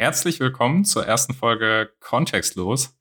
Herzlich 0.00 0.40
willkommen 0.40 0.86
zur 0.86 1.06
ersten 1.06 1.34
Folge 1.34 1.92
Kontextlos. 2.00 2.98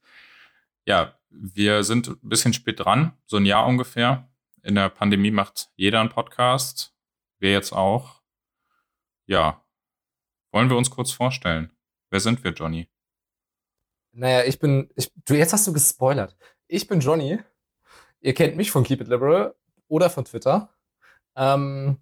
Ja, 0.84 1.18
wir 1.30 1.86
sind 1.86 2.10
ein 2.10 2.20
bisschen 2.22 2.52
spät 2.52 2.82
dran, 2.82 3.14
so 3.26 3.38
ein 3.38 3.46
Jahr 3.46 3.66
ungefähr. 3.68 4.30
In 4.64 4.76
der 4.76 4.90
Pandemie 4.90 5.32
macht 5.32 5.72
jeder 5.78 6.02
einen 6.02 6.10
Podcast, 6.10 6.94
wir 7.40 7.54
jetzt 7.54 7.72
auch. 7.72 8.22
Ja, 9.28 9.64
wollen 10.52 10.70
wir 10.70 10.76
uns 10.76 10.90
kurz 10.90 11.12
vorstellen? 11.12 11.72
Wer 12.10 12.20
sind 12.20 12.44
wir, 12.44 12.52
Johnny? 12.52 12.90
Naja, 14.12 14.44
ich 14.44 14.60
bin, 14.60 14.90
ich, 14.98 15.10
du, 15.24 15.36
jetzt 15.36 15.54
hast 15.54 15.68
du 15.68 15.72
gespoilert. 15.72 16.36
Ich 16.68 16.90
bin 16.90 17.00
Johnny. 17.00 17.40
Ihr 18.20 18.34
kennt 18.34 18.58
mich 18.58 18.72
von 18.72 18.84
Keep 18.84 19.00
It 19.00 19.08
Liberal 19.08 19.56
oder 19.88 20.10
von 20.10 20.26
Twitter. 20.26 20.76
Ähm, 21.38 22.02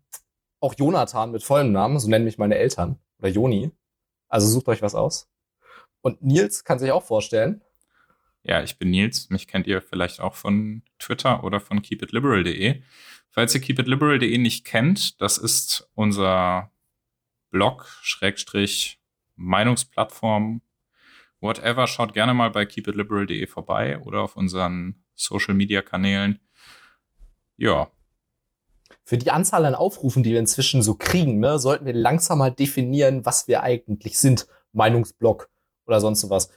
auch 0.59 0.73
Jonathan 0.75 1.29
mit 1.29 1.43
vollem 1.43 1.71
Namen, 1.71 1.99
so 1.99 2.09
nennen 2.09 2.25
mich 2.25 2.39
meine 2.39 2.55
Eltern. 2.55 2.97
Oder 3.19 3.29
Joni. 3.29 3.71
Also 4.27 4.47
sucht 4.47 4.67
euch 4.67 4.81
was 4.81 4.95
aus. 4.95 5.29
Und 6.01 6.21
Nils 6.21 6.63
kann 6.63 6.79
sich 6.79 6.91
auch 6.91 7.03
vorstellen. 7.03 7.61
Ja, 8.43 8.63
ich 8.63 8.77
bin 8.77 8.91
Nils. 8.91 9.29
Mich 9.29 9.47
kennt 9.47 9.67
ihr 9.67 9.81
vielleicht 9.81 10.21
auch 10.21 10.35
von 10.35 10.83
Twitter 10.99 11.43
oder 11.43 11.59
von 11.59 11.81
keepitliberal.de. 11.81 12.81
Falls 13.29 13.53
ihr 13.53 13.61
keepitliberal.de 13.61 14.37
nicht 14.37 14.65
kennt, 14.65 15.21
das 15.21 15.37
ist 15.37 15.89
unser 15.95 16.71
Blog, 17.49 17.87
Schrägstrich, 18.01 19.01
Meinungsplattform, 19.35 20.61
whatever. 21.41 21.87
Schaut 21.87 22.13
gerne 22.13 22.33
mal 22.33 22.49
bei 22.51 22.65
keepitliberal.de 22.65 23.47
vorbei 23.47 23.99
oder 23.99 24.21
auf 24.21 24.35
unseren 24.35 25.03
Social 25.13 25.53
Media 25.53 25.81
Kanälen. 25.81 26.39
Ja. 27.57 27.91
Für 29.07 29.17
die 29.17 29.31
Anzahl 29.31 29.63
an 29.63 29.73
Aufrufen, 29.73 30.21
die 30.21 30.31
wir 30.31 30.39
inzwischen 30.39 30.81
so 30.81 30.93
kriegen, 30.93 31.39
ne, 31.39 31.59
sollten 31.59 31.85
wir 31.85 31.93
langsam 31.93 32.39
mal 32.39 32.51
definieren, 32.51 33.25
was 33.25 33.47
wir 33.47 33.63
eigentlich 33.63 34.19
sind. 34.19 34.47
Meinungsblog 34.73 35.49
oder 35.85 36.01
sonst 36.01 36.29
was. 36.29 36.51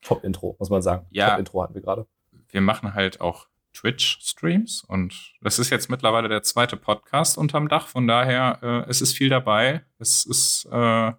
Top-Intro, 0.00 0.56
muss 0.58 0.70
man 0.70 0.80
sagen. 0.80 1.04
Ja. 1.10 1.28
Top-Intro 1.28 1.62
hatten 1.62 1.74
wir 1.74 1.82
gerade. 1.82 2.06
Wir 2.48 2.62
machen 2.62 2.94
halt 2.94 3.20
auch 3.20 3.48
Twitch-Streams 3.74 4.84
und 4.84 5.34
das 5.42 5.58
ist 5.58 5.68
jetzt 5.68 5.90
mittlerweile 5.90 6.30
der 6.30 6.42
zweite 6.42 6.78
Podcast 6.78 7.36
unterm 7.36 7.68
Dach. 7.68 7.88
Von 7.88 8.06
daher, 8.06 8.58
äh, 8.62 8.88
es 8.88 9.02
ist 9.02 9.12
viel 9.12 9.28
dabei. 9.28 9.84
Es 9.98 10.24
ist 10.24 10.66
äh, 10.72 11.12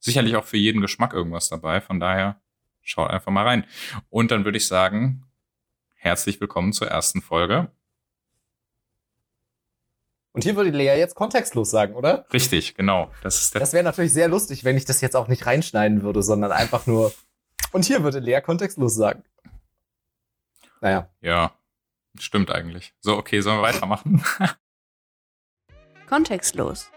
sicherlich 0.00 0.36
auch 0.36 0.44
für 0.44 0.58
jeden 0.58 0.82
Geschmack 0.82 1.14
irgendwas 1.14 1.48
dabei. 1.48 1.80
Von 1.80 1.98
daher, 1.98 2.42
schaut 2.82 3.08
einfach 3.08 3.32
mal 3.32 3.46
rein. 3.46 3.64
Und 4.10 4.32
dann 4.32 4.44
würde 4.44 4.58
ich 4.58 4.66
sagen, 4.66 5.24
herzlich 5.94 6.42
willkommen 6.42 6.74
zur 6.74 6.88
ersten 6.88 7.22
Folge. 7.22 7.70
Und 10.38 10.44
hier 10.44 10.54
würde 10.54 10.70
Lea 10.70 10.96
jetzt 10.96 11.16
kontextlos 11.16 11.68
sagen, 11.68 11.96
oder? 11.96 12.24
Richtig, 12.32 12.76
genau. 12.76 13.10
Das, 13.24 13.50
das 13.50 13.72
wäre 13.72 13.82
natürlich 13.82 14.12
sehr 14.12 14.28
lustig, 14.28 14.62
wenn 14.62 14.76
ich 14.76 14.84
das 14.84 15.00
jetzt 15.00 15.16
auch 15.16 15.26
nicht 15.26 15.46
reinschneiden 15.46 16.02
würde, 16.02 16.22
sondern 16.22 16.52
einfach 16.52 16.86
nur. 16.86 17.12
Und 17.72 17.86
hier 17.86 18.04
würde 18.04 18.20
Lea 18.20 18.40
kontextlos 18.40 18.94
sagen. 18.94 19.24
Naja. 20.80 21.10
Ja, 21.22 21.58
stimmt 22.20 22.52
eigentlich. 22.52 22.94
So, 23.00 23.16
okay, 23.16 23.40
sollen 23.40 23.58
wir 23.58 23.62
weitermachen? 23.62 24.22
Kontextlos. 26.08 26.88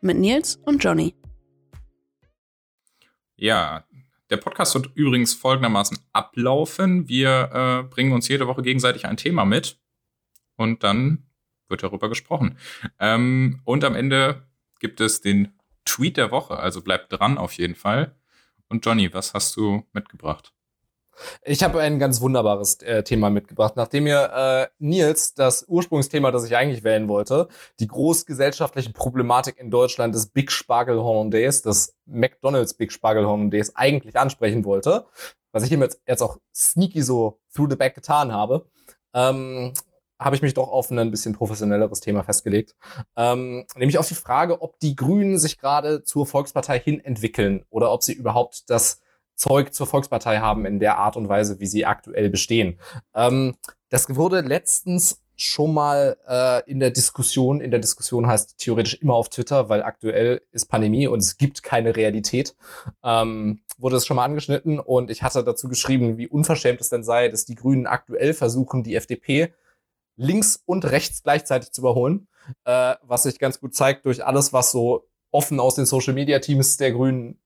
Mit 0.00 0.18
Nils 0.18 0.56
und 0.56 0.82
Johnny. 0.82 1.14
Ja, 3.36 3.84
der 4.28 4.38
Podcast 4.38 4.74
wird 4.74 4.90
übrigens 4.96 5.34
folgendermaßen 5.34 6.00
ablaufen. 6.12 7.08
Wir 7.08 7.50
äh, 7.52 7.88
bringen 7.88 8.10
uns 8.10 8.26
jede 8.26 8.48
Woche 8.48 8.62
gegenseitig 8.62 9.06
ein 9.06 9.16
Thema 9.16 9.44
mit 9.44 9.78
und 10.56 10.82
dann 10.82 11.27
wird 11.68 11.82
darüber 11.82 12.08
gesprochen. 12.08 12.58
Ähm, 12.98 13.60
und 13.64 13.84
am 13.84 13.94
Ende 13.94 14.42
gibt 14.80 15.00
es 15.00 15.20
den 15.20 15.52
Tweet 15.84 16.16
der 16.16 16.30
Woche, 16.30 16.58
also 16.58 16.82
bleibt 16.82 17.12
dran 17.12 17.38
auf 17.38 17.52
jeden 17.52 17.74
Fall. 17.74 18.14
Und 18.68 18.84
Johnny, 18.84 19.12
was 19.12 19.34
hast 19.34 19.56
du 19.56 19.84
mitgebracht? 19.92 20.52
Ich 21.42 21.62
habe 21.62 21.80
ein 21.80 21.98
ganz 21.98 22.20
wunderbares 22.20 22.80
äh, 22.82 23.02
Thema 23.02 23.30
mitgebracht. 23.30 23.74
Nachdem 23.76 24.04
mir 24.04 24.30
äh, 24.34 24.66
Nils 24.78 25.34
das 25.34 25.64
Ursprungsthema, 25.68 26.30
das 26.30 26.44
ich 26.44 26.56
eigentlich 26.56 26.84
wählen 26.84 27.08
wollte, 27.08 27.48
die 27.80 27.88
großgesellschaftliche 27.88 28.92
Problematik 28.92 29.58
in 29.58 29.70
Deutschland 29.70 30.14
des 30.14 30.26
Big 30.26 30.52
Spargel 30.52 31.00
Hollandaise, 31.00 31.62
des 31.62 31.96
McDonald's 32.06 32.74
Big 32.74 32.92
Spargel 32.92 33.26
Hollandaise 33.26 33.72
eigentlich 33.74 34.16
ansprechen 34.16 34.64
wollte, 34.64 35.06
was 35.52 35.64
ich 35.64 35.72
ihm 35.72 35.82
jetzt, 35.82 36.00
jetzt 36.06 36.22
auch 36.22 36.38
sneaky 36.54 37.02
so 37.02 37.40
through 37.54 37.70
the 37.70 37.76
back 37.76 37.94
getan 37.94 38.32
habe, 38.32 38.66
ähm, 39.14 39.72
habe 40.18 40.36
ich 40.36 40.42
mich 40.42 40.54
doch 40.54 40.68
auf 40.68 40.90
ein 40.90 41.10
bisschen 41.10 41.34
professionelleres 41.34 42.00
Thema 42.00 42.22
festgelegt. 42.24 42.74
Ähm, 43.16 43.66
nämlich 43.76 43.98
auf 43.98 44.08
die 44.08 44.14
Frage, 44.14 44.60
ob 44.62 44.78
die 44.80 44.96
Grünen 44.96 45.38
sich 45.38 45.58
gerade 45.58 46.02
zur 46.02 46.26
Volkspartei 46.26 46.78
hin 46.80 47.00
entwickeln 47.00 47.64
oder 47.70 47.92
ob 47.92 48.02
sie 48.02 48.14
überhaupt 48.14 48.68
das 48.68 49.00
Zeug 49.34 49.72
zur 49.72 49.86
Volkspartei 49.86 50.38
haben 50.38 50.66
in 50.66 50.80
der 50.80 50.98
Art 50.98 51.16
und 51.16 51.28
Weise, 51.28 51.60
wie 51.60 51.66
sie 51.66 51.86
aktuell 51.86 52.28
bestehen. 52.28 52.78
Ähm, 53.14 53.56
das 53.88 54.14
wurde 54.14 54.40
letztens 54.40 55.22
schon 55.36 55.72
mal 55.72 56.16
äh, 56.28 56.68
in 56.68 56.80
der 56.80 56.90
Diskussion, 56.90 57.60
in 57.60 57.70
der 57.70 57.78
Diskussion 57.78 58.26
heißt 58.26 58.58
theoretisch 58.58 58.94
immer 58.94 59.14
auf 59.14 59.28
Twitter, 59.28 59.68
weil 59.68 59.84
aktuell 59.84 60.42
ist 60.50 60.66
Pandemie 60.66 61.06
und 61.06 61.20
es 61.20 61.36
gibt 61.36 61.62
keine 61.62 61.94
Realität, 61.94 62.56
ähm, 63.04 63.60
wurde 63.78 63.96
es 63.96 64.04
schon 64.04 64.16
mal 64.16 64.24
angeschnitten 64.24 64.80
und 64.80 65.10
ich 65.10 65.22
hatte 65.22 65.44
dazu 65.44 65.68
geschrieben, 65.68 66.18
wie 66.18 66.26
unverschämt 66.26 66.80
es 66.80 66.88
denn 66.88 67.04
sei, 67.04 67.28
dass 67.28 67.44
die 67.44 67.54
Grünen 67.54 67.86
aktuell 67.86 68.34
versuchen, 68.34 68.82
die 68.82 68.96
FDP 68.96 69.52
links 70.18 70.62
und 70.66 70.84
rechts 70.84 71.22
gleichzeitig 71.22 71.72
zu 71.72 71.80
überholen, 71.80 72.28
äh, 72.64 72.96
was 73.02 73.22
sich 73.22 73.38
ganz 73.38 73.60
gut 73.60 73.74
zeigt 73.74 74.04
durch 74.04 74.24
alles, 74.24 74.52
was 74.52 74.72
so 74.72 75.08
offen 75.30 75.60
aus 75.60 75.76
den 75.76 75.86
Social-Media-Teams 75.86 76.76
der 76.76 76.92
Grünen 76.92 77.40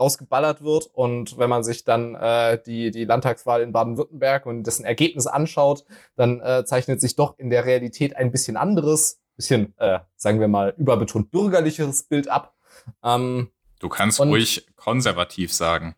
rausgeballert 0.00 0.62
wird. 0.62 0.86
Und 0.92 1.38
wenn 1.38 1.50
man 1.50 1.64
sich 1.64 1.84
dann 1.84 2.14
äh, 2.14 2.60
die, 2.62 2.90
die 2.90 3.04
Landtagswahl 3.04 3.62
in 3.62 3.72
Baden-Württemberg 3.72 4.46
und 4.46 4.64
dessen 4.64 4.84
Ergebnis 4.84 5.26
anschaut, 5.26 5.84
dann 6.16 6.40
äh, 6.40 6.64
zeichnet 6.64 7.00
sich 7.00 7.16
doch 7.16 7.38
in 7.38 7.50
der 7.50 7.64
Realität 7.64 8.16
ein 8.16 8.30
bisschen 8.30 8.56
anderes, 8.56 9.20
bisschen, 9.36 9.74
äh, 9.78 10.00
sagen 10.16 10.40
wir 10.40 10.48
mal, 10.48 10.74
überbetont 10.76 11.30
bürgerlicheres 11.30 12.04
Bild 12.04 12.28
ab. 12.28 12.54
Ähm, 13.02 13.50
du 13.80 13.88
kannst 13.88 14.20
ruhig 14.20 14.66
konservativ 14.76 15.52
sagen. 15.52 15.94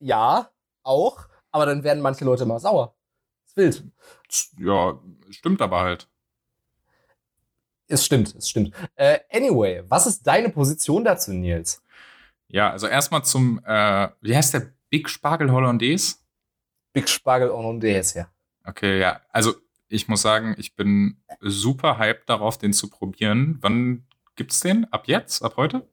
Ja, 0.00 0.50
auch. 0.82 1.28
Aber 1.50 1.66
dann 1.66 1.84
werden 1.84 2.02
manche 2.02 2.24
Leute 2.24 2.44
mal 2.44 2.58
sauer. 2.58 2.95
Wild. 3.56 3.84
Ja, 4.58 5.00
stimmt 5.30 5.62
aber 5.62 5.80
halt. 5.80 6.08
Es 7.88 8.04
stimmt, 8.04 8.34
es 8.34 8.48
stimmt. 8.50 8.74
Äh, 8.96 9.20
anyway, 9.30 9.82
was 9.88 10.06
ist 10.06 10.26
deine 10.26 10.50
Position 10.50 11.04
dazu, 11.04 11.32
Nils? 11.32 11.82
Ja, 12.48 12.70
also 12.70 12.86
erstmal 12.86 13.24
zum, 13.24 13.60
äh, 13.64 14.08
wie 14.20 14.36
heißt 14.36 14.54
der 14.54 14.72
Big 14.90 15.08
Spargel 15.08 15.50
Hollandaise? 15.50 16.16
Big 16.92 17.08
Spargel 17.08 17.50
Hollandaise, 17.50 18.18
ja. 18.18 18.30
Okay, 18.64 18.98
ja. 19.00 19.20
Also 19.30 19.54
ich 19.88 20.08
muss 20.08 20.22
sagen, 20.22 20.54
ich 20.58 20.74
bin 20.74 21.22
super 21.40 21.98
hyped 21.98 22.28
darauf, 22.28 22.58
den 22.58 22.72
zu 22.72 22.90
probieren. 22.90 23.58
Wann 23.60 24.04
gibt's 24.34 24.60
den? 24.60 24.90
Ab 24.92 25.06
jetzt? 25.06 25.42
Ab 25.42 25.56
heute? 25.56 25.88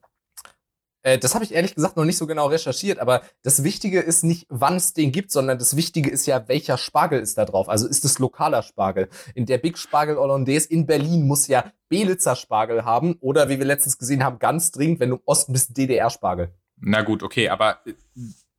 Äh, 1.03 1.19
das 1.19 1.35
habe 1.35 1.43
ich 1.43 1.53
ehrlich 1.53 1.75
gesagt 1.75 1.97
noch 1.97 2.05
nicht 2.05 2.17
so 2.17 2.25
genau 2.25 2.47
recherchiert, 2.47 2.99
aber 2.99 3.21
das 3.43 3.63
Wichtige 3.63 3.99
ist 3.99 4.23
nicht, 4.23 4.47
wann 4.49 4.77
es 4.77 4.93
den 4.93 5.11
gibt, 5.11 5.31
sondern 5.31 5.59
das 5.59 5.75
Wichtige 5.75 6.09
ist 6.09 6.25
ja, 6.25 6.47
welcher 6.47 6.77
Spargel 6.77 7.19
ist 7.19 7.37
da 7.37 7.45
drauf. 7.45 7.69
Also 7.69 7.87
ist 7.87 8.03
es 8.05 8.19
lokaler 8.19 8.63
Spargel. 8.63 9.09
In 9.35 9.45
der 9.45 9.57
Big 9.57 9.77
Spargel 9.77 10.17
Hollandaise 10.17 10.67
in 10.67 10.85
Berlin 10.85 11.27
muss 11.27 11.47
ja 11.47 11.71
Belitzer 11.89 12.35
Spargel 12.35 12.85
haben 12.85 13.15
oder 13.19 13.49
wie 13.49 13.59
wir 13.59 13.65
letztens 13.65 13.97
gesehen 13.97 14.23
haben, 14.23 14.39
ganz 14.39 14.71
dringend, 14.71 14.99
wenn 14.99 15.09
du 15.09 15.17
im 15.17 15.21
Osten 15.25 15.53
bist, 15.53 15.77
DDR-Spargel. 15.77 16.53
Na 16.77 17.01
gut, 17.01 17.21
okay, 17.21 17.49
aber 17.49 17.79
äh, 17.85 17.93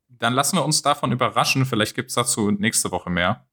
dann 0.07 0.33
lassen 0.33 0.57
wir 0.57 0.63
uns 0.63 0.81
davon 0.81 1.11
überraschen. 1.11 1.65
Vielleicht 1.65 1.95
gibt's 1.95 2.13
dazu 2.13 2.51
nächste 2.51 2.91
Woche 2.91 3.09
mehr 3.09 3.45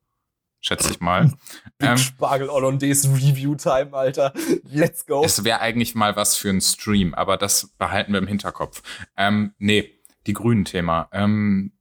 schätze 0.62 0.91
ich 0.91 1.00
mal. 1.00 1.33
Big 1.77 1.91
ähm, 1.91 1.99
Spargel 1.99 2.49
Hollandaise 2.49 3.09
Review 3.12 3.55
Time, 3.56 3.93
Alter. 3.93 4.33
Let's 4.65 5.05
go. 5.05 5.23
Es 5.23 5.45
wäre 5.45 5.61
eigentlich 5.61 5.95
mal 5.95 6.17
was 6.17 6.37
für 6.37 6.49
einen 6.49 6.62
Stream, 6.62 7.12
aber 7.12 7.37
das 7.37 7.67
behalten 7.77 8.12
wir 8.12 8.21
im 8.21 8.27
Hinterkopf. 8.27 8.83
Ähm, 9.17 9.55
nee, 9.59 9.99
die 10.26 10.32
grünen 10.32 10.64
Thema. 10.64 11.09
Ähm, 11.12 11.73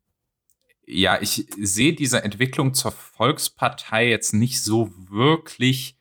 ja, 0.85 1.21
ich 1.21 1.47
sehe 1.57 1.93
diese 1.93 2.23
Entwicklung 2.23 2.73
zur 2.73 2.91
Volkspartei 2.91 4.09
jetzt 4.09 4.33
nicht 4.33 4.61
so 4.61 4.91
wirklich. 5.09 5.97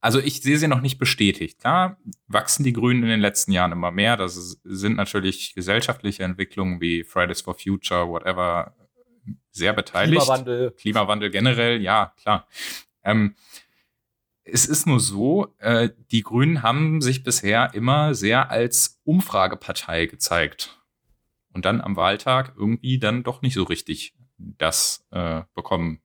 Also 0.00 0.18
ich 0.18 0.42
sehe 0.42 0.58
sie 0.58 0.66
noch 0.66 0.80
nicht 0.80 0.98
bestätigt. 0.98 1.60
Klar, 1.60 1.98
wachsen 2.26 2.64
die 2.64 2.72
Grünen 2.72 3.04
in 3.04 3.08
den 3.10 3.20
letzten 3.20 3.52
Jahren 3.52 3.70
immer 3.70 3.92
mehr. 3.92 4.16
Das 4.16 4.60
sind 4.64 4.96
natürlich 4.96 5.54
gesellschaftliche 5.54 6.24
Entwicklungen 6.24 6.80
wie 6.80 7.04
Fridays 7.04 7.42
for 7.42 7.54
Future, 7.54 8.08
whatever, 8.08 8.74
sehr 9.50 9.72
beteiligt. 9.72 10.22
Klimawandel. 10.22 10.70
Klimawandel 10.72 11.30
generell, 11.30 11.80
ja, 11.80 12.14
klar. 12.20 12.46
Ähm, 13.04 13.34
es 14.44 14.66
ist 14.66 14.86
nur 14.86 15.00
so, 15.00 15.54
äh, 15.58 15.90
die 16.10 16.22
Grünen 16.22 16.62
haben 16.62 17.00
sich 17.00 17.22
bisher 17.22 17.74
immer 17.74 18.14
sehr 18.14 18.50
als 18.50 19.00
Umfragepartei 19.04 20.06
gezeigt. 20.06 20.80
Und 21.52 21.64
dann 21.64 21.80
am 21.80 21.96
Wahltag 21.96 22.54
irgendwie 22.56 22.98
dann 22.98 23.22
doch 23.22 23.42
nicht 23.42 23.54
so 23.54 23.62
richtig 23.64 24.14
das 24.38 25.06
äh, 25.10 25.42
bekommen, 25.54 26.00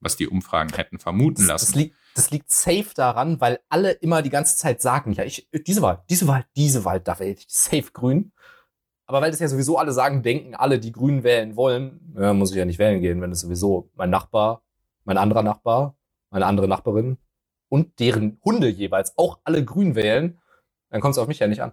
was 0.00 0.16
die 0.16 0.28
Umfragen 0.28 0.74
hätten 0.74 0.98
vermuten 0.98 1.46
lassen. 1.46 1.66
Das, 1.66 1.66
das, 1.66 1.74
liegt, 1.74 1.96
das 2.14 2.30
liegt 2.30 2.50
safe 2.50 2.90
daran, 2.94 3.40
weil 3.40 3.60
alle 3.68 3.92
immer 3.92 4.22
die 4.22 4.30
ganze 4.30 4.56
Zeit 4.56 4.82
sagen, 4.82 5.12
ja, 5.12 5.24
ich, 5.24 5.48
diese 5.66 5.82
Wahl, 5.82 6.02
diese 6.10 6.26
Wahl, 6.26 6.46
diese 6.56 6.84
Wahl, 6.84 7.00
da 7.00 7.18
wähle 7.18 7.32
ich 7.32 7.46
safe 7.48 7.90
grün. 7.92 8.32
Aber 9.10 9.22
weil 9.22 9.32
das 9.32 9.40
ja 9.40 9.48
sowieso 9.48 9.76
alle 9.76 9.90
sagen, 9.90 10.22
denken 10.22 10.54
alle, 10.54 10.78
die 10.78 10.92
Grünen 10.92 11.24
wählen 11.24 11.56
wollen, 11.56 12.14
ja, 12.16 12.32
muss 12.32 12.52
ich 12.52 12.56
ja 12.56 12.64
nicht 12.64 12.78
wählen 12.78 13.00
gehen, 13.00 13.20
wenn 13.20 13.32
es 13.32 13.40
sowieso 13.40 13.90
mein 13.96 14.08
Nachbar, 14.08 14.62
mein 15.02 15.18
anderer 15.18 15.42
Nachbar, 15.42 15.96
meine 16.30 16.46
andere 16.46 16.68
Nachbarin 16.68 17.18
und 17.68 17.98
deren 17.98 18.38
Hunde 18.44 18.68
jeweils 18.68 19.18
auch 19.18 19.40
alle 19.42 19.64
Grün 19.64 19.96
wählen, 19.96 20.38
dann 20.90 21.00
kommt 21.00 21.16
es 21.16 21.18
auf 21.18 21.26
mich 21.26 21.40
ja 21.40 21.48
nicht 21.48 21.60
an. 21.60 21.72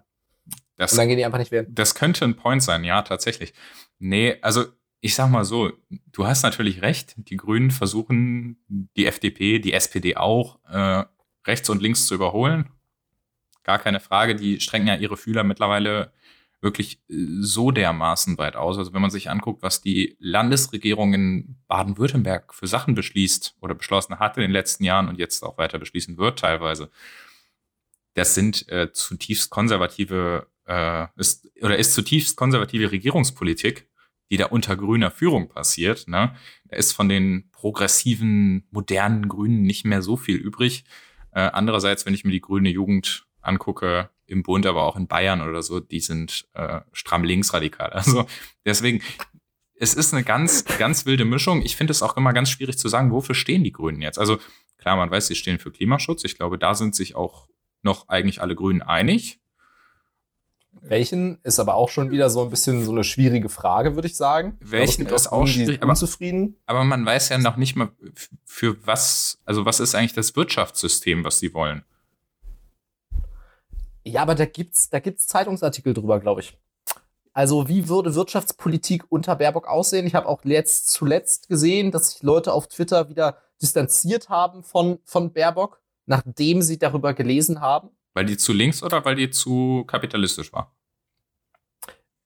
Das, 0.77 0.93
und 0.93 0.97
dann 0.97 1.09
gehen 1.09 1.17
die 1.17 1.25
einfach 1.25 1.37
nicht 1.37 1.51
wählen. 1.51 1.67
Das 1.69 1.93
könnte 1.93 2.25
ein 2.25 2.37
Point 2.37 2.63
sein, 2.63 2.83
ja, 2.83 3.03
tatsächlich. 3.03 3.53
Nee, 3.99 4.37
also 4.41 4.65
ich 4.99 5.13
sag 5.13 5.29
mal 5.29 5.45
so, 5.45 5.71
du 6.11 6.25
hast 6.25 6.41
natürlich 6.41 6.81
recht, 6.81 7.13
die 7.17 7.37
Grünen 7.37 7.69
versuchen, 7.69 8.57
die 8.67 9.05
FDP, 9.05 9.59
die 9.59 9.73
SPD 9.73 10.17
auch, 10.17 10.57
äh, 10.67 11.03
rechts 11.45 11.69
und 11.69 11.83
links 11.83 12.07
zu 12.07 12.15
überholen. 12.15 12.71
Gar 13.61 13.77
keine 13.77 13.99
Frage, 13.99 14.35
die 14.35 14.59
strengen 14.59 14.87
ja 14.87 14.95
ihre 14.95 15.17
Fühler 15.17 15.43
mittlerweile 15.43 16.11
wirklich 16.61 16.99
äh, 17.09 17.15
so 17.39 17.71
dermaßen 17.71 18.37
weit 18.37 18.55
aus. 18.55 18.77
Also 18.77 18.93
wenn 18.93 19.01
man 19.01 19.11
sich 19.11 19.29
anguckt, 19.29 19.63
was 19.63 19.81
die 19.81 20.17
Landesregierung 20.19 21.13
in 21.13 21.57
Baden-Württemberg 21.67 22.53
für 22.53 22.67
Sachen 22.67 22.95
beschließt 22.95 23.57
oder 23.61 23.75
beschlossen 23.75 24.19
hat 24.19 24.37
in 24.37 24.41
den 24.41 24.51
letzten 24.51 24.83
Jahren 24.83 25.07
und 25.07 25.17
jetzt 25.17 25.43
auch 25.43 25.57
weiter 25.57 25.79
beschließen 25.79 26.17
wird 26.17 26.39
teilweise, 26.39 26.89
das 28.13 28.33
sind 28.33 28.67
äh, 28.69 28.91
zutiefst 28.91 29.51
konservative, 29.51 30.47
äh, 30.65 31.07
ist, 31.17 31.51
oder 31.61 31.77
ist 31.77 31.93
zutiefst 31.93 32.35
konservative 32.35 32.91
Regierungspolitik, 32.91 33.87
die 34.31 34.37
da 34.37 34.47
unter 34.47 34.75
grüner 34.75 35.11
Führung 35.11 35.49
passiert. 35.49 36.07
Ne? 36.07 36.35
Da 36.65 36.75
ist 36.75 36.93
von 36.93 37.09
den 37.09 37.49
progressiven, 37.51 38.67
modernen 38.71 39.27
Grünen 39.27 39.61
nicht 39.61 39.85
mehr 39.85 40.01
so 40.01 40.17
viel 40.17 40.35
übrig. 40.35 40.83
Äh, 41.31 41.41
andererseits, 41.41 42.07
wenn 42.07 42.15
ich 42.15 42.25
mir 42.25 42.31
die 42.31 42.41
grüne 42.41 42.69
Jugend 42.69 43.27
angucke, 43.41 44.09
im 44.27 44.43
Bund, 44.43 44.65
aber 44.65 44.83
auch 44.83 44.95
in 44.95 45.07
Bayern 45.07 45.41
oder 45.41 45.63
so, 45.63 45.79
die 45.79 45.99
sind 45.99 46.47
äh, 46.53 46.81
stramm 46.91 47.23
linksradikal. 47.23 47.89
Also 47.91 48.25
deswegen, 48.65 49.01
es 49.75 49.93
ist 49.93 50.13
eine 50.13 50.23
ganz, 50.23 50.65
ganz 50.77 51.05
wilde 51.05 51.25
Mischung. 51.25 51.61
Ich 51.61 51.75
finde 51.75 51.91
es 51.91 52.03
auch 52.03 52.17
immer 52.17 52.33
ganz 52.33 52.49
schwierig 52.49 52.77
zu 52.77 52.89
sagen, 52.89 53.11
wofür 53.11 53.35
stehen 53.35 53.63
die 53.63 53.71
Grünen 53.71 54.01
jetzt? 54.01 54.19
Also 54.19 54.37
klar, 54.77 54.97
man 54.97 55.09
weiß, 55.09 55.27
sie 55.27 55.35
stehen 55.35 55.59
für 55.59 55.71
Klimaschutz. 55.71 56.23
Ich 56.23 56.35
glaube, 56.35 56.57
da 56.57 56.75
sind 56.75 56.95
sich 56.95 57.15
auch 57.15 57.47
noch 57.81 58.09
eigentlich 58.09 58.41
alle 58.41 58.55
Grünen 58.55 58.81
einig. 58.81 59.39
Welchen 60.81 61.39
ist 61.43 61.59
aber 61.59 61.75
auch 61.75 61.89
schon 61.89 62.11
wieder 62.11 62.29
so 62.29 62.43
ein 62.43 62.49
bisschen 62.49 62.83
so 62.85 62.91
eine 62.91 63.03
schwierige 63.03 63.49
Frage, 63.49 63.95
würde 63.95 64.07
ich 64.07 64.15
sagen. 64.15 64.57
Welchen 64.59 65.05
glaube, 65.05 65.15
ist 65.15 65.27
auch 65.31 65.47
schwierig, 65.47 65.81
aber, 65.81 65.91
unzufrieden. 65.91 66.55
Aber 66.65 66.83
man 66.83 67.05
weiß 67.05 67.29
ja 67.29 67.37
noch 67.37 67.57
nicht 67.57 67.75
mal, 67.75 67.89
für 68.45 68.85
was, 68.85 69.39
also 69.45 69.65
was 69.65 69.79
ist 69.79 69.95
eigentlich 69.95 70.13
das 70.13 70.35
Wirtschaftssystem, 70.35 71.23
was 71.23 71.39
sie 71.39 71.53
wollen. 71.53 71.83
Ja, 74.07 74.21
aber 74.21 74.35
da 74.35 74.45
gibt's, 74.45 74.89
da 74.89 74.99
gibt's 74.99 75.27
Zeitungsartikel 75.27 75.93
drüber, 75.93 76.19
glaube 76.19 76.39
ich. 76.39 76.57
Also, 77.33 77.67
wie 77.67 77.89
würde 77.89 78.15
Wirtschaftspolitik 78.15 79.03
unter 79.09 79.35
Baerbock 79.35 79.67
aussehen? 79.67 80.07
Ich 80.07 80.15
habe 80.15 80.27
auch 80.27 80.43
letzt, 80.45 80.89
zuletzt 80.89 81.49
gesehen, 81.49 81.91
dass 81.91 82.11
sich 82.11 82.23
Leute 82.23 82.53
auf 82.53 82.67
Twitter 82.67 83.09
wieder 83.09 83.37
distanziert 83.61 84.29
haben 84.29 84.63
von, 84.63 84.99
von 85.03 85.33
Baerbock, 85.33 85.81
nachdem 86.05 86.61
sie 86.61 86.79
darüber 86.79 87.13
gelesen 87.13 87.59
haben. 87.59 87.89
Weil 88.13 88.25
die 88.25 88.37
zu 88.37 88.53
links 88.53 88.81
oder 88.81 89.03
weil 89.03 89.15
die 89.15 89.29
zu 89.29 89.83
kapitalistisch 89.85 90.53
war? 90.53 90.73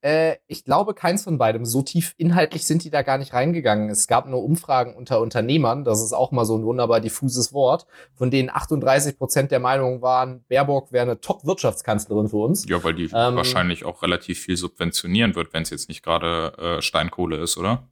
Äh, 0.02 0.38
ich 0.48 0.66
glaube, 0.66 0.96
keins 0.96 1.24
von 1.24 1.38
beidem. 1.38 1.64
So 1.64 1.84
tief 1.84 2.16
inhaltlich 2.18 2.66
sind 2.66 2.84
die 2.84 2.90
da 2.90 3.04
gar 3.04 3.20
nicht 3.20 3.34
reingegangen. 3.34 3.90
Es 3.90 4.08
gab 4.08 4.28
nur 4.28 4.44
Umfragen 4.44 4.96
unter 4.96 5.22
Unternehmern, 5.22 5.84
das 5.84 6.02
ist 6.02 6.14
auch 6.14 6.32
mal 6.32 6.46
so 6.46 6.58
ein 6.58 6.64
wunderbar 6.64 7.02
diffuses 7.02 7.54
Wort, 7.54 7.86
von 8.16 8.32
denen 8.32 8.50
38 8.50 9.18
Prozent 9.18 9.52
der 9.52 9.60
Meinung 9.60 10.02
waren, 10.02 10.44
Baerbock 10.48 10.92
wäre 10.92 11.04
eine 11.04 11.22
Top-Wirtschaftskanzlerin 11.22 12.30
für 12.30 12.38
uns. 12.38 12.68
Ja, 12.68 12.84
weil 12.84 12.96
die 12.96 13.06
ähm, 13.06 13.36
wahrscheinlich 13.36 13.86
auch 13.86 14.02
relativ 14.02 14.40
viel 14.40 14.58
subventionieren 14.58 15.36
wird, 15.36 15.54
wenn 15.54 15.64
es 15.64 15.70
jetzt 15.70 15.88
nicht 15.88 16.04
gerade 16.04 16.58
äh, 16.58 16.82
Steinkohle 16.82 17.38
ist, 17.38 17.58
oder? 17.58 17.88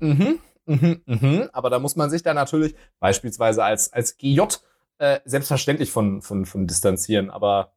Mhm, 0.00 0.38
mhm, 0.66 1.02
mhm. 1.06 1.48
Aber 1.52 1.70
da 1.70 1.78
muss 1.78 1.96
man 1.96 2.10
sich 2.10 2.22
dann 2.22 2.36
natürlich 2.36 2.74
beispielsweise 3.00 3.64
als, 3.64 3.90
als 3.92 4.18
GJ 4.18 4.42
äh, 4.98 5.20
selbstverständlich 5.24 5.90
von, 5.90 6.20
von, 6.20 6.44
von 6.44 6.66
distanzieren, 6.66 7.30
aber 7.30 7.72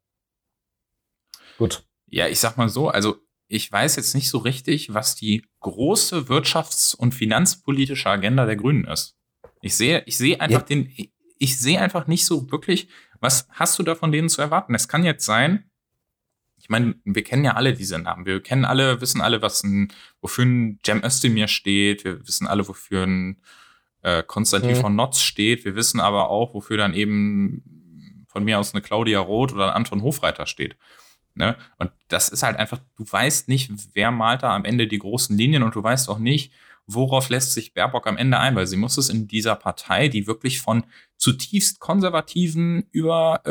gut. 1.57 1.85
Ja, 2.07 2.27
ich 2.27 2.41
sag 2.41 2.57
mal 2.57 2.67
so, 2.67 2.89
also 2.89 3.15
ich 3.51 3.69
weiß 3.69 3.97
jetzt 3.97 4.15
nicht 4.15 4.29
so 4.29 4.37
richtig, 4.37 4.93
was 4.93 5.15
die 5.15 5.45
große 5.59 6.29
wirtschafts- 6.29 6.95
und 6.95 7.13
finanzpolitische 7.13 8.09
Agenda 8.09 8.45
der 8.45 8.55
Grünen 8.55 8.85
ist. 8.85 9.17
Ich 9.61 9.75
sehe, 9.75 10.03
ich 10.05 10.17
sehe 10.17 10.39
einfach 10.39 10.61
ja. 10.61 10.65
den, 10.65 10.89
ich 11.37 11.59
sehe 11.59 11.81
einfach 11.81 12.07
nicht 12.07 12.25
so 12.25 12.49
wirklich, 12.49 12.87
was 13.19 13.47
hast 13.51 13.77
du 13.77 13.83
da 13.83 13.95
von 13.95 14.13
denen 14.13 14.29
zu 14.29 14.41
erwarten? 14.41 14.73
Es 14.73 14.87
kann 14.87 15.03
jetzt 15.03 15.25
sein, 15.25 15.69
ich 16.55 16.69
meine, 16.69 16.95
wir 17.03 17.23
kennen 17.23 17.43
ja 17.43 17.55
alle 17.55 17.73
diese 17.73 17.99
Namen. 17.99 18.25
Wir 18.25 18.41
kennen 18.41 18.63
alle, 18.63 19.01
wissen 19.01 19.19
alle, 19.19 19.41
was 19.41 19.63
ein, 19.63 19.91
wofür 20.21 20.45
ein 20.45 20.79
Cem 20.85 21.03
Özdemir 21.03 21.47
steht. 21.49 22.05
Wir 22.05 22.25
wissen 22.25 22.47
alle, 22.47 22.65
wofür 22.67 23.03
ein 23.03 23.41
äh, 24.01 24.23
Konstantin 24.23 24.77
mhm. 24.77 24.81
von 24.81 24.95
Notz 24.95 25.19
steht. 25.19 25.65
Wir 25.65 25.75
wissen 25.75 25.99
aber 25.99 26.29
auch, 26.29 26.53
wofür 26.53 26.77
dann 26.77 26.93
eben 26.93 28.25
von 28.27 28.45
mir 28.45 28.59
aus 28.59 28.73
eine 28.73 28.81
Claudia 28.81 29.19
Roth 29.19 29.51
oder 29.51 29.69
ein 29.69 29.75
Anton 29.75 30.03
Hofreiter 30.03 30.45
steht. 30.45 30.77
Ne? 31.35 31.55
Und 31.77 31.91
das 32.07 32.29
ist 32.29 32.43
halt 32.43 32.57
einfach, 32.57 32.79
du 32.97 33.05
weißt 33.09 33.47
nicht, 33.47 33.71
wer 33.93 34.11
malt 34.11 34.43
da 34.43 34.55
am 34.55 34.65
Ende 34.65 34.87
die 34.87 34.99
großen 34.99 35.37
Linien 35.37 35.63
und 35.63 35.75
du 35.75 35.83
weißt 35.83 36.09
auch 36.09 36.19
nicht, 36.19 36.51
worauf 36.87 37.29
lässt 37.29 37.53
sich 37.53 37.73
Baerbock 37.73 38.07
am 38.07 38.17
Ende 38.17 38.39
ein, 38.39 38.55
weil 38.55 38.67
sie 38.67 38.77
muss 38.77 38.97
es 38.97 39.09
in 39.09 39.27
dieser 39.27 39.55
Partei, 39.55 40.07
die 40.07 40.27
wirklich 40.27 40.61
von 40.61 40.83
zutiefst 41.17 41.79
konservativen 41.79 42.87
über 42.91 43.41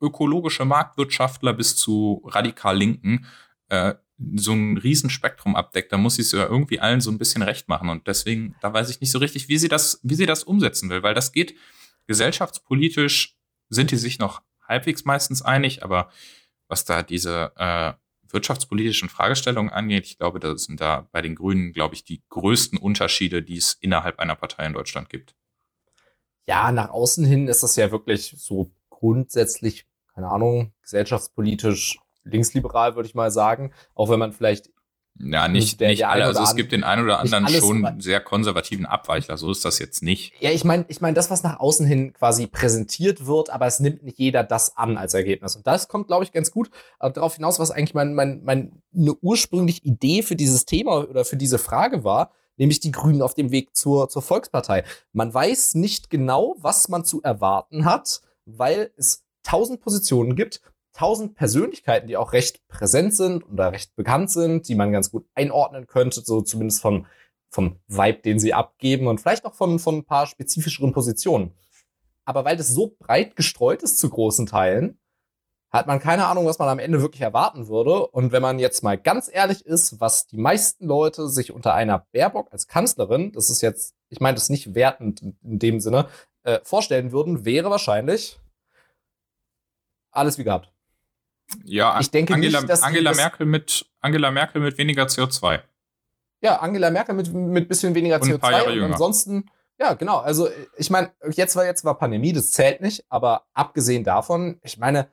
äh, 0.00 0.04
ökologische 0.04 0.64
Marktwirtschaftler 0.64 1.52
bis 1.52 1.76
zu 1.76 2.22
radikal 2.26 2.76
Linken 2.76 3.26
äh, 3.68 3.94
so 4.34 4.52
ein 4.52 4.76
Riesenspektrum 4.76 5.54
abdeckt, 5.54 5.92
da 5.92 5.96
muss 5.96 6.16
sie 6.16 6.22
es 6.22 6.32
ja 6.32 6.44
irgendwie 6.46 6.80
allen 6.80 7.00
so 7.00 7.10
ein 7.10 7.18
bisschen 7.18 7.42
recht 7.42 7.68
machen. 7.68 7.88
Und 7.88 8.08
deswegen, 8.08 8.56
da 8.60 8.72
weiß 8.72 8.90
ich 8.90 9.00
nicht 9.00 9.12
so 9.12 9.18
richtig, 9.18 9.48
wie 9.48 9.58
sie 9.58 9.68
das, 9.68 10.00
wie 10.02 10.16
sie 10.16 10.26
das 10.26 10.42
umsetzen 10.42 10.90
will, 10.90 11.04
weil 11.04 11.14
das 11.14 11.32
geht 11.32 11.54
gesellschaftspolitisch 12.08 13.36
sind 13.68 13.90
die 13.90 13.96
sich 13.96 14.18
noch 14.18 14.42
halbwegs 14.66 15.04
meistens 15.04 15.42
einig, 15.42 15.82
aber 15.82 16.10
was 16.68 16.84
da 16.84 17.02
diese 17.02 17.52
äh, 17.56 17.92
wirtschaftspolitischen 18.32 19.08
Fragestellungen 19.08 19.72
angeht, 19.72 20.06
ich 20.06 20.18
glaube, 20.18 20.38
das 20.38 20.64
sind 20.64 20.80
da 20.80 21.08
bei 21.12 21.22
den 21.22 21.34
Grünen, 21.34 21.72
glaube 21.72 21.94
ich, 21.94 22.04
die 22.04 22.22
größten 22.28 22.78
Unterschiede, 22.78 23.42
die 23.42 23.56
es 23.56 23.72
innerhalb 23.72 24.18
einer 24.18 24.36
Partei 24.36 24.66
in 24.66 24.74
Deutschland 24.74 25.08
gibt. 25.08 25.34
Ja, 26.46 26.72
nach 26.72 26.90
außen 26.90 27.24
hin 27.24 27.48
ist 27.48 27.62
das 27.62 27.76
ja 27.76 27.90
wirklich 27.90 28.34
so 28.38 28.70
grundsätzlich, 28.90 29.86
keine 30.14 30.28
Ahnung, 30.28 30.72
gesellschaftspolitisch 30.82 31.98
linksliberal, 32.24 32.96
würde 32.96 33.08
ich 33.08 33.14
mal 33.14 33.30
sagen. 33.30 33.72
Auch 33.94 34.10
wenn 34.10 34.18
man 34.18 34.32
vielleicht 34.32 34.70
ja, 35.20 35.48
nicht, 35.48 35.80
der, 35.80 35.88
nicht 35.88 36.06
alle. 36.06 36.24
Also 36.24 36.42
es 36.42 36.54
gibt 36.54 36.72
den 36.72 36.84
einen 36.84 37.04
oder 37.04 37.18
anderen 37.18 37.48
schon 37.48 38.00
sehr 38.00 38.20
konservativen 38.20 38.86
Abweichler. 38.86 39.36
So 39.36 39.50
ist 39.50 39.64
das 39.64 39.78
jetzt 39.78 40.02
nicht. 40.02 40.32
Ja, 40.40 40.50
ich 40.50 40.64
meine, 40.64 40.84
ich 40.88 41.00
meine, 41.00 41.14
das, 41.14 41.30
was 41.30 41.42
nach 41.42 41.58
außen 41.58 41.86
hin 41.86 42.12
quasi 42.12 42.46
präsentiert 42.46 43.26
wird, 43.26 43.50
aber 43.50 43.66
es 43.66 43.80
nimmt 43.80 44.04
nicht 44.04 44.18
jeder 44.18 44.44
das 44.44 44.76
an 44.76 44.96
als 44.96 45.14
Ergebnis. 45.14 45.56
Und 45.56 45.66
das 45.66 45.88
kommt, 45.88 46.06
glaube 46.06 46.24
ich, 46.24 46.32
ganz 46.32 46.50
gut 46.50 46.70
äh, 47.00 47.10
darauf 47.10 47.34
hinaus, 47.36 47.58
was 47.58 47.70
eigentlich 47.70 47.94
mein, 47.94 48.14
mein, 48.14 48.42
mein, 48.44 48.82
eine 48.94 49.14
ursprüngliche 49.14 49.82
Idee 49.82 50.22
für 50.22 50.36
dieses 50.36 50.64
Thema 50.66 51.08
oder 51.08 51.24
für 51.24 51.36
diese 51.36 51.58
Frage 51.58 52.04
war, 52.04 52.30
nämlich 52.56 52.80
die 52.80 52.92
Grünen 52.92 53.22
auf 53.22 53.34
dem 53.34 53.50
Weg 53.50 53.74
zur, 53.74 54.08
zur 54.08 54.22
Volkspartei. 54.22 54.84
Man 55.12 55.34
weiß 55.34 55.74
nicht 55.74 56.10
genau, 56.10 56.54
was 56.58 56.88
man 56.88 57.04
zu 57.04 57.22
erwarten 57.22 57.84
hat, 57.84 58.20
weil 58.44 58.92
es 58.96 59.24
tausend 59.42 59.80
Positionen 59.80 60.36
gibt 60.36 60.60
tausend 60.98 61.36
Persönlichkeiten, 61.36 62.08
die 62.08 62.16
auch 62.16 62.32
recht 62.32 62.66
präsent 62.66 63.14
sind 63.14 63.44
oder 63.44 63.70
recht 63.70 63.94
bekannt 63.94 64.30
sind, 64.30 64.68
die 64.68 64.74
man 64.74 64.90
ganz 64.90 65.12
gut 65.12 65.26
einordnen 65.34 65.86
könnte, 65.86 66.22
so 66.24 66.40
zumindest 66.40 66.82
vom, 66.82 67.06
vom 67.50 67.78
Vibe, 67.86 68.18
den 68.22 68.40
sie 68.40 68.52
abgeben 68.52 69.06
und 69.06 69.20
vielleicht 69.20 69.44
auch 69.44 69.54
von, 69.54 69.78
von 69.78 69.98
ein 69.98 70.04
paar 70.04 70.26
spezifischeren 70.26 70.92
Positionen. 70.92 71.54
Aber 72.24 72.44
weil 72.44 72.56
das 72.56 72.68
so 72.68 72.96
breit 72.98 73.36
gestreut 73.36 73.84
ist 73.84 73.98
zu 73.98 74.10
großen 74.10 74.46
Teilen, 74.46 74.98
hat 75.70 75.86
man 75.86 76.00
keine 76.00 76.26
Ahnung, 76.26 76.46
was 76.46 76.58
man 76.58 76.68
am 76.68 76.80
Ende 76.80 77.00
wirklich 77.00 77.22
erwarten 77.22 77.68
würde. 77.68 78.06
Und 78.08 78.32
wenn 78.32 78.42
man 78.42 78.58
jetzt 78.58 78.82
mal 78.82 78.98
ganz 78.98 79.30
ehrlich 79.32 79.64
ist, 79.66 80.00
was 80.00 80.26
die 80.26 80.38
meisten 80.38 80.86
Leute 80.86 81.28
sich 81.28 81.52
unter 81.52 81.74
einer 81.74 82.06
Baerbock 82.10 82.50
als 82.50 82.66
Kanzlerin, 82.66 83.32
das 83.32 83.50
ist 83.50 83.60
jetzt, 83.60 83.94
ich 84.08 84.20
meine 84.20 84.34
das 84.34 84.48
nicht 84.48 84.74
wertend 84.74 85.22
in 85.22 85.58
dem 85.58 85.78
Sinne, 85.78 86.08
äh, 86.42 86.58
vorstellen 86.64 87.12
würden, 87.12 87.44
wäre 87.44 87.70
wahrscheinlich 87.70 88.40
alles 90.10 90.38
wie 90.38 90.44
gehabt. 90.44 90.72
Ja, 91.64 91.98
ich 92.00 92.10
denke 92.10 92.34
Angela, 92.34 92.60
nicht, 92.60 92.70
dass 92.70 92.82
Angela 92.82 93.14
Merkel 93.14 93.46
mit 93.46 93.86
Angela 94.00 94.30
Merkel 94.30 94.60
mit 94.60 94.78
weniger 94.78 95.04
CO2. 95.04 95.60
Ja, 96.40 96.56
Angela 96.56 96.90
Merkel 96.90 97.14
mit 97.14 97.32
mit 97.32 97.68
bisschen 97.68 97.94
weniger 97.94 98.20
und 98.20 98.28
CO2 98.28 98.84
und 98.84 98.92
ansonsten 98.92 99.50
ja, 99.80 99.94
genau. 99.94 100.18
Also 100.18 100.48
ich 100.76 100.90
meine, 100.90 101.12
jetzt 101.30 101.54
war 101.54 101.64
jetzt 101.64 101.84
war 101.84 101.96
Pandemie, 101.96 102.32
das 102.32 102.50
zählt 102.50 102.80
nicht, 102.80 103.04
aber 103.08 103.46
abgesehen 103.54 104.02
davon, 104.02 104.58
ich 104.62 104.76
meine, 104.78 105.08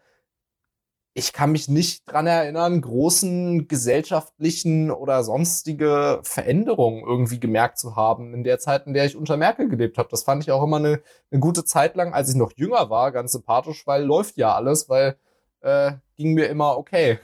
ich 1.17 1.31
kann 1.31 1.51
mich 1.51 1.69
nicht 1.69 2.03
dran 2.11 2.27
erinnern, 2.27 2.81
großen 2.81 3.69
gesellschaftlichen 3.69 4.91
oder 4.91 5.23
sonstige 5.23 6.19
Veränderungen 6.23 7.03
irgendwie 7.07 7.39
gemerkt 7.39 7.77
zu 7.77 7.95
haben 7.95 8.33
in 8.33 8.43
der 8.43 8.59
Zeit, 8.59 8.85
in 8.85 8.93
der 8.93 9.05
ich 9.05 9.15
unter 9.15 9.37
Merkel 9.37 9.69
gelebt 9.69 9.97
habe. 9.97 10.09
Das 10.11 10.23
fand 10.23 10.43
ich 10.43 10.51
auch 10.51 10.63
immer 10.63 10.77
eine, 10.77 11.01
eine 11.31 11.39
gute 11.39 11.63
Zeit 11.63 11.95
lang, 11.95 12.13
als 12.13 12.29
ich 12.29 12.35
noch 12.35 12.51
jünger 12.57 12.89
war, 12.89 13.13
ganz 13.13 13.31
sympathisch, 13.31 13.87
weil 13.87 14.03
läuft 14.03 14.35
ja 14.35 14.53
alles, 14.55 14.89
weil 14.89 15.17
äh, 15.61 15.93
ging 16.15 16.33
mir 16.33 16.47
immer 16.47 16.77
okay. 16.77 17.19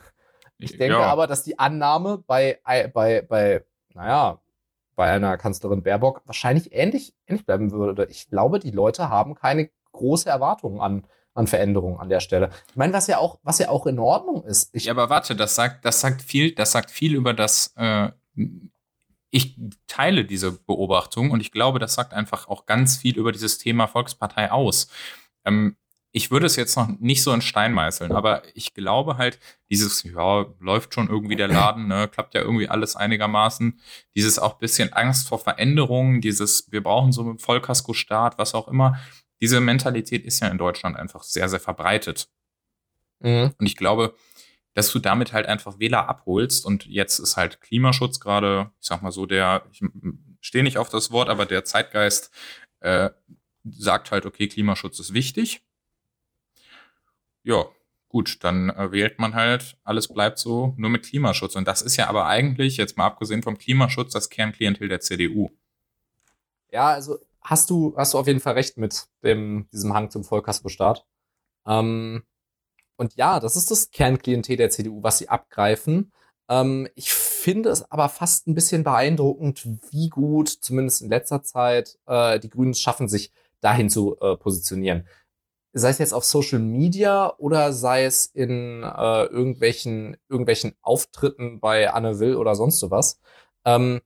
Ich 0.57 0.77
denke 0.77 1.00
ja. 1.00 1.05
aber, 1.05 1.27
dass 1.27 1.43
die 1.43 1.57
Annahme 1.57 2.24
bei, 2.27 2.60
bei, 2.93 3.21
bei, 3.21 3.65
naja, 3.93 4.39
bei 4.95 5.12
einer 5.12 5.38
Kanzlerin 5.38 5.81
Baerbock 5.81 6.21
wahrscheinlich 6.25 6.71
ähnlich, 6.74 7.15
ähnlich 7.25 7.45
bleiben 7.45 7.71
würde. 7.71 8.05
Ich 8.05 8.29
glaube, 8.29 8.60
die 8.60 8.71
Leute 8.71 9.10
haben 9.10 9.33
keine 9.36 9.69
große 9.91 10.29
Erwartungen 10.29 10.79
an 10.79 11.07
an 11.33 11.48
Veränderungen 11.48 12.00
an 12.00 12.10
der 12.10 12.19
Stelle. 12.19 12.50
Ich 12.69 12.75
meine, 12.75 12.93
was 12.93 13.07
ja 13.07 13.17
auch, 13.17 13.39
was 13.43 13.60
ja 13.60 13.69
auch 13.69 13.86
in 13.86 14.00
Ordnung 14.00 14.43
ist. 14.43 14.69
Ich 14.75 14.86
ja, 14.86 14.91
aber 14.91 15.10
warte, 15.10 15.36
das 15.36 15.55
sagt, 15.55 15.86
das 15.86 16.01
sagt 16.01 16.21
viel, 16.21 16.53
das 16.53 16.71
sagt 16.71 16.91
viel 16.91 17.15
über 17.15 17.33
das. 17.33 17.74
Äh, 17.77 18.10
ich 19.29 19.57
teile 19.88 20.25
diese 20.25 20.51
Beobachtung 20.51 21.31
und 21.31 21.39
ich 21.39 21.53
glaube, 21.53 21.79
das 21.79 21.93
sagt 21.93 22.13
einfach 22.13 22.50
auch 22.50 22.65
ganz 22.65 22.98
viel 22.98 23.17
über 23.17 23.31
dieses 23.31 23.57
Thema 23.57 23.88
Volkspartei 23.88 24.51
aus. 24.51 24.89
Ähm, 25.45 25.77
ich 26.12 26.30
würde 26.30 26.46
es 26.46 26.56
jetzt 26.56 26.75
noch 26.75 26.88
nicht 27.00 27.24
so 27.24 27.34
in 27.34 27.41
Stein 27.41 27.74
meißeln, 27.74 28.12
aber 28.12 28.44
ich 28.53 28.74
glaube 28.74 29.18
halt, 29.18 29.39
dieses, 29.70 30.03
ja, 30.03 30.46
läuft 30.60 30.94
schon 30.94 31.10
irgendwie 31.10 31.38
der 31.38 31.48
Laden, 31.48 31.88
ne, 31.88 32.08
klappt 32.08 32.34
ja 32.34 32.41
irgendwie 32.41 32.68
alles 32.68 32.96
einigermaßen. 32.96 33.80
Dieses 34.15 34.38
auch 34.38 34.56
bisschen 34.56 34.91
Angst 34.91 35.30
vor 35.30 35.39
Veränderungen, 35.39 36.20
dieses, 36.20 36.72
wir 36.72 36.84
brauchen 36.84 37.13
so 37.13 37.22
einen 37.22 37.39
Vollkasko-Staat, 37.39 38.38
was 38.38 38.53
auch 38.53 38.68
immer 38.68 39.00
diese 39.41 39.60
Mentalität 39.60 40.24
ist 40.24 40.39
ja 40.39 40.48
in 40.48 40.58
Deutschland 40.58 40.96
einfach 40.96 41.24
sehr, 41.24 41.50
sehr 41.50 41.60
verbreitet. 41.60 42.30
Mhm. 43.20 43.53
Und 43.58 43.65
ich 43.65 43.75
glaube, 43.75 44.15
dass 44.74 44.91
du 44.91 45.00
damit 45.00 45.34
halt 45.34 45.48
einfach 45.48 45.80
Wähler 45.80 46.08
abholst 46.08 46.65
und 46.65 46.86
jetzt 46.86 47.20
ist 47.20 47.36
halt 47.36 47.60
Klimaschutz 47.60 48.20
gerade, 48.20 48.72
ich 48.80 48.88
sag 48.88 49.01
mal 49.01 49.12
so, 49.12 49.25
der, 49.25 49.65
ich 49.72 49.82
stehe 50.39 50.63
nicht 50.63 50.77
auf 50.77 50.89
das 50.89 51.12
Wort, 51.12 51.30
aber 51.30 51.46
der 51.46 51.65
Zeitgeist 51.65 52.32
äh, 52.80 53.10
sagt 53.63 54.12
halt, 54.12 54.25
okay, 54.25 54.48
Klimaschutz 54.48 55.00
ist 55.00 55.13
wichtig. 55.13 55.62
Ja, 57.43 57.65
gut, 58.10 58.43
dann 58.43 58.69
äh, 58.69 58.91
wählt 58.91 59.19
man 59.19 59.33
halt, 59.33 59.77
alles 59.83 60.07
bleibt 60.07 60.38
so, 60.38 60.74
nur 60.77 60.89
mit 60.89 61.03
Klimaschutz. 61.03 61.55
Und 61.55 61.67
das 61.67 61.81
ist 61.81 61.98
ja 61.98 62.07
aber 62.07 62.27
eigentlich, 62.27 62.77
jetzt 62.77 62.98
mal 62.98 63.05
abgesehen 63.05 63.43
vom 63.43 63.57
Klimaschutz, 63.57 64.13
das 64.13 64.29
Kernklientel 64.29 64.88
der 64.88 65.00
CDU. 65.00 65.50
Ja, 66.71 66.89
also 66.89 67.19
hast 67.41 67.69
du, 67.69 67.93
hast 67.98 68.13
du 68.13 68.17
auf 68.17 68.27
jeden 68.27 68.39
Fall 68.39 68.53
recht 68.53 68.77
mit 68.77 69.07
dem, 69.24 69.67
diesem 69.71 69.93
Hang 69.93 70.10
zum 70.10 70.24
Vollkaskostaat. 70.24 71.05
Ähm, 71.65 72.24
und 72.98 73.15
ja, 73.15 73.39
das 73.39 73.55
ist 73.55 73.71
das 73.71 73.89
Kernklientel 73.91 74.57
der 74.57 74.69
CDU, 74.69 75.01
was 75.01 75.17
sie 75.17 75.29
abgreifen. 75.29 76.12
Ähm, 76.50 76.88
ich 76.95 77.13
finde 77.13 77.69
es 77.69 77.89
aber 77.91 78.10
fast 78.10 78.48
ein 78.48 78.53
bisschen 78.53 78.83
beeindruckend, 78.83 79.67
wie 79.89 80.10
gut, 80.10 80.50
zumindest 80.50 81.01
in 81.01 81.10
letzter 81.10 81.43
Zeit, 81.43 81.98
äh, 82.05 82.39
die 82.39 82.50
Grünen 82.50 82.74
schaffen, 82.74 83.07
sich 83.07 83.31
dahin 83.62 83.89
zu 83.89 84.19
äh, 84.19 84.38
positionieren. 84.38 85.07
Sei 85.73 85.89
es 85.89 85.99
jetzt 85.99 86.13
auf 86.13 86.25
Social 86.25 86.59
Media 86.59 87.33
oder 87.37 87.71
sei 87.71 88.05
es 88.05 88.25
in 88.25 88.83
äh, 88.83 89.23
irgendwelchen, 89.25 90.17
irgendwelchen 90.27 90.73
Auftritten 90.81 91.59
bei 91.59 91.91
Anne 91.91 92.19
Will 92.19 92.35
oder 92.35 92.55
sonst 92.55 92.89
was. 92.91 93.19
Ähm, 93.63 94.01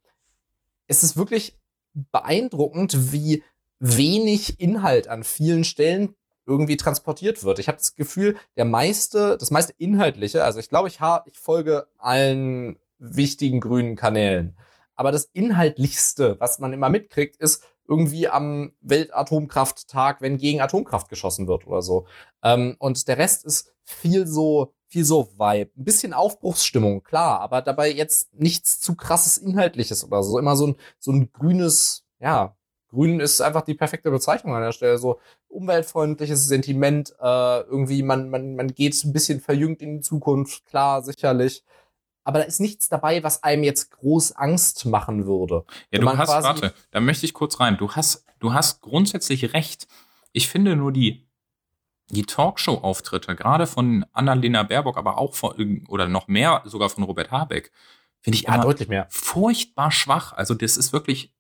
es 0.88 1.04
ist 1.04 1.18
wirklich 1.18 1.58
beeindruckend, 1.94 3.12
wie 3.12 3.44
wenig 3.80 4.60
Inhalt 4.60 5.08
an 5.08 5.24
vielen 5.24 5.64
Stellen 5.64 6.16
irgendwie 6.46 6.78
transportiert 6.78 7.44
wird. 7.44 7.60
Ich 7.60 7.68
habe 7.68 7.78
das 7.78 7.96
Gefühl, 7.96 8.38
der 8.56 8.66
meiste, 8.66 9.38
das 9.38 9.52
meiste 9.52 9.74
Inhaltliche, 9.78 10.44
also 10.44 10.60
ich 10.60 10.70
glaube, 10.70 10.88
ich, 10.88 11.02
hab, 11.02 11.28
ich 11.28 11.40
folge 11.40 11.88
allen 11.98 12.78
wichtigen 13.00 13.60
grünen 13.60 13.96
Kanälen. 13.96 14.56
Aber 14.96 15.12
das 15.12 15.26
Inhaltlichste, 15.34 16.40
was 16.40 16.60
man 16.60 16.72
immer 16.72 16.90
mitkriegt, 16.90 17.36
ist 17.38 17.64
irgendwie 17.88 18.28
am 18.28 18.74
Weltatomkrafttag, 18.82 20.22
wenn 20.22 20.38
gegen 20.38 20.62
Atomkraft 20.62 21.10
geschossen 21.10 21.48
wird 21.48 21.68
oder 21.68 21.82
so. 21.82 22.06
Ähm, 22.44 22.76
und 22.80 23.08
der 23.08 23.18
Rest 23.18 23.46
ist 23.46 23.74
viel 23.84 24.28
so, 24.28 24.74
viel 24.88 25.06
so 25.06 25.30
Vibe. 25.38 25.72
Ein 25.78 25.84
bisschen 25.84 26.14
Aufbruchsstimmung, 26.14 27.04
klar, 27.04 27.40
aber 27.42 27.62
dabei 27.62 27.92
jetzt 27.92 28.34
nichts 28.34 28.80
zu 28.80 28.96
krasses 28.96 29.38
Inhaltliches 29.38 30.04
oder 30.04 30.24
so. 30.24 30.40
Immer 30.40 30.56
so 30.56 30.68
ein, 30.68 30.76
so 31.00 31.12
ein 31.12 31.32
grünes, 31.32 32.06
ja, 32.20 32.56
grün 32.90 33.20
ist 33.20 33.42
einfach 33.42 33.62
die 33.62 33.74
perfekte 33.76 34.10
Bezeichnung 34.10 34.56
an 34.56 34.64
der 34.64 34.72
Stelle. 34.72 34.98
So 34.98 35.20
umweltfreundliches 35.50 36.48
Sentiment, 36.48 37.14
äh, 37.22 37.62
irgendwie, 37.62 38.04
man, 38.04 38.30
man, 38.30 38.56
man 38.56 38.68
geht 38.70 39.02
ein 39.04 39.14
bisschen 39.14 39.42
verjüngt 39.42 39.82
in 39.82 39.98
die 39.98 40.02
Zukunft, 40.02 40.66
klar, 40.66 41.04
sicherlich. 41.04 41.64
Aber 42.26 42.40
da 42.40 42.46
ist 42.46 42.60
nichts 42.60 42.90
dabei, 42.90 43.24
was 43.24 43.44
einem 43.44 43.64
jetzt 43.64 43.92
groß 43.92 44.34
Angst 44.34 44.86
machen 44.86 45.26
würde. 45.26 45.64
Ja, 45.92 46.00
du 46.00 46.18
hast, 46.18 46.30
warte, 46.30 46.74
da 46.92 47.00
möchte 47.00 47.26
ich 47.26 47.34
kurz 47.34 47.60
rein. 47.62 47.78
Du 47.78 47.92
hast, 47.92 48.26
du 48.40 48.54
hast 48.54 48.82
grundsätzlich 48.82 49.54
recht. 49.54 49.88
Ich 50.34 50.50
finde 50.50 50.76
nur 50.76 50.92
die 50.92 51.26
die 52.10 52.24
Talkshow-Auftritte, 52.24 53.36
gerade 53.36 53.68
von 53.68 54.06
Annalena 54.12 54.64
Baerbock, 54.64 54.98
aber 54.98 55.18
auch 55.18 55.34
von, 55.34 55.86
oder 55.88 56.08
noch 56.08 56.28
mehr 56.28 56.62
sogar 56.66 56.90
von 56.90 57.04
Robert 57.04 57.32
Habeck, 57.32 57.72
finde 58.22 58.38
ich 58.38 58.44
ja, 58.44 58.58
deutlich 58.58 58.90
mehr. 58.90 59.08
furchtbar 59.10 59.92
schwach. 59.92 60.34
Also 60.34 60.54
das 60.54 60.78
ist 60.78 60.94
wirklich, 60.94 61.34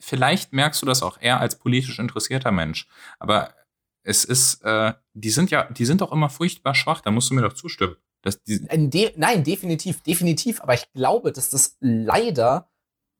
vielleicht 0.00 0.52
merkst 0.52 0.80
du 0.80 0.86
das 0.86 1.02
auch 1.02 1.20
eher 1.20 1.40
als 1.40 1.58
politisch 1.58 1.98
interessierter 1.98 2.50
Mensch, 2.50 2.88
aber 3.18 3.54
es 4.02 4.24
ist, 4.24 4.62
äh, 4.62 4.94
die 5.12 5.30
sind 5.30 5.50
ja, 5.50 5.64
die 5.64 5.84
sind 5.84 6.00
doch 6.00 6.12
immer 6.12 6.30
furchtbar 6.30 6.74
schwach, 6.74 7.02
da 7.02 7.10
musst 7.10 7.30
du 7.30 7.34
mir 7.34 7.42
doch 7.42 7.52
zustimmen. 7.52 7.96
Dass 8.22 8.42
die 8.42 8.66
De 8.66 9.12
nein, 9.16 9.44
definitiv, 9.44 10.02
definitiv, 10.02 10.60
aber 10.60 10.74
ich 10.74 10.92
glaube, 10.92 11.32
dass 11.32 11.50
das 11.50 11.76
leider 11.80 12.70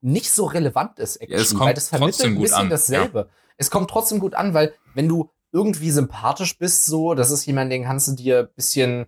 nicht 0.00 0.30
so 0.30 0.46
relevant 0.46 0.98
ist, 0.98 1.16
actually, 1.16 1.36
ja, 1.36 1.42
es 1.42 1.50
kommt 1.50 1.66
weil 1.66 1.74
das 1.74 1.88
vermittelt 1.88 2.24
ein 2.24 2.40
bisschen 2.40 2.56
an. 2.56 2.70
dasselbe. 2.70 3.18
Ja. 3.18 3.28
Es 3.56 3.70
kommt 3.70 3.90
trotzdem 3.90 4.20
gut 4.20 4.34
an, 4.34 4.54
weil 4.54 4.74
wenn 4.94 5.08
du 5.08 5.30
irgendwie 5.52 5.90
sympathisch 5.90 6.58
bist, 6.58 6.84
so, 6.86 7.14
das 7.14 7.30
ist 7.30 7.46
jemand, 7.46 7.72
den 7.72 7.84
kannst 7.84 8.08
du 8.08 8.12
dir 8.12 8.40
ein 8.40 8.54
bisschen 8.54 9.06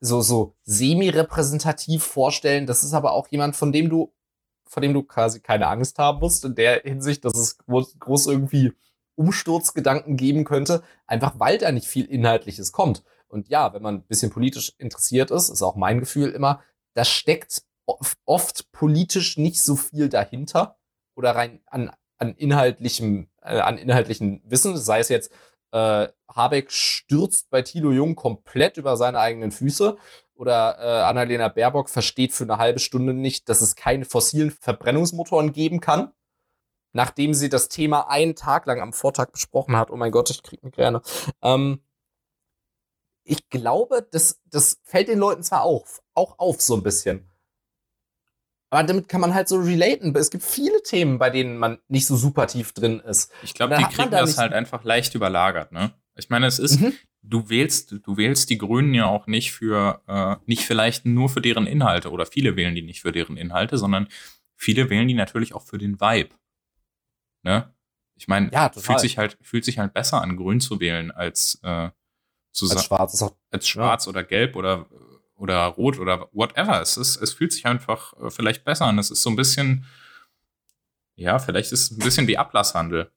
so, 0.00 0.20
so 0.20 0.54
semi-repräsentativ 0.64 2.04
vorstellen. 2.04 2.66
Das 2.66 2.82
ist 2.82 2.94
aber 2.94 3.12
auch 3.12 3.28
jemand, 3.28 3.56
von 3.56 3.72
dem 3.72 3.88
du, 3.88 4.12
von 4.66 4.82
dem 4.82 4.94
du 4.94 5.02
quasi 5.02 5.40
keine 5.40 5.66
Angst 5.66 5.98
haben 5.98 6.20
musst, 6.20 6.44
in 6.44 6.54
der 6.54 6.82
Hinsicht, 6.82 7.24
dass 7.24 7.36
es 7.36 7.58
groß, 7.58 7.98
groß 7.98 8.26
irgendwie 8.26 8.72
Umsturzgedanken 9.16 10.16
geben 10.16 10.44
könnte, 10.44 10.82
einfach 11.06 11.34
weil 11.38 11.58
da 11.58 11.72
nicht 11.72 11.86
viel 11.86 12.06
Inhaltliches 12.06 12.72
kommt. 12.72 13.02
Und 13.30 13.48
ja, 13.48 13.72
wenn 13.72 13.82
man 13.82 13.96
ein 13.96 14.06
bisschen 14.06 14.30
politisch 14.30 14.74
interessiert 14.78 15.30
ist, 15.30 15.48
ist 15.48 15.62
auch 15.62 15.76
mein 15.76 16.00
Gefühl 16.00 16.30
immer, 16.30 16.62
da 16.94 17.04
steckt 17.04 17.62
oft 18.24 18.70
politisch 18.72 19.36
nicht 19.36 19.62
so 19.62 19.76
viel 19.76 20.08
dahinter 20.08 20.78
oder 21.14 21.34
rein 21.34 21.60
an, 21.66 21.90
an 22.18 22.34
inhaltlichem, 22.34 23.28
äh, 23.42 23.58
an 23.58 23.78
inhaltlichen 23.78 24.42
Wissen, 24.44 24.76
sei 24.76 25.00
es 25.00 25.08
jetzt 25.08 25.32
äh, 25.72 26.08
Habeck 26.28 26.70
stürzt 26.70 27.50
bei 27.50 27.62
Thilo 27.62 27.92
Jung 27.92 28.14
komplett 28.14 28.76
über 28.76 28.96
seine 28.96 29.20
eigenen 29.20 29.50
Füße. 29.50 29.96
Oder 30.34 30.78
äh, 30.78 31.02
Annalena 31.02 31.48
Baerbock 31.48 31.90
versteht 31.90 32.32
für 32.32 32.44
eine 32.44 32.56
halbe 32.56 32.78
Stunde 32.78 33.12
nicht, 33.12 33.48
dass 33.48 33.60
es 33.60 33.76
keine 33.76 34.06
fossilen 34.06 34.50
Verbrennungsmotoren 34.50 35.52
geben 35.52 35.80
kann. 35.80 36.12
Nachdem 36.92 37.34
sie 37.34 37.48
das 37.50 37.68
Thema 37.68 38.08
einen 38.08 38.34
Tag 38.34 38.66
lang 38.66 38.80
am 38.80 38.92
Vortag 38.92 39.32
besprochen 39.32 39.76
hat. 39.76 39.90
Oh 39.90 39.96
mein 39.96 40.10
Gott, 40.10 40.30
ich 40.30 40.42
krieg 40.42 40.64
Migräne. 40.64 41.02
Ähm, 41.42 41.82
ich 43.24 43.48
glaube, 43.48 44.06
das, 44.10 44.40
das 44.46 44.80
fällt 44.84 45.08
den 45.08 45.18
Leuten 45.18 45.42
zwar 45.42 45.62
auf, 45.62 46.02
auch 46.14 46.38
auf 46.38 46.60
so 46.60 46.76
ein 46.76 46.82
bisschen. 46.82 47.30
Aber 48.70 48.84
damit 48.84 49.08
kann 49.08 49.20
man 49.20 49.34
halt 49.34 49.48
so 49.48 49.56
relaten. 49.56 50.14
Es 50.14 50.30
gibt 50.30 50.44
viele 50.44 50.82
Themen, 50.82 51.18
bei 51.18 51.30
denen 51.30 51.58
man 51.58 51.78
nicht 51.88 52.06
so 52.06 52.16
super 52.16 52.46
tief 52.46 52.72
drin 52.72 53.00
ist. 53.00 53.32
Ich 53.42 53.52
glaube, 53.52 53.76
die 53.76 53.84
kriegen 53.84 54.10
da 54.10 54.20
das 54.20 54.38
halt 54.38 54.52
einfach 54.52 54.84
leicht 54.84 55.14
überlagert, 55.16 55.72
ne? 55.72 55.92
Ich 56.16 56.28
meine, 56.28 56.46
es 56.46 56.58
ist, 56.58 56.80
mhm. 56.80 56.92
du 57.22 57.48
wählst, 57.48 57.96
du 58.02 58.16
wählst 58.16 58.50
die 58.50 58.58
Grünen 58.58 58.94
ja 58.94 59.06
auch 59.06 59.26
nicht 59.26 59.52
für, 59.52 60.02
äh, 60.06 60.36
nicht 60.46 60.64
vielleicht 60.64 61.04
nur 61.04 61.28
für 61.28 61.40
deren 61.40 61.66
Inhalte 61.66 62.10
oder 62.10 62.26
viele 62.26 62.56
wählen 62.56 62.74
die 62.74 62.82
nicht 62.82 63.00
für 63.00 63.10
deren 63.10 63.36
Inhalte, 63.36 63.78
sondern 63.78 64.06
viele 64.54 64.90
wählen 64.90 65.08
die 65.08 65.14
natürlich 65.14 65.54
auch 65.54 65.62
für 65.62 65.78
den 65.78 66.00
Vibe. 66.00 66.34
Ne? 67.42 67.74
Ich 68.14 68.28
meine, 68.28 68.50
ja, 68.52 68.70
fühlt 68.70 69.00
sich 69.00 69.18
halt, 69.18 69.38
fühlt 69.40 69.64
sich 69.64 69.78
halt 69.78 69.94
besser 69.94 70.20
an, 70.20 70.36
grün 70.36 70.60
zu 70.60 70.78
wählen 70.78 71.10
als, 71.10 71.58
äh, 71.62 71.90
zu 72.52 72.68
als 72.70 72.84
schwarz, 72.84 73.24
als 73.50 73.68
schwarz 73.68 74.06
ja. 74.06 74.10
oder 74.10 74.24
gelb 74.24 74.56
oder 74.56 74.86
oder 75.40 75.64
rot 75.66 75.98
oder 75.98 76.28
whatever. 76.32 76.80
Es, 76.80 76.96
ist, 76.96 77.16
es 77.16 77.32
fühlt 77.32 77.52
sich 77.52 77.66
einfach 77.66 78.12
äh, 78.20 78.30
vielleicht 78.30 78.64
besser 78.64 78.86
an. 78.86 78.98
Es 78.98 79.10
ist 79.10 79.22
so 79.22 79.30
ein 79.30 79.36
bisschen, 79.36 79.86
ja, 81.16 81.38
vielleicht 81.38 81.72
ist 81.72 81.84
es 81.84 81.90
ein 81.92 81.98
bisschen 81.98 82.26
wie 82.28 82.36
Ablasshandel. 82.36 83.10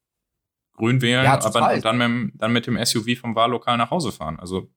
Grün 0.76 1.02
wählen, 1.02 1.26
ja, 1.26 1.40
aber 1.40 1.80
dann 1.80 1.98
mit, 1.98 2.42
dann 2.42 2.52
mit 2.52 2.66
dem 2.66 2.84
SUV 2.84 3.20
vom 3.20 3.36
Wahllokal 3.36 3.78
nach 3.78 3.92
Hause 3.92 4.12
fahren. 4.12 4.40
Also 4.40 4.72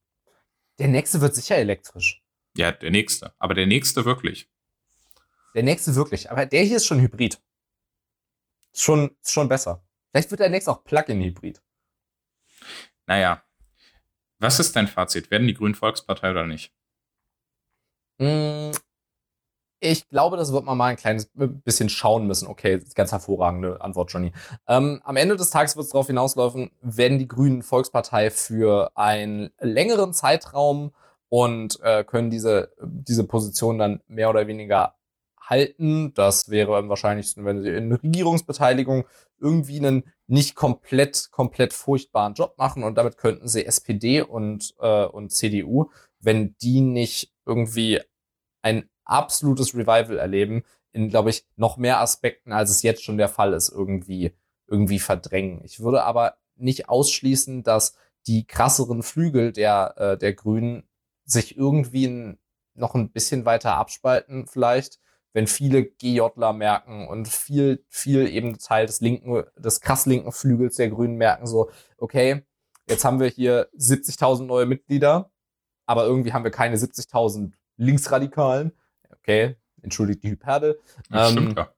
der 0.77 0.89
nächste 0.89 1.21
wird 1.21 1.33
sicher 1.33 1.55
elektrisch. 1.55 2.21
Ja, 2.55 2.71
der 2.71 2.91
nächste. 2.91 3.33
Aber 3.39 3.55
der 3.55 3.65
nächste 3.65 4.05
wirklich. 4.05 4.47
Der 5.55 5.63
nächste 5.63 5.95
wirklich. 5.95 6.29
Aber 6.29 6.45
der 6.45 6.63
hier 6.63 6.77
ist 6.77 6.85
schon 6.85 6.99
Hybrid. 6.99 7.41
Schon, 8.75 9.15
schon 9.25 9.49
besser. 9.49 9.83
Vielleicht 10.11 10.29
wird 10.29 10.39
der 10.39 10.49
nächste 10.49 10.71
auch 10.71 10.83
Plug-in-Hybrid. 10.83 11.63
Naja, 13.07 13.41
Was 14.39 14.59
ist 14.59 14.75
dein 14.75 14.87
Fazit? 14.87 15.31
Werden 15.31 15.47
die 15.47 15.53
Grünen 15.53 15.75
Volkspartei 15.75 16.31
oder 16.31 16.45
nicht? 16.45 16.71
Mm, 18.19 18.71
ich 19.79 20.09
glaube, 20.09 20.37
das 20.37 20.51
wird 20.51 20.65
man 20.65 20.77
mal 20.77 20.87
ein 20.87 20.95
kleines 20.95 21.29
bisschen 21.35 21.89
schauen 21.89 22.25
müssen. 22.25 22.47
Okay, 22.47 22.79
ganz 22.95 23.11
hervorragende 23.11 23.79
Antwort, 23.81 24.11
Johnny. 24.11 24.31
Ähm, 24.67 25.01
am 25.03 25.17
Ende 25.17 25.35
des 25.35 25.51
Tages 25.51 25.75
wird 25.75 25.85
es 25.85 25.91
darauf 25.91 26.07
hinauslaufen, 26.07 26.71
werden 26.81 27.19
die 27.19 27.27
Grünen 27.27 27.61
Volkspartei 27.61 28.31
für 28.31 28.91
einen 28.95 29.51
längeren 29.59 30.13
Zeitraum 30.13 30.93
und 31.29 31.79
äh, 31.81 32.03
können 32.03 32.29
diese, 32.29 32.73
diese 32.81 33.25
Position 33.25 33.77
dann 33.77 34.01
mehr 34.07 34.29
oder 34.29 34.47
weniger 34.47 34.95
halten. 35.39 36.13
Das 36.15 36.49
wäre 36.49 36.75
am 36.77 36.89
wahrscheinlichsten, 36.89 37.45
wenn 37.45 37.61
sie 37.61 37.69
in 37.69 37.91
Regierungsbeteiligung 37.91 39.05
irgendwie 39.39 39.77
einen 39.77 40.03
nicht 40.27 40.55
komplett, 40.55 41.29
komplett 41.31 41.73
furchtbaren 41.73 42.33
Job 42.33 42.57
machen 42.57 42.83
und 42.83 42.95
damit 42.95 43.17
könnten 43.17 43.47
sie 43.47 43.65
SPD 43.65 44.21
und, 44.21 44.75
äh, 44.79 45.05
und 45.05 45.31
CDU, 45.31 45.89
wenn 46.19 46.55
die 46.61 46.81
nicht 46.81 47.33
irgendwie 47.45 48.01
ein 48.61 48.89
absolutes 49.05 49.73
Revival 49.73 50.17
erleben, 50.17 50.63
in, 50.91 51.09
glaube 51.09 51.29
ich, 51.29 51.45
noch 51.55 51.77
mehr 51.77 51.99
Aspekten, 51.99 52.51
als 52.51 52.69
es 52.69 52.81
jetzt 52.81 53.03
schon 53.03 53.17
der 53.17 53.29
Fall 53.29 53.53
ist, 53.53 53.69
irgendwie, 53.69 54.33
irgendwie 54.67 54.99
verdrängen. 54.99 55.61
Ich 55.63 55.79
würde 55.79 56.03
aber 56.03 56.37
nicht 56.55 56.89
ausschließen, 56.89 57.63
dass 57.63 57.95
die 58.25 58.45
krasseren 58.45 59.03
Flügel 59.03 59.53
der, 59.53 59.93
äh, 59.97 60.17
der 60.17 60.33
Grünen 60.33 60.83
sich 61.23 61.57
irgendwie 61.57 62.07
ein, 62.07 62.39
noch 62.73 62.95
ein 62.95 63.11
bisschen 63.11 63.45
weiter 63.45 63.75
abspalten, 63.75 64.47
vielleicht, 64.47 64.99
wenn 65.37 65.47
viele 65.47 65.85
GJler 65.85 66.51
merken 66.51 67.07
und 67.07 67.27
viel, 67.27 67.85
viel 67.89 68.27
eben 68.27 68.57
Teil 68.57 68.87
des 68.87 69.01
linken, 69.01 69.43
des 69.55 69.81
krass 69.81 70.07
linken 70.07 70.31
Flügels 70.31 70.77
der 70.77 70.89
Grünen 70.89 71.15
merken, 71.15 71.45
so, 71.45 71.69
okay, 71.97 72.43
jetzt 72.89 73.05
haben 73.05 73.19
wir 73.19 73.27
hier 73.27 73.69
70.000 73.77 74.45
neue 74.45 74.65
Mitglieder, 74.65 75.29
aber 75.85 76.05
irgendwie 76.05 76.33
haben 76.33 76.43
wir 76.43 76.51
keine 76.51 76.75
70.000 76.75 77.51
Linksradikalen 77.77 78.71
okay, 79.27 79.57
entschuldigt 79.81 80.23
die 80.23 80.31
Hyperbel. 80.31 80.79
Das 81.09 81.31
ähm, 81.31 81.37
stimmt 81.37 81.57
ja. 81.57 81.73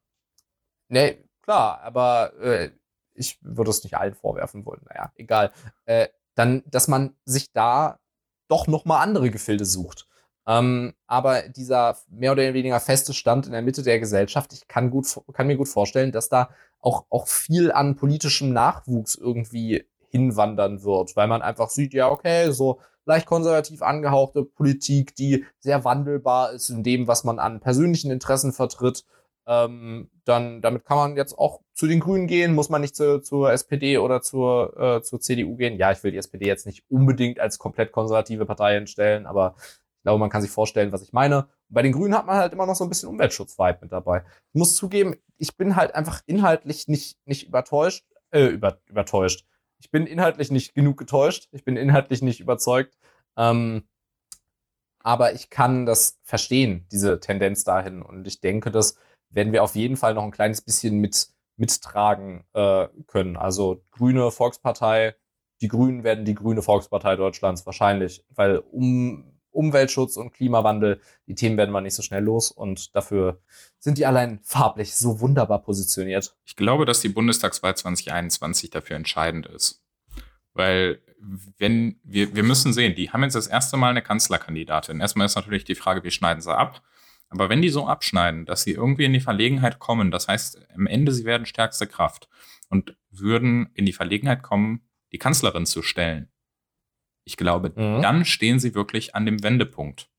Nee, 0.87 1.23
klar, 1.41 1.81
aber 1.81 2.33
äh, 2.39 2.71
ich 3.13 3.39
würde 3.41 3.71
es 3.71 3.83
nicht 3.83 3.97
allen 3.97 4.13
vorwerfen 4.13 4.65
wollen. 4.65 4.81
Naja, 4.87 5.11
egal. 5.15 5.51
Äh, 5.85 6.07
dann, 6.35 6.63
dass 6.67 6.87
man 6.87 7.15
sich 7.25 7.51
da 7.51 7.99
doch 8.47 8.67
noch 8.67 8.85
mal 8.85 9.01
andere 9.01 9.29
Gefilde 9.29 9.65
sucht. 9.65 10.07
Ähm, 10.49 10.95
aber 11.05 11.43
dieser 11.47 11.95
mehr 12.09 12.31
oder 12.31 12.55
weniger 12.55 12.79
feste 12.79 13.13
Stand 13.13 13.45
in 13.45 13.51
der 13.51 13.61
Mitte 13.61 13.83
der 13.83 13.99
Gesellschaft, 13.99 14.51
ich 14.51 14.67
kann, 14.67 14.89
gut, 14.89 15.05
kann 15.31 15.45
mir 15.45 15.57
gut 15.57 15.67
vorstellen, 15.67 16.11
dass 16.11 16.27
da 16.27 16.49
auch, 16.79 17.05
auch 17.11 17.27
viel 17.27 17.71
an 17.71 17.95
politischem 17.95 18.51
Nachwuchs 18.51 19.13
irgendwie 19.13 19.85
hinwandern 20.09 20.83
wird, 20.83 21.15
weil 21.15 21.27
man 21.27 21.43
einfach 21.43 21.69
sieht, 21.69 21.93
ja, 21.93 22.09
okay, 22.09 22.49
so 22.49 22.79
leicht 23.05 23.27
konservativ 23.27 23.83
angehauchte 23.83 24.43
Politik, 24.43 25.13
die 25.15 25.45
sehr 25.59 25.83
wandelbar 25.83 26.53
ist 26.53 26.69
in 26.69 26.81
dem, 26.81 27.07
was 27.07 27.23
man 27.23 27.37
an 27.37 27.59
persönlichen 27.59 28.09
Interessen 28.09 28.51
vertritt. 28.51 29.05
Ähm, 29.45 30.09
dann 30.25 30.61
damit 30.61 30.85
kann 30.85 30.97
man 30.97 31.15
jetzt 31.15 31.37
auch 31.37 31.61
zu 31.73 31.87
den 31.87 31.99
Grünen 31.99 32.27
gehen, 32.27 32.55
muss 32.55 32.69
man 32.69 32.81
nicht 32.81 32.95
zu, 32.95 33.21
zur 33.21 33.51
SPD 33.51 33.99
oder 33.99 34.21
zur, 34.21 34.77
äh, 34.79 35.01
zur 35.01 35.19
CDU 35.21 35.55
gehen. 35.55 35.77
Ja, 35.77 35.91
ich 35.91 36.03
will 36.03 36.11
die 36.11 36.17
SPD 36.17 36.45
jetzt 36.45 36.65
nicht 36.65 36.83
unbedingt 36.89 37.39
als 37.39 37.57
komplett 37.57 37.91
konservative 37.91 38.45
Partei 38.45 38.75
entstellen, 38.75 39.25
aber 39.25 39.55
ich 39.99 40.03
glaube, 40.03 40.19
man 40.19 40.29
kann 40.29 40.41
sich 40.41 40.51
vorstellen, 40.51 40.91
was 40.91 41.01
ich 41.01 41.13
meine. 41.13 41.47
bei 41.69 41.81
den 41.81 41.91
Grünen 41.91 42.15
hat 42.15 42.25
man 42.25 42.37
halt 42.37 42.53
immer 42.53 42.65
noch 42.65 42.75
so 42.75 42.83
ein 42.83 42.89
bisschen 42.89 43.09
Umweltschutz-Vibe 43.09 43.79
mit 43.81 43.91
dabei. 43.91 44.23
Ich 44.53 44.59
muss 44.59 44.75
zugeben, 44.75 45.15
ich 45.37 45.55
bin 45.55 45.75
halt 45.75 45.93
einfach 45.93 46.21
inhaltlich 46.25 46.87
nicht, 46.87 47.17
nicht 47.25 47.47
übertäuscht, 47.47 48.05
äh, 48.31 48.47
über, 48.47 48.79
übertäuscht 48.87 49.45
ich 49.79 49.91
bin 49.91 50.05
inhaltlich 50.05 50.51
nicht 50.51 50.75
genug 50.75 50.97
getäuscht, 50.97 51.47
ich 51.51 51.63
bin 51.63 51.77
inhaltlich 51.77 52.21
nicht 52.21 52.39
überzeugt. 52.39 52.97
Ähm, 53.37 53.87
aber 55.01 55.33
ich 55.33 55.49
kann 55.49 55.85
das 55.85 56.19
verstehen, 56.23 56.85
diese 56.91 57.19
Tendenz 57.19 57.63
dahin. 57.63 58.01
Und 58.01 58.27
ich 58.27 58.41
denke, 58.41 58.69
das 58.71 58.97
werden 59.29 59.53
wir 59.53 59.63
auf 59.63 59.75
jeden 59.75 59.95
Fall 59.95 60.13
noch 60.13 60.23
ein 60.23 60.31
kleines 60.31 60.61
bisschen 60.61 60.99
mit, 60.99 61.29
mittragen 61.55 62.43
äh, 62.53 62.87
können. 63.07 63.37
Also 63.37 63.83
Grüne 63.91 64.31
Volkspartei, 64.31 65.15
die 65.61 65.69
Grünen 65.69 66.03
werden 66.03 66.25
die 66.25 66.35
Grüne 66.35 66.61
Volkspartei 66.61 67.15
Deutschlands 67.15 67.65
wahrscheinlich, 67.65 68.25
weil 68.29 68.57
um 68.57 69.38
Umweltschutz 69.51 70.17
und 70.17 70.31
Klimawandel, 70.31 71.01
die 71.27 71.35
Themen 71.35 71.57
werden 71.57 71.71
wir 71.71 71.81
nicht 71.81 71.95
so 71.95 72.01
schnell 72.01 72.23
los 72.23 72.51
und 72.51 72.95
dafür 72.95 73.41
sind 73.79 73.97
die 73.97 74.05
allein 74.05 74.39
farblich 74.43 74.95
so 74.95 75.19
wunderbar 75.19 75.61
positioniert. 75.61 76.35
Ich 76.45 76.55
glaube, 76.55 76.85
dass 76.85 77.01
die 77.01 77.09
Bundestagswahl 77.09 77.75
2021 77.75 78.69
dafür 78.69 78.95
entscheidend 78.95 79.45
ist. 79.47 79.83
Weil, 80.53 81.01
wenn 81.57 81.99
wir, 82.03 82.35
wir 82.35 82.43
müssen 82.43 82.73
sehen, 82.73 82.95
die 82.95 83.11
haben 83.11 83.23
jetzt 83.23 83.35
das 83.35 83.47
erste 83.47 83.77
Mal 83.77 83.91
eine 83.91 84.01
Kanzlerkandidatin. 84.01 84.99
Erstmal 84.99 85.25
ist 85.25 85.35
natürlich 85.35 85.63
die 85.63 85.75
Frage, 85.75 86.03
wie 86.03 86.11
schneiden 86.11 86.41
sie 86.41 86.55
ab? 86.55 86.81
Aber 87.29 87.49
wenn 87.49 87.61
die 87.61 87.69
so 87.69 87.85
abschneiden, 87.85 88.45
dass 88.45 88.63
sie 88.63 88.71
irgendwie 88.71 89.05
in 89.05 89.13
die 89.13 89.19
Verlegenheit 89.19 89.79
kommen, 89.79 90.09
das 90.11 90.27
heißt, 90.27 90.59
am 90.73 90.87
Ende 90.87 91.11
sie 91.11 91.25
werden 91.25 91.45
stärkste 91.45 91.85
Kraft 91.85 92.27
und 92.69 92.95
würden 93.11 93.69
in 93.75 93.85
die 93.85 93.93
Verlegenheit 93.93 94.41
kommen, 94.41 94.87
die 95.11 95.19
Kanzlerin 95.19 95.65
zu 95.65 95.81
stellen, 95.81 96.29
ich 97.29 97.37
glaube, 97.37 97.71
mhm. 97.75 98.01
dann 98.01 98.25
stehen 98.25 98.59
sie 98.59 98.73
wirklich 98.73 99.13
an 99.13 99.25
dem 99.25 99.43
Wendepunkt. 99.43 100.09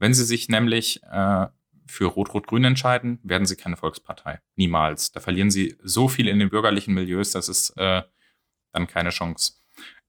Wenn 0.00 0.12
sie 0.12 0.24
sich 0.24 0.48
nämlich 0.48 1.00
äh, 1.04 1.46
für 1.86 2.06
Rot-Rot-Grün 2.06 2.64
entscheiden, 2.64 3.20
werden 3.22 3.46
sie 3.46 3.54
keine 3.54 3.76
Volkspartei. 3.76 4.40
Niemals. 4.56 5.12
Da 5.12 5.20
verlieren 5.20 5.52
sie 5.52 5.76
so 5.84 6.08
viel 6.08 6.26
in 6.26 6.40
den 6.40 6.50
bürgerlichen 6.50 6.94
Milieus, 6.94 7.30
das 7.30 7.48
ist 7.48 7.70
äh, 7.76 8.02
dann 8.72 8.88
keine 8.88 9.10
Chance. 9.10 9.52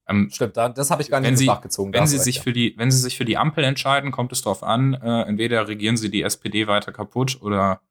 Ähm, 0.07 0.31
Stimmt, 0.31 0.57
das 0.57 0.89
habe 0.89 1.03
ich 1.03 1.09
gar 1.11 1.19
nicht 1.19 1.29
in 1.29 1.37
Betracht 1.37 1.61
gezogen. 1.61 1.93
Wenn 1.93 2.07
sie, 2.07 2.17
sich 2.17 2.37
ja. 2.37 2.41
für 2.41 2.53
die, 2.53 2.73
wenn 2.77 2.89
sie 2.89 2.97
sich 2.97 3.15
für 3.15 3.25
die 3.25 3.37
Ampel 3.37 3.63
entscheiden, 3.63 4.11
kommt 4.11 4.31
es 4.31 4.41
darauf 4.41 4.63
an, 4.63 4.95
äh, 4.95 5.21
entweder 5.23 5.67
regieren 5.67 5.97
sie 5.97 6.09
die 6.09 6.23
SPD 6.23 6.65
weiter 6.65 6.91
kaputt 6.91 7.39
oder 7.41 7.81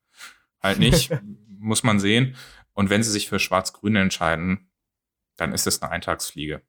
halt 0.61 0.81
nicht, 0.81 1.13
muss 1.61 1.85
man 1.85 2.01
sehen. 2.01 2.35
Und 2.73 2.91
wenn 2.91 3.05
sie 3.05 3.13
sich 3.13 3.29
für 3.29 3.39
Schwarz-Grün 3.39 3.95
entscheiden, 3.95 4.69
dann 5.37 5.53
ist 5.53 5.69
es 5.69 5.81
eine 5.81 5.93
Eintagsfliege. 5.93 6.63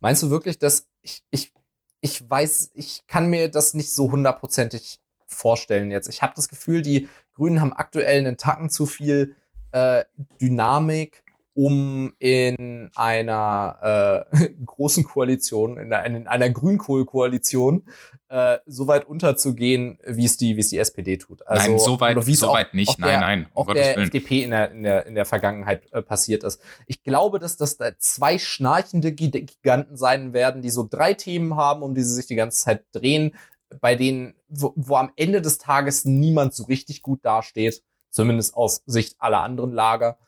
Meinst 0.00 0.22
du 0.22 0.30
wirklich, 0.30 0.58
dass 0.58 0.86
ich, 1.02 1.22
ich, 1.30 1.52
ich 2.00 2.28
weiß, 2.28 2.70
ich 2.74 3.06
kann 3.06 3.28
mir 3.28 3.50
das 3.50 3.74
nicht 3.74 3.92
so 3.92 4.10
hundertprozentig 4.10 5.00
vorstellen 5.26 5.90
jetzt. 5.90 6.08
Ich 6.08 6.22
habe 6.22 6.32
das 6.36 6.48
Gefühl, 6.48 6.82
die 6.82 7.08
Grünen 7.34 7.60
haben 7.60 7.72
aktuell 7.72 8.18
einen 8.18 8.36
Tacken 8.36 8.70
zu 8.70 8.86
viel 8.86 9.36
äh, 9.72 10.04
Dynamik 10.40 11.22
um 11.58 12.12
in 12.20 12.88
einer 12.94 14.28
äh, 14.32 14.48
großen 14.64 15.02
Koalition, 15.02 15.76
in 15.76 15.92
einer, 15.92 16.16
in 16.16 16.28
einer 16.28 16.50
Grünkohl-Koalition, 16.50 17.84
äh, 18.28 18.58
so 18.66 18.86
weit 18.86 19.06
unterzugehen, 19.08 19.98
wie 20.06 20.24
es 20.24 20.36
die, 20.36 20.54
wie 20.54 20.60
es 20.60 20.68
die 20.68 20.78
SPD 20.78 21.16
tut. 21.16 21.44
Also, 21.48 21.68
nein, 21.68 21.78
so 21.80 21.98
weit, 21.98 22.22
so 22.22 22.52
weit 22.52 22.74
nicht. 22.74 23.00
Nein, 23.00 23.10
der, 23.10 23.20
nein. 23.20 23.46
Um 23.54 23.66
auch 23.66 23.74
der 23.74 23.96
Willen. 23.96 24.04
FDP 24.04 24.44
in 24.44 24.50
der, 24.52 24.70
in 24.70 24.84
der, 24.84 25.06
in 25.06 25.16
der 25.16 25.24
Vergangenheit 25.24 25.92
äh, 25.92 26.00
passiert 26.00 26.44
ist. 26.44 26.60
Ich 26.86 27.02
glaube, 27.02 27.40
dass 27.40 27.56
das 27.56 27.76
da 27.76 27.90
zwei 27.98 28.38
schnarchende 28.38 29.10
Giganten 29.10 29.96
sein 29.96 30.32
werden, 30.32 30.62
die 30.62 30.70
so 30.70 30.86
drei 30.88 31.14
Themen 31.14 31.56
haben, 31.56 31.82
um 31.82 31.92
die 31.92 32.02
sie 32.02 32.14
sich 32.14 32.26
die 32.26 32.36
ganze 32.36 32.62
Zeit 32.62 32.84
drehen, 32.92 33.34
bei 33.80 33.96
denen, 33.96 34.36
wo, 34.46 34.74
wo 34.76 34.94
am 34.94 35.10
Ende 35.16 35.42
des 35.42 35.58
Tages 35.58 36.04
niemand 36.04 36.54
so 36.54 36.66
richtig 36.66 37.02
gut 37.02 37.24
dasteht, 37.24 37.82
zumindest 38.10 38.54
aus 38.54 38.84
Sicht 38.86 39.16
aller 39.18 39.40
anderen 39.40 39.72
Lager 39.72 40.18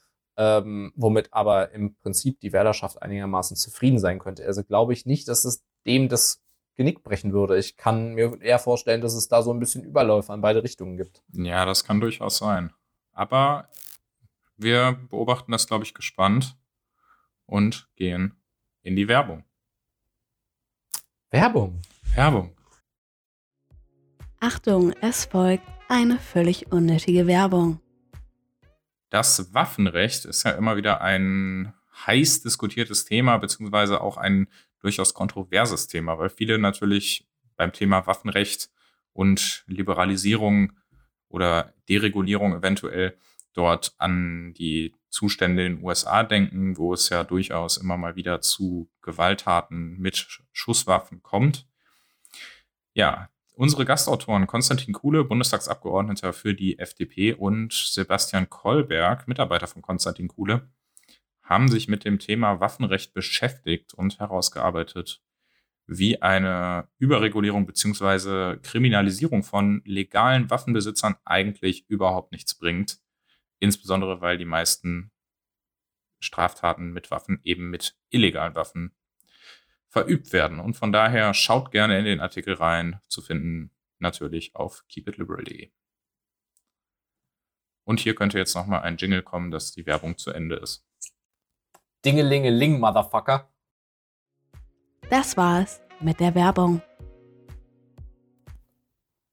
ähm, 0.41 0.91
womit 0.97 1.35
aber 1.35 1.73
im 1.73 1.95
Prinzip 1.97 2.41
die 2.41 2.55
Wählerschaft 2.55 3.03
einigermaßen 3.03 3.59
zufrieden 3.59 3.99
sein 3.99 4.19
könnte. 4.19 4.47
Also 4.47 4.65
glaube 4.65 4.95
ich 4.95 5.05
nicht, 5.05 5.29
dass 5.29 5.45
es 5.45 5.63
dem 5.85 6.09
das 6.09 6.43
Genick 6.77 7.03
brechen 7.03 7.35
würde. 7.35 7.59
Ich 7.59 7.77
kann 7.77 8.15
mir 8.15 8.41
eher 8.41 8.59
vorstellen, 8.59 9.03
dass 9.03 9.13
es 9.13 9.29
da 9.29 9.43
so 9.43 9.53
ein 9.53 9.61
bisschen 9.61 9.85
Überläufe 9.85 10.33
an 10.33 10.41
beide 10.41 10.63
Richtungen 10.63 10.97
gibt. 10.97 11.23
Ja, 11.35 11.67
das 11.67 11.85
kann 11.85 12.01
durchaus 12.01 12.39
sein. 12.39 12.73
Aber 13.13 13.69
wir 14.57 14.99
beobachten 15.11 15.53
das, 15.53 15.67
glaube 15.67 15.85
ich, 15.85 15.93
gespannt 15.93 16.57
und 17.45 17.91
gehen 17.97 18.35
in 18.81 18.97
die 18.97 19.09
Werbung. 19.09 19.45
Werbung. 21.31 21.83
Werbung. 22.15 22.57
Achtung, 24.41 24.95
es 25.03 25.27
folgt 25.27 25.67
eine 25.91 26.19
völlig 26.19 26.73
unnötige 26.73 27.27
Werbung. 27.27 27.79
Das 29.11 29.53
Waffenrecht 29.53 30.25
ist 30.25 30.45
ja 30.45 30.53
immer 30.53 30.77
wieder 30.77 31.01
ein 31.01 31.75
heiß 32.07 32.43
diskutiertes 32.43 33.05
Thema, 33.05 33.37
beziehungsweise 33.39 34.01
auch 34.01 34.17
ein 34.17 34.49
durchaus 34.81 35.15
kontroverses 35.15 35.89
Thema, 35.89 36.19
weil 36.19 36.31
viele 36.31 36.59
natürlich 36.59 37.29
beim 37.57 37.73
Thema 37.73 38.07
Waffenrecht 38.07 38.71
und 39.13 39.65
Liberalisierung 39.67 40.73
oder 41.29 41.75
Deregulierung 41.89 42.55
eventuell 42.55 43.19
dort 43.53 43.95
an 43.99 44.55
die 44.55 44.95
Zustände 45.09 45.67
in 45.67 45.77
den 45.77 45.85
USA 45.85 46.23
denken, 46.23 46.77
wo 46.77 46.95
es 46.95 47.09
ja 47.09 47.25
durchaus 47.25 47.77
immer 47.77 47.97
mal 47.97 48.15
wieder 48.17 48.41
zu 48.41 48.89
Gewalttaten 49.03 49.99
mit 49.99 50.41
Schusswaffen 50.53 51.23
kommt. 51.23 51.67
Ja, 52.95 53.29
Unsere 53.61 53.85
Gastautoren 53.85 54.47
Konstantin 54.47 54.95
Kuhle, 54.95 55.23
Bundestagsabgeordneter 55.23 56.33
für 56.33 56.55
die 56.55 56.79
FDP, 56.79 57.35
und 57.35 57.75
Sebastian 57.75 58.49
Kolberg, 58.49 59.29
Mitarbeiter 59.29 59.67
von 59.67 59.83
Konstantin 59.83 60.29
Kuhle, 60.29 60.71
haben 61.43 61.69
sich 61.69 61.87
mit 61.87 62.07
dem 62.07 62.19
Thema 62.19 62.61
Waffenrecht 62.61 63.13
beschäftigt 63.13 63.93
und 63.93 64.19
herausgearbeitet, 64.19 65.23
wie 65.87 66.23
eine 66.23 66.89
Überregulierung 66.97 67.67
beziehungsweise 67.67 68.59
Kriminalisierung 68.63 69.43
von 69.43 69.83
legalen 69.85 70.49
Waffenbesitzern 70.49 71.17
eigentlich 71.27 71.85
überhaupt 71.87 72.33
nichts 72.33 72.55
bringt. 72.55 72.99
Insbesondere 73.59 74.23
weil 74.23 74.39
die 74.39 74.47
meisten 74.47 75.11
Straftaten 76.19 76.95
mit 76.95 77.11
Waffen 77.11 77.41
eben 77.45 77.69
mit 77.69 77.95
illegalen 78.09 78.55
Waffen 78.55 78.97
verübt 79.91 80.33
werden. 80.33 80.61
Und 80.61 80.75
von 80.75 80.93
daher 80.93 81.35
schaut 81.35 81.71
gerne 81.73 81.99
in 81.99 82.05
den 82.05 82.21
Artikel 82.21 82.55
rein, 82.55 83.01
zu 83.09 83.21
finden 83.21 83.71
natürlich 83.99 84.55
auf 84.57 84.85
keepitliberal.de. 84.89 85.71
Und 87.85 88.01
hier 88.01 88.15
könnte 88.15 88.39
jetzt 88.39 88.55
nochmal 88.55 88.83
ein 88.83 88.97
Jingle 88.97 89.23
kommen, 89.23 89.51
dass 89.51 89.73
die 89.73 89.85
Werbung 89.85 90.17
zu 90.17 90.31
Ende 90.31 90.57
ist. 90.57 90.87
Dingelingeling, 92.05 92.79
Motherfucker. 92.79 93.51
Das 95.11 95.37
war's 95.37 95.81
mit 96.01 96.21
der 96.21 96.35
Werbung. 96.35 96.81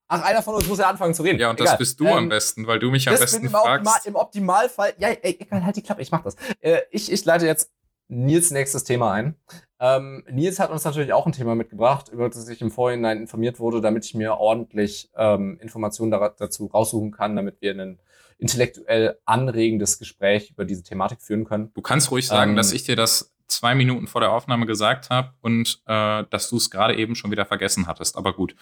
Ach, 0.10 0.24
einer 0.24 0.42
von 0.42 0.56
uns 0.56 0.68
muss 0.68 0.80
ja 0.80 0.90
anfangen 0.90 1.14
zu 1.14 1.22
reden. 1.22 1.38
Ja, 1.38 1.50
und 1.50 1.60
das 1.60 1.68
Egal. 1.68 1.78
bist 1.78 2.00
du 2.00 2.06
Ähm, 2.08 2.14
am 2.14 2.30
besten, 2.30 2.66
weil 2.66 2.80
du 2.80 2.90
mich 2.90 3.08
am 3.08 3.14
das 3.14 3.22
besten 3.22 3.42
bin 3.42 3.50
im, 3.50 3.56
Optimal, 3.56 3.84
fragst. 3.84 4.06
im 4.08 4.16
Optimalfall. 4.16 4.94
Ja, 4.98 5.10
ey, 5.10 5.38
egal, 5.40 5.64
halt 5.66 5.76
die 5.76 5.82
Klappe, 5.84 6.02
ich 6.02 6.12
mach 6.12 6.24
das. 6.24 6.36
Äh, 6.62 6.82
ich, 6.92 7.12
ich 7.12 7.26
leite 7.26 7.46
jetzt 7.46 7.72
Nils 8.10 8.52
nächstes 8.52 8.84
Thema 8.84 9.12
ein. 9.12 9.36
Ähm, 9.80 10.24
Nils 10.30 10.60
hat 10.60 10.72
uns 10.72 10.86
natürlich 10.86 11.14
auch 11.14 11.26
ein 11.26 11.34
Thema 11.34 11.56
mitgebracht, 11.56 12.10
über 12.10 12.30
das 12.30 12.48
ich 12.48 12.62
im 12.62 12.72
Vorhinein 12.72 13.20
informiert 13.20 13.60
wurde, 13.60 13.82
damit 13.82 14.06
ich 14.06 14.14
mir 14.16 14.36
ordentlich 14.36 15.12
ähm, 15.16 15.60
Informationen 15.62 16.12
da, 16.12 16.30
dazu 16.30 16.68
raussuchen 16.68 17.12
kann, 17.12 17.36
damit 17.36 17.62
wir 17.62 17.72
ein 17.72 18.00
intellektuell 18.40 19.20
anregendes 19.26 20.00
Gespräch 20.00 20.52
über 20.52 20.66
diese 20.66 20.84
Thematik 20.84 21.22
führen 21.22 21.44
können. 21.44 21.72
Du 21.74 21.82
kannst 21.82 22.12
ruhig 22.12 22.28
sagen, 22.28 22.52
Ähm, 22.52 22.58
dass 22.58 22.72
ich 22.72 22.84
dir 22.84 22.96
das 22.96 23.34
zwei 23.48 23.76
Minuten 23.76 24.08
vor 24.08 24.22
der 24.22 24.32
Aufnahme 24.32 24.66
gesagt 24.66 25.10
habe 25.10 25.34
und 25.42 25.82
äh, 25.86 26.24
dass 26.30 26.50
du 26.50 26.58
es 26.58 26.70
gerade 26.70 26.96
eben 26.96 27.16
schon 27.16 27.32
wieder 27.32 27.46
vergessen 27.46 27.88
hattest. 27.88 28.18
Aber 28.18 28.34
gut. 28.34 28.56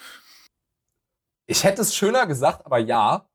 Ich 1.47 1.63
hätte 1.63 1.81
es 1.81 1.95
schöner 1.95 2.25
gesagt, 2.25 2.65
aber 2.65 2.79
ja. 2.79 3.27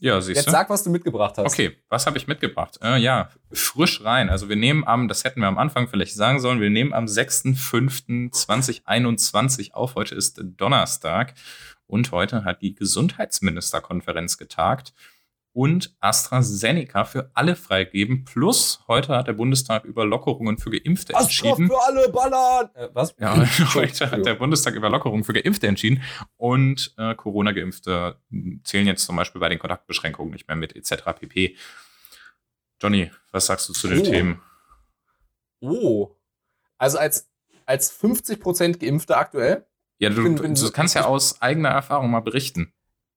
Ja, 0.00 0.20
siehst 0.20 0.36
Jetzt 0.36 0.48
du. 0.48 0.50
sag, 0.50 0.68
was 0.70 0.82
du 0.82 0.90
mitgebracht 0.90 1.38
hast. 1.38 1.52
Okay, 1.52 1.76
was 1.88 2.06
habe 2.06 2.18
ich 2.18 2.26
mitgebracht? 2.26 2.78
Äh, 2.82 2.98
ja, 2.98 3.30
frisch 3.52 4.04
rein. 4.04 4.28
Also 4.28 4.48
wir 4.48 4.56
nehmen 4.56 4.84
am, 4.86 5.06
das 5.08 5.22
hätten 5.24 5.40
wir 5.40 5.46
am 5.46 5.58
Anfang 5.58 5.88
vielleicht 5.88 6.14
sagen 6.14 6.40
sollen, 6.40 6.60
wir 6.60 6.70
nehmen 6.70 6.92
am 6.92 7.06
6.5.2021 7.06 9.72
auf. 9.72 9.94
Heute 9.94 10.14
ist 10.14 10.40
Donnerstag 10.42 11.34
und 11.86 12.10
heute 12.12 12.44
hat 12.44 12.60
die 12.62 12.74
Gesundheitsministerkonferenz 12.74 14.36
getagt 14.36 14.92
und 15.54 15.96
AstraZeneca 16.00 17.04
für 17.04 17.30
alle 17.32 17.56
freigegeben. 17.56 18.24
Plus 18.24 18.80
heute 18.88 19.16
hat 19.16 19.28
der 19.28 19.32
Bundestag 19.34 19.84
über 19.84 20.04
Lockerungen 20.04 20.58
für 20.58 20.70
Geimpfte 20.70 21.14
Astra 21.14 21.48
entschieden. 21.48 21.68
für 21.68 21.82
alle 21.86 22.08
ballern! 22.10 22.70
Äh, 22.74 22.88
was? 22.92 23.14
Ja, 23.18 23.36
heute 23.74 24.10
hat 24.10 24.26
der 24.26 24.34
Bundestag 24.34 24.74
über 24.74 24.90
Lockerungen 24.90 25.24
für 25.24 25.32
Geimpfte 25.32 25.68
entschieden 25.68 26.02
und 26.36 26.92
äh, 26.98 27.14
Corona-Geimpfte 27.14 28.18
zählen 28.64 28.86
jetzt 28.88 29.06
zum 29.06 29.16
Beispiel 29.16 29.40
bei 29.40 29.48
den 29.48 29.58
Kontaktbeschränkungen 29.60 30.32
nicht 30.32 30.46
mehr 30.48 30.56
mit 30.56 30.74
etc. 30.76 31.04
pp. 31.20 31.56
Johnny, 32.82 33.10
was 33.30 33.46
sagst 33.46 33.68
du 33.68 33.72
zu 33.72 33.88
den 33.88 34.00
Oh. 34.00 34.02
Themen? 34.02 34.40
Oh. 35.60 36.10
Also 36.78 36.98
als, 36.98 37.30
als 37.64 37.92
50% 37.98 38.78
Geimpfte 38.78 39.16
aktuell. 39.16 39.66
Ja, 39.98 40.10
du, 40.10 40.22
bin- 40.24 40.34
bin 40.34 40.54
du 40.54 40.70
kannst 40.72 40.94
ja 40.96 41.04
aus 41.04 41.40
eigener 41.40 41.68
Erfahrung 41.70 42.10
mal 42.10 42.20
berichten. 42.20 42.72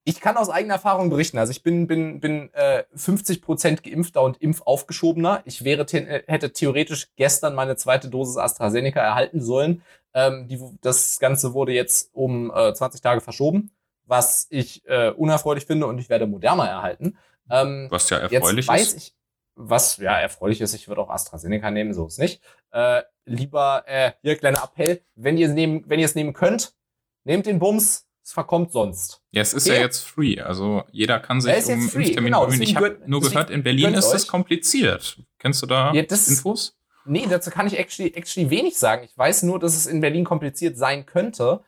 Ich 0.08 0.22
kann 0.22 0.38
aus 0.38 0.48
eigener 0.48 0.72
Erfahrung 0.72 1.10
berichten. 1.10 1.36
Also 1.36 1.50
ich 1.50 1.62
bin, 1.62 1.86
bin, 1.86 2.18
bin 2.18 2.48
äh, 2.54 2.84
50% 2.96 3.82
Geimpfter 3.82 4.22
und 4.22 4.38
Impfaufgeschobener. 4.38 5.42
Ich 5.44 5.64
wäre 5.64 5.84
the 5.86 5.98
äh, 5.98 6.22
hätte 6.26 6.50
theoretisch 6.50 7.08
gestern 7.16 7.54
meine 7.54 7.76
zweite 7.76 8.08
Dosis 8.08 8.38
AstraZeneca 8.38 9.00
erhalten 9.00 9.42
sollen. 9.42 9.82
Ähm, 10.14 10.48
die, 10.48 10.58
das 10.80 11.18
Ganze 11.18 11.52
wurde 11.52 11.72
jetzt 11.72 12.08
um 12.14 12.50
äh, 12.50 12.72
20 12.72 13.02
Tage 13.02 13.20
verschoben, 13.20 13.70
was 14.06 14.46
ich 14.48 14.82
äh, 14.88 15.10
unerfreulich 15.10 15.66
finde 15.66 15.86
und 15.86 15.98
ich 15.98 16.08
werde 16.08 16.26
Moderna 16.26 16.66
erhalten. 16.66 17.18
Ähm, 17.50 17.88
Was 17.90 18.08
ja 18.08 18.22
Jetzt 18.22 18.32
erfreulich 18.32 18.66
weiß 18.66 18.94
ist. 18.94 18.96
ich, 18.96 19.14
was 19.56 19.98
ja 19.98 20.18
erfreulich 20.18 20.62
ist, 20.62 20.72
ich 20.72 20.88
würde 20.88 21.02
auch 21.02 21.10
AstraZeneca 21.10 21.70
nehmen, 21.70 21.92
so 21.92 22.06
ist 22.06 22.18
nicht. 22.18 22.40
Äh, 22.70 23.02
lieber, 23.26 23.84
äh, 23.86 24.12
hier 24.22 24.36
kleiner 24.36 24.64
Appell, 24.64 25.02
wenn 25.16 25.36
ihr 25.36 25.48
es 25.48 25.52
nehmen, 25.52 25.84
wenn 25.86 26.00
ihr 26.00 26.06
es 26.06 26.14
nehmen 26.14 26.32
könnt, 26.32 26.72
nehmt 27.24 27.44
den 27.44 27.58
Bums, 27.58 28.07
es 28.28 28.32
verkommt 28.34 28.72
sonst. 28.72 29.22
Ja, 29.30 29.40
es 29.40 29.54
ist 29.54 29.66
Okay. 29.66 29.76
ja 29.76 29.82
jetzt 29.82 30.00
free. 30.06 30.38
Also 30.40 30.84
jeder 30.92 31.18
kann 31.18 31.40
sich 31.40 31.50
um 31.50 31.58
jetzt 31.58 31.92
free, 31.92 32.02
Impftermin 32.02 32.24
genau, 32.32 32.44
bemühen. 32.44 32.60
Ich 32.62 32.76
habe 32.76 33.00
nur 33.06 33.22
gehört, 33.22 33.48
in 33.50 33.62
Berlin 33.62 33.94
ist 33.94 34.12
es 34.12 34.24
euch. 34.24 34.28
kompliziert. 34.28 35.18
Kennst 35.38 35.62
du 35.62 35.66
da 35.66 35.92
Ja, 35.94 36.02
das- 36.02 36.28
Infos? 36.28 36.76
Nee, 37.06 37.26
dazu 37.28 37.50
kann 37.50 37.66
ich 37.66 37.78
actually, 37.78 38.12
actually 38.14 38.50
wenig 38.50 38.78
sagen. 38.78 39.02
Ich 39.04 39.16
weiß 39.16 39.44
nur, 39.44 39.58
dass 39.58 39.74
es 39.74 39.86
in 39.86 40.02
Berlin 40.02 40.24
kompliziert 40.24 40.76
sein 40.76 41.06
könnte, 41.06 41.62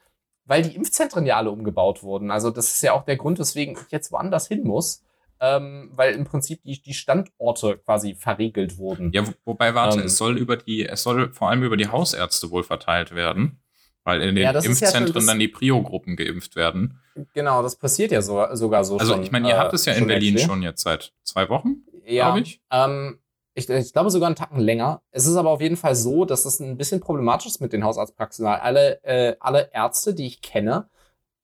weil 0.44 0.62
die 0.62 0.76
Impfzentren 0.76 1.24
ja 1.24 1.36
alle 1.38 1.50
umgebaut 1.50 2.02
wurden. 2.02 2.30
Also 2.30 2.50
das 2.50 2.68
ist 2.74 2.82
ja 2.82 2.92
auch 2.92 3.06
der 3.06 3.16
Grund, 3.16 3.38
weswegen 3.38 3.74
ich 3.74 3.90
jetzt 3.90 4.12
woanders 4.12 4.46
hin 4.48 4.62
muss, 4.62 5.02
ähm, 5.40 5.90
weil 5.94 6.14
im 6.14 6.24
Prinzip 6.24 6.62
die, 6.64 6.82
die 6.82 6.92
Standorte 6.92 7.78
quasi 7.78 8.16
verregelt 8.16 8.76
wurden. 8.76 9.12
Ja, 9.14 9.26
wo, 9.26 9.32
wobei, 9.46 9.74
warte, 9.74 10.00
Ähm. 10.00 10.06
es 10.06 10.18
soll 10.18 10.36
über 10.36 10.58
die, 10.58 10.84
es 10.86 11.02
soll 11.02 11.32
vor 11.32 11.48
allem 11.48 11.62
über 11.62 11.78
die 11.78 11.88
Hausärzte 11.88 12.50
wohl 12.50 12.64
verteilt 12.64 13.14
werden. 13.14 13.62
Weil 14.04 14.22
in 14.22 14.34
den 14.34 14.44
Ja, 14.44 14.52
ja 14.52 14.60
Impfzentren 14.60 15.12
das- 15.12 15.26
dann 15.26 15.38
die 15.38 15.48
Prio-Gruppen 15.48 16.16
geimpft 16.16 16.56
werden. 16.56 17.00
Genau, 17.34 17.62
das 17.62 17.76
passiert 17.76 18.12
ja 18.12 18.22
so, 18.22 18.44
sogar 18.54 18.84
so 18.84 18.96
Also 18.96 19.12
schon. 19.14 19.22
ich 19.22 19.30
meine, 19.30 19.48
ihr 19.48 19.54
äh, 19.54 19.58
habt 19.58 19.74
es 19.74 19.84
ja 19.84 19.92
in 19.92 20.06
Berlin 20.06 20.34
actually. 20.34 20.46
schon 20.48 20.62
jetzt 20.62 20.82
seit 20.82 21.12
zwei 21.22 21.48
Wochen, 21.50 21.84
Ja, 22.06 22.26
glaube 22.26 22.40
ich. 22.40 22.60
Ähm, 22.70 23.18
ich, 23.54 23.68
ich 23.68 23.92
glaube 23.92 24.10
sogar 24.10 24.28
einen 24.28 24.36
Tacken 24.36 24.58
länger. 24.60 25.02
Es 25.10 25.26
ist 25.26 25.36
aber 25.36 25.50
auf 25.50 25.60
jeden 25.60 25.76
Fall 25.76 25.94
so, 25.94 26.24
dass 26.24 26.44
es 26.46 26.60
ein 26.60 26.76
bisschen 26.78 27.00
problematisch 27.00 27.46
ist 27.48 27.60
mit 27.60 27.72
den 27.74 27.84
Hausarztpraxen, 27.84 28.44
weil 28.46 28.60
alle, 28.60 29.04
äh, 29.04 29.36
alle 29.40 29.70
Ärzte, 29.72 30.14
die 30.14 30.26
ich 30.26 30.40
kenne, 30.40 30.88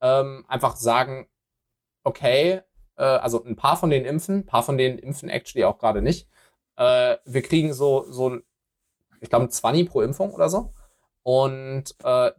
ähm, 0.01 0.45
einfach 0.49 0.77
sagen, 0.77 1.27
okay, 2.05 2.63
äh, 2.97 3.03
also 3.03 3.45
ein 3.45 3.57
paar 3.57 3.77
von 3.77 3.91
denen 3.91 4.07
impfen, 4.07 4.37
ein 4.39 4.47
paar 4.47 4.63
von 4.63 4.79
denen 4.79 4.99
impfen 4.99 5.29
actually 5.29 5.65
auch 5.65 5.79
gerade 5.79 6.01
nicht. 6.01 6.27
Äh, 6.77 7.17
wir 7.27 7.43
kriegen 7.43 7.75
so, 7.75 8.07
so 8.11 8.31
ein, 8.31 8.43
ich 9.21 9.29
glaube, 9.29 9.47
ein 9.47 9.51
20 9.51 9.89
pro 9.91 10.01
Impfung 10.01 10.33
oder 10.33 10.49
so. 10.49 10.73
Und 11.23 11.95
äh, 12.05 12.31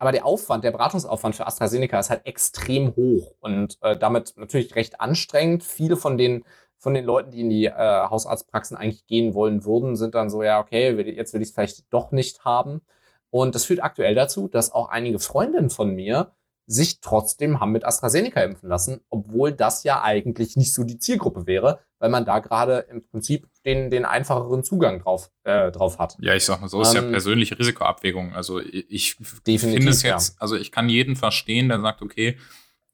aber 0.00 0.12
der 0.12 0.24
Aufwand, 0.24 0.64
der 0.64 0.72
Beratungsaufwand 0.72 1.36
für 1.36 1.46
AstraZeneca 1.46 2.00
ist 2.00 2.10
halt 2.10 2.26
extrem 2.26 2.96
hoch 2.96 3.34
und 3.40 3.78
äh, 3.82 3.96
damit 3.98 4.32
natürlich 4.36 4.74
recht 4.74 5.00
anstrengend. 5.00 5.62
Viele 5.62 5.96
von 5.96 6.16
den 6.18 6.44
von 6.78 6.94
den 6.94 7.04
Leuten, 7.04 7.30
die 7.30 7.40
in 7.42 7.50
die 7.50 7.66
äh, 7.66 7.72
Hausarztpraxen 8.08 8.76
eigentlich 8.78 9.06
gehen 9.06 9.34
wollen 9.34 9.66
würden, 9.66 9.96
sind 9.96 10.14
dann 10.14 10.30
so, 10.30 10.42
ja, 10.42 10.58
okay, 10.58 10.98
jetzt 11.14 11.34
will 11.34 11.42
ich 11.42 11.48
es 11.48 11.54
vielleicht 11.54 11.92
doch 11.92 12.10
nicht 12.10 12.46
haben. 12.46 12.80
Und 13.28 13.54
das 13.54 13.66
führt 13.66 13.82
aktuell 13.82 14.14
dazu, 14.14 14.48
dass 14.48 14.72
auch 14.72 14.88
einige 14.88 15.18
Freundinnen 15.18 15.68
von 15.68 15.94
mir 15.94 16.32
sich 16.70 17.00
trotzdem 17.00 17.58
haben 17.58 17.72
mit 17.72 17.84
AstraZeneca 17.84 18.40
impfen 18.42 18.68
lassen, 18.68 19.00
obwohl 19.08 19.50
das 19.50 19.82
ja 19.82 20.02
eigentlich 20.02 20.56
nicht 20.56 20.72
so 20.72 20.84
die 20.84 20.98
Zielgruppe 20.98 21.46
wäre, 21.48 21.80
weil 21.98 22.10
man 22.10 22.24
da 22.24 22.38
gerade 22.38 22.86
im 22.90 23.02
Prinzip 23.02 23.48
den, 23.66 23.90
den 23.90 24.04
einfacheren 24.04 24.62
Zugang 24.62 25.00
drauf, 25.00 25.32
äh, 25.42 25.72
drauf 25.72 25.98
hat. 25.98 26.16
Ja, 26.20 26.34
ich 26.34 26.44
sag 26.44 26.60
mal 26.60 26.68
so, 26.68 26.80
ist 26.80 26.94
ja 26.94 27.02
Ähm, 27.02 27.10
persönliche 27.10 27.58
Risikoabwägung. 27.58 28.34
Also 28.34 28.60
ich, 28.60 29.16
finde 29.16 29.88
es 29.88 30.02
ja. 30.02 30.12
jetzt, 30.12 30.40
also 30.40 30.54
ich 30.54 30.70
kann 30.70 30.88
jeden 30.88 31.16
verstehen, 31.16 31.68
der 31.68 31.80
sagt, 31.80 32.02
okay, 32.02 32.38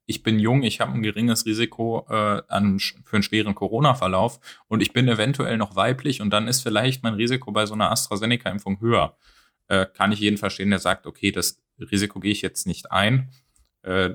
ich 0.07 0.23
bin 0.23 0.39
jung, 0.39 0.63
ich 0.63 0.81
habe 0.81 0.93
ein 0.93 1.03
geringes 1.03 1.45
Risiko 1.45 2.07
äh, 2.09 2.43
an, 2.49 2.79
für 2.79 3.17
einen 3.17 3.23
schweren 3.23 3.55
Corona-Verlauf 3.55 4.41
und 4.69 4.81
ich 4.81 4.95
bin 4.95 5.07
eventuell 5.07 5.59
noch 5.59 5.77
weiblich 5.77 6.23
und 6.23 6.31
dann 6.31 6.49
ist 6.49 6.63
vielleicht 6.63 7.03
mein 7.03 7.15
Risiko 7.15 7.53
bei 7.53 7.67
so 7.67 7.75
einer 7.75 7.91
AstraZeneca-Impfung 7.91 8.81
höher. 8.81 9.19
Äh, 9.69 9.85
kann 9.93 10.13
ich 10.13 10.21
jeden 10.21 10.39
verstehen, 10.39 10.71
der 10.71 10.79
sagt, 10.79 11.07
okay, 11.07 11.31
das 11.31 11.61
Risiko 11.79 12.21
gehe 12.21 12.33
ich 12.33 12.41
jetzt 12.41 12.67
nicht 12.67 12.91
ein, 12.91 13.29
äh, 13.87 14.15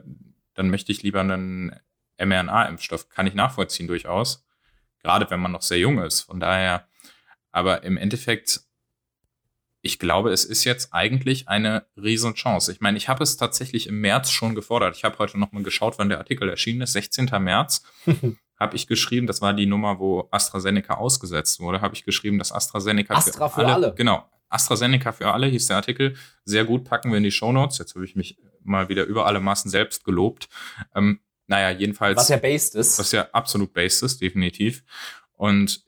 dann 0.53 0.69
möchte 0.69 0.91
ich 0.91 1.01
lieber 1.01 1.21
einen 1.21 1.75
mRNA-Impfstoff. 2.17 3.09
Kann 3.09 3.27
ich 3.27 3.33
nachvollziehen 3.33 3.87
durchaus, 3.87 4.45
gerade 5.01 5.29
wenn 5.29 5.39
man 5.39 5.51
noch 5.51 5.61
sehr 5.61 5.79
jung 5.79 5.99
ist. 5.99 6.21
Von 6.21 6.39
daher, 6.39 6.87
aber 7.51 7.83
im 7.83 7.97
Endeffekt 7.97 8.61
ich 9.81 9.97
glaube, 9.97 10.31
es 10.31 10.45
ist 10.45 10.63
jetzt 10.63 10.93
eigentlich 10.93 11.47
eine 11.47 11.85
Riesenchance. 11.97 12.71
Ich 12.71 12.81
meine, 12.81 12.97
ich 12.97 13.09
habe 13.09 13.23
es 13.23 13.37
tatsächlich 13.37 13.87
im 13.87 13.99
März 13.99 14.29
schon 14.29 14.53
gefordert. 14.53 14.95
Ich 14.95 15.03
habe 15.03 15.17
heute 15.17 15.39
noch 15.39 15.51
mal 15.51 15.63
geschaut, 15.63 15.97
wann 15.97 16.09
der 16.09 16.19
Artikel 16.19 16.47
erschienen 16.47 16.81
ist. 16.81 16.93
16. 16.93 17.29
März 17.39 17.83
habe 18.59 18.75
ich 18.75 18.85
geschrieben, 18.85 19.25
das 19.25 19.41
war 19.41 19.53
die 19.53 19.65
Nummer, 19.65 19.97
wo 19.99 20.27
AstraZeneca 20.29 20.95
ausgesetzt 20.95 21.59
wurde, 21.59 21.81
habe 21.81 21.95
ich 21.95 22.03
geschrieben, 22.03 22.37
dass 22.37 22.51
AstraZeneca 22.51 23.15
Astra 23.15 23.49
für 23.49 23.65
alle. 23.65 23.95
Genau. 23.95 24.29
AstraZeneca 24.49 25.13
für 25.13 25.33
alle 25.33 25.47
hieß 25.47 25.67
der 25.67 25.77
Artikel. 25.77 26.15
Sehr 26.45 26.65
gut, 26.65 26.83
packen 26.83 27.09
wir 27.09 27.17
in 27.17 27.23
die 27.23 27.31
Shownotes. 27.31 27.79
Jetzt 27.79 27.95
habe 27.95 28.05
ich 28.05 28.15
mich 28.15 28.37
mal 28.63 28.89
wieder 28.89 29.05
über 29.05 29.25
alle 29.25 29.39
Maßen 29.39 29.69
selbst 29.69 30.03
gelobt. 30.03 30.49
Ähm, 30.95 31.19
naja, 31.47 31.77
jedenfalls. 31.77 32.17
Was 32.17 32.29
ja 32.29 32.37
based 32.37 32.75
ist. 32.75 32.99
Was 32.99 33.11
ja 33.11 33.29
absolut 33.31 33.73
based 33.73 34.03
ist, 34.03 34.21
definitiv. 34.21 34.83
Und 35.33 35.83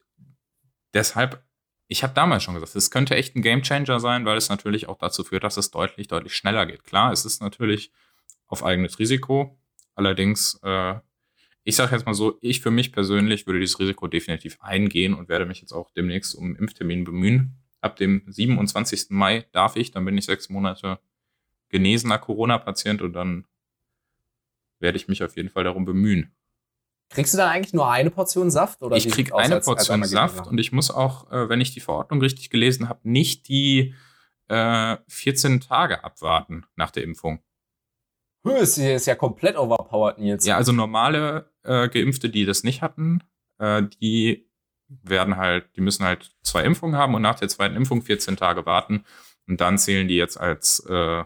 deshalb, 0.93 1.43
ich 1.88 2.03
habe 2.03 2.13
damals 2.13 2.43
schon 2.43 2.55
gesagt, 2.55 2.75
es 2.75 2.91
könnte 2.91 3.15
echt 3.15 3.36
ein 3.36 3.41
Gamechanger 3.41 3.99
sein, 3.99 4.25
weil 4.25 4.38
es 4.38 4.49
natürlich 4.49 4.89
auch 4.89 4.97
dazu 4.97 5.23
führt, 5.23 5.43
dass 5.43 5.57
es 5.57 5.71
deutlich, 5.71 6.07
deutlich 6.07 6.36
schneller 6.36 6.65
geht. 6.65 6.83
Klar, 6.83 7.12
es 7.12 7.25
ist 7.25 7.41
natürlich 7.41 7.91
auf 8.47 8.63
eigenes 8.63 8.99
Risiko. 8.99 9.57
Allerdings 9.95 10.59
äh, 10.63 10.95
ich 11.63 11.75
sage 11.75 11.95
jetzt 11.95 12.05
mal 12.05 12.13
so, 12.13 12.38
ich 12.41 12.62
für 12.62 12.71
mich 12.71 12.91
persönlich 12.91 13.47
würde 13.47 13.59
dieses 13.59 13.79
Risiko 13.79 14.07
definitiv 14.07 14.57
eingehen 14.62 15.13
und 15.13 15.29
werde 15.29 15.45
mich 15.45 15.62
jetzt 15.62 15.71
auch 15.71 15.91
demnächst 15.91 16.36
um 16.36 16.45
einen 16.45 16.55
Impftermin 16.55 17.03
bemühen. 17.03 17.55
Ab 17.81 17.95
dem 17.95 18.23
27. 18.27 19.07
Mai 19.09 19.45
darf 19.51 19.75
ich, 19.75 19.91
dann 19.91 20.05
bin 20.05 20.17
ich 20.17 20.25
sechs 20.25 20.49
Monate 20.49 20.99
genesener 21.73 22.19
Corona-Patient 22.19 23.01
und 23.01 23.13
dann 23.13 23.45
werde 24.79 24.97
ich 24.97 25.07
mich 25.07 25.23
auf 25.23 25.36
jeden 25.36 25.49
Fall 25.49 25.63
darum 25.63 25.83
bemühen. 25.83 26.33
Kriegst 27.09 27.33
du 27.33 27.38
dann 27.38 27.49
eigentlich 27.49 27.73
nur 27.73 27.89
eine 27.89 28.09
Portion 28.09 28.49
Saft? 28.49 28.81
Oder 28.81 28.95
ich 28.95 29.09
krieg 29.09 29.33
eine 29.33 29.59
Portion 29.59 30.03
Saft 30.03 30.47
und 30.47 30.59
ich 30.59 30.71
muss 30.71 30.89
auch, 30.89 31.31
äh, 31.31 31.49
wenn 31.49 31.62
ich 31.62 31.73
die 31.73 31.79
Verordnung 31.79 32.21
richtig 32.21 32.49
gelesen 32.49 32.89
habe, 32.89 32.99
nicht 33.03 33.47
die 33.47 33.93
äh, 34.47 34.97
14 35.07 35.62
Tage 35.62 36.03
abwarten 36.03 36.65
nach 36.75 36.91
der 36.91 37.03
Impfung. 37.03 37.43
Ist, 38.45 38.77
ist 38.77 39.07
ja 39.07 39.15
komplett 39.15 39.57
overpowered, 39.57 40.19
Nils. 40.19 40.45
Ja, 40.45 40.57
also 40.57 40.71
normale 40.73 41.49
äh, 41.63 41.88
Geimpfte, 41.88 42.29
die 42.29 42.45
das 42.45 42.63
nicht 42.63 42.81
hatten, 42.81 43.23
äh, 43.57 43.83
die 44.01 44.49
werden 44.89 45.38
halt, 45.38 45.75
die 45.75 45.81
müssen 45.81 46.03
halt 46.05 46.36
zwei 46.43 46.63
Impfungen 46.63 46.97
haben 46.97 47.15
und 47.15 47.21
nach 47.21 47.39
der 47.39 47.47
zweiten 47.47 47.75
Impfung 47.75 48.01
14 48.01 48.36
Tage 48.36 48.65
warten 48.65 49.05
und 49.47 49.62
dann 49.62 49.77
zählen 49.77 50.07
die 50.07 50.15
jetzt 50.15 50.38
als 50.38 50.86
äh, 50.89 51.23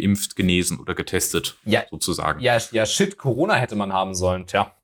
geimpft, 0.00 0.36
genesen 0.36 0.78
oder 0.78 0.94
getestet, 0.94 1.56
ja, 1.64 1.84
sozusagen. 1.90 2.40
Ja, 2.40 2.58
ja, 2.70 2.86
shit, 2.86 3.16
Corona 3.16 3.54
hätte 3.54 3.76
man 3.76 3.92
haben 3.92 4.14
sollen. 4.14 4.46
Tja, 4.46 4.74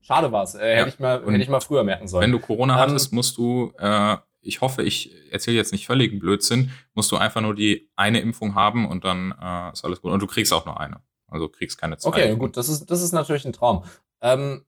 schade 0.00 0.32
war's. 0.32 0.54
Äh, 0.54 0.70
ja. 0.70 0.76
hätte, 0.80 0.88
ich 0.90 0.98
mal, 0.98 1.22
hätte 1.24 1.42
ich 1.42 1.48
mal 1.48 1.60
früher 1.60 1.84
merken 1.84 2.08
sollen. 2.08 2.22
Wenn 2.22 2.32
du 2.32 2.40
Corona 2.40 2.74
ähm, 2.74 2.80
hattest, 2.80 3.12
musst 3.12 3.36
du, 3.36 3.72
äh, 3.78 4.16
ich 4.40 4.60
hoffe, 4.60 4.82
ich 4.82 5.14
erzähle 5.32 5.56
jetzt 5.56 5.72
nicht 5.72 5.86
völligen 5.86 6.18
Blödsinn, 6.18 6.70
musst 6.94 7.10
du 7.12 7.16
einfach 7.16 7.40
nur 7.40 7.54
die 7.54 7.90
eine 7.96 8.20
Impfung 8.20 8.54
haben 8.54 8.88
und 8.88 9.04
dann 9.04 9.34
äh, 9.40 9.72
ist 9.72 9.84
alles 9.84 10.00
gut. 10.00 10.12
Und 10.12 10.20
du 10.20 10.26
kriegst 10.26 10.52
auch 10.52 10.66
nur 10.66 10.80
eine. 10.80 11.00
Also 11.28 11.48
kriegst 11.48 11.78
keine 11.78 11.98
zwei. 11.98 12.08
Okay, 12.08 12.36
gut, 12.36 12.56
das 12.56 12.68
ist, 12.68 12.90
das 12.90 13.02
ist 13.02 13.12
natürlich 13.12 13.44
ein 13.44 13.52
Traum. 13.52 13.84
Ähm, 14.20 14.64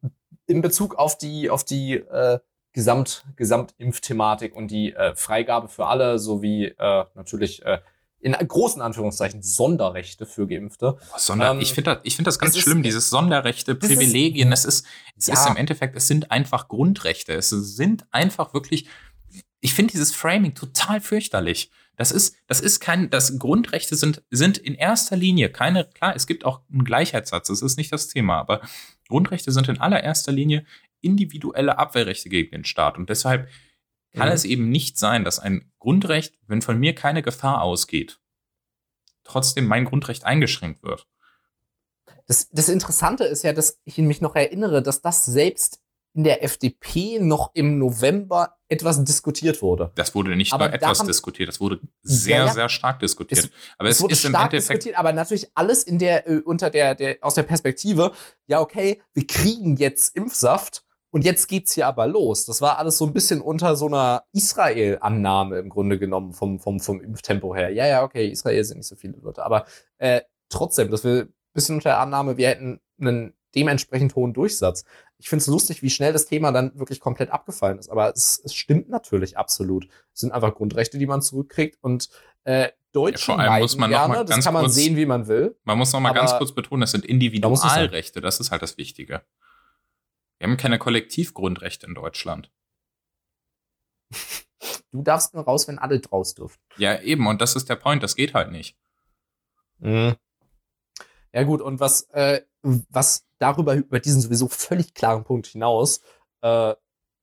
in 0.47 0.61
Bezug 0.61 0.97
auf 0.97 1.17
die, 1.17 1.51
auf 1.51 1.65
die 1.65 1.95
äh, 1.95 2.39
Gesamt, 2.73 3.25
Gesamtimpfthematik 3.37 4.55
und 4.55 4.71
die 4.71 4.93
äh, 4.93 5.15
Freigabe 5.15 5.69
für 5.69 5.87
alle, 5.87 6.19
sowie 6.19 6.67
äh, 6.67 7.05
natürlich 7.15 7.65
äh, 7.65 7.81
in 8.21 8.33
großen 8.33 8.83
Anführungszeichen 8.83 9.43
Sonderrechte 9.43 10.27
für 10.27 10.47
Geimpfte. 10.47 10.97
Oh, 10.99 11.19
Sonder 11.19 11.53
ähm, 11.53 11.61
ich 11.61 11.73
finde 11.73 11.95
das, 11.95 12.01
ich 12.05 12.17
finde 12.17 12.29
das 12.29 12.39
ganz 12.39 12.59
schlimm, 12.59 12.79
ist, 12.79 12.87
dieses 12.87 13.11
Sonderrechte, 13.11 13.75
Privilegien. 13.75 14.53
Ist, 14.53 14.65
es 14.65 14.81
ist, 14.81 14.87
es 15.17 15.27
ja. 15.29 15.35
ist 15.35 15.49
im 15.49 15.57
Endeffekt, 15.57 15.97
es 15.97 16.09
sind 16.09 16.31
einfach 16.31 16.69
Grundrechte. 16.69 17.35
Es 17.35 17.51
sind 17.51 18.07
einfach 18.11 18.55
wirklich, 18.55 18.89
ich 19.61 19.75
finde 19.75 19.93
dieses 19.93 20.15
Framing 20.15 20.55
total 20.55 21.01
fürchterlich. 21.01 21.71
Das 21.97 22.13
ist, 22.13 22.37
das 22.47 22.61
ist 22.61 22.81
kein, 22.81 23.11
das 23.11 23.39
Grundrechte 23.39 23.97
sind, 23.97 24.23
sind 24.31 24.59
in 24.59 24.75
erster 24.75 25.17
Linie 25.17 25.51
keine, 25.51 25.85
klar, 25.85 26.15
es 26.15 26.27
gibt 26.27 26.45
auch 26.45 26.61
einen 26.73 26.85
Gleichheitssatz, 26.85 27.49
das 27.49 27.61
ist 27.61 27.77
nicht 27.77 27.93
das 27.93 28.07
Thema, 28.07 28.39
aber 28.39 28.61
Grundrechte 29.09 29.51
sind 29.51 29.69
in 29.69 29.81
allererster 29.81 30.31
Linie 30.31 30.65
individuelle 31.01 31.79
Abwehrrechte 31.79 32.29
gegen 32.29 32.51
den 32.51 32.65
Staat. 32.65 32.99
Und 32.99 33.09
deshalb 33.11 33.49
kann 34.15 34.29
mhm. 34.29 34.35
es 34.35 34.45
eben 34.45 34.71
nicht 34.71 34.99
sein, 34.99 35.25
dass 35.25 35.39
ein 35.39 35.71
Grundrecht, 35.79 36.39
wenn 36.47 36.63
von 36.63 36.79
mir 36.79 36.95
keine 36.95 37.23
Gefahr 37.23 37.63
ausgeht, 37.63 38.21
trotzdem 39.25 39.67
mein 39.67 39.85
Grundrecht 39.85 40.25
eingeschränkt 40.25 40.83
wird. 40.83 41.07
Das, 42.27 42.49
das 42.51 42.69
Interessante 42.69 43.25
ist 43.25 43.43
ja, 43.43 43.53
dass 43.53 43.81
ich 43.85 43.99
mich 43.99 44.21
noch 44.21 44.35
erinnere, 44.35 44.83
dass 44.83 45.01
das 45.01 45.25
selbst 45.25 45.81
in 46.15 46.25
der 46.25 46.43
FDP 46.43 47.21
noch 47.21 47.51
im 47.55 47.79
November 47.79 48.57
etwas 48.69 49.03
diskutiert 49.05 49.63
wurde. 49.63 49.93
Das 49.95 50.15
wurde 50.15 50.35
nicht 50.37 50.53
aber 50.53 50.67
nur 50.67 50.75
etwas 50.75 51.05
diskutiert, 51.05 51.49
das 51.49 51.61
wurde 51.61 51.81
sehr, 52.03 52.39
ja, 52.39 52.53
sehr 52.53 52.69
stark 52.69 52.99
diskutiert. 53.01 53.45
Es, 53.45 53.51
aber 53.77 53.89
es, 53.89 54.01
es 54.01 54.11
ist 54.11 54.25
im 54.25 54.35
Endeffekt 54.35 54.79
diskutiert, 54.79 54.99
aber 54.99 55.13
natürlich 55.13 55.49
alles 55.55 55.85
in 55.85 55.99
der 55.99 56.29
äh, 56.29 56.39
unter 56.39 56.71
der, 56.71 56.95
der 56.95 57.19
aus 57.21 57.35
der 57.35 57.45
Perspektive, 57.45 58.13
ja 58.47 58.61
okay, 58.61 59.01
wir 59.15 59.27
kriegen 59.27 59.77
jetzt 59.77 60.17
Impfsaft 60.17 60.85
und 61.11 61.25
jetzt 61.25 61.49
geht's 61.49 61.73
hier 61.73 61.87
aber 61.87 62.07
los. 62.07 62.45
Das 62.45 62.61
war 62.61 62.79
alles 62.79 62.99
so 62.99 63.07
ein 63.07 63.13
bisschen 63.13 63.41
unter 63.41 63.77
so 63.77 63.87
einer 63.87 64.25
Israel-Annahme 64.33 65.59
im 65.59 65.69
Grunde 65.71 65.99
genommen 65.99 66.33
vom, 66.33 66.59
vom, 66.59 66.81
vom 66.81 67.01
Impftempo 67.01 67.55
her. 67.55 67.71
Ja, 67.71 67.87
ja, 67.87 68.03
okay, 68.03 68.29
Israel 68.29 68.63
sind 68.65 68.79
nicht 68.79 68.89
so 68.89 68.97
viele 68.97 69.17
Leute. 69.19 69.45
Aber 69.45 69.65
äh, 69.97 70.21
trotzdem, 70.51 70.91
das 70.91 71.05
wir 71.05 71.23
ein 71.23 71.33
bisschen 71.55 71.77
unter 71.77 71.91
der 71.91 72.01
Annahme, 72.01 72.37
wir 72.37 72.49
hätten 72.49 72.81
einen 73.01 73.35
dementsprechend 73.55 74.15
hohen 74.15 74.35
Durchsatz. 74.35 74.85
Ich 75.17 75.31
finde 75.31 75.41
es 75.41 75.47
lustig, 75.47 75.83
wie 75.83 75.91
schnell 75.91 76.13
das 76.13 76.27
Thema 76.27 76.53
dann 76.53 76.79
wirklich 76.79 77.01
komplett 77.01 77.31
abgefallen 77.31 77.79
ist. 77.79 77.89
Aber 77.89 78.13
es, 78.13 78.41
es 78.45 78.55
stimmt 78.55 78.91
natürlich 78.91 79.39
absolut. 79.39 79.89
Es 80.13 80.21
sind 80.21 80.33
einfach 80.33 80.55
Grundrechte, 80.55 80.99
die 80.99 81.07
man 81.07 81.23
zurückkriegt. 81.23 81.79
Und 81.81 82.11
äh, 82.45 82.69
Deutsche 82.93 83.33
ja, 83.33 83.37
vor 83.37 83.39
allem 83.39 83.63
muss 83.63 83.77
man 83.79 83.91
gerne, 83.91 84.09
noch 84.09 84.19
mal 84.21 84.25
das 84.25 84.45
kann 84.45 84.55
man 84.55 84.65
kurz, 84.65 84.75
sehen, 84.75 84.97
wie 84.97 85.07
man 85.07 85.27
will. 85.27 85.57
Man 85.65 85.79
muss 85.79 85.93
noch 85.93 86.01
mal 86.01 86.13
ganz 86.13 86.37
kurz 86.37 86.53
betonen, 86.53 86.83
das 86.83 86.91
sind 86.91 87.07
Individualrechte. 87.07 88.21
Das 88.21 88.41
ist 88.41 88.51
halt 88.51 88.63
das 88.63 88.77
Wichtige. 88.77 89.23
Wir 90.39 90.49
haben 90.49 90.57
keine 90.57 90.79
Kollektivgrundrechte 90.79 91.87
in 91.87 91.95
Deutschland. 91.95 92.51
Du 94.91 95.03
darfst 95.03 95.35
nur 95.35 95.45
raus, 95.45 95.69
wenn 95.69 95.79
alle 95.79 96.01
draus 96.01 96.35
dürfen. 96.35 96.59
Ja, 96.79 96.99
eben, 97.03 97.27
und 97.27 97.43
das 97.43 97.55
ist 97.57 97.69
der 97.69 97.77
Point, 97.77 98.03
das 98.03 98.17
geht 98.17 98.33
halt 98.33 98.51
nicht. 98.51 98.75
Mhm. 99.81 100.17
Ja, 101.33 101.43
gut, 101.43 101.61
und 101.61 101.79
was, 101.79 102.09
äh, 102.11 102.41
was 102.63 103.27
darüber, 103.39 103.75
über 103.75 104.01
diesen 104.01 104.23
sowieso 104.23 104.49
völlig 104.49 104.95
klaren 104.95 105.25
Punkt 105.25 105.47
hinaus, 105.47 106.01
äh, 106.41 106.75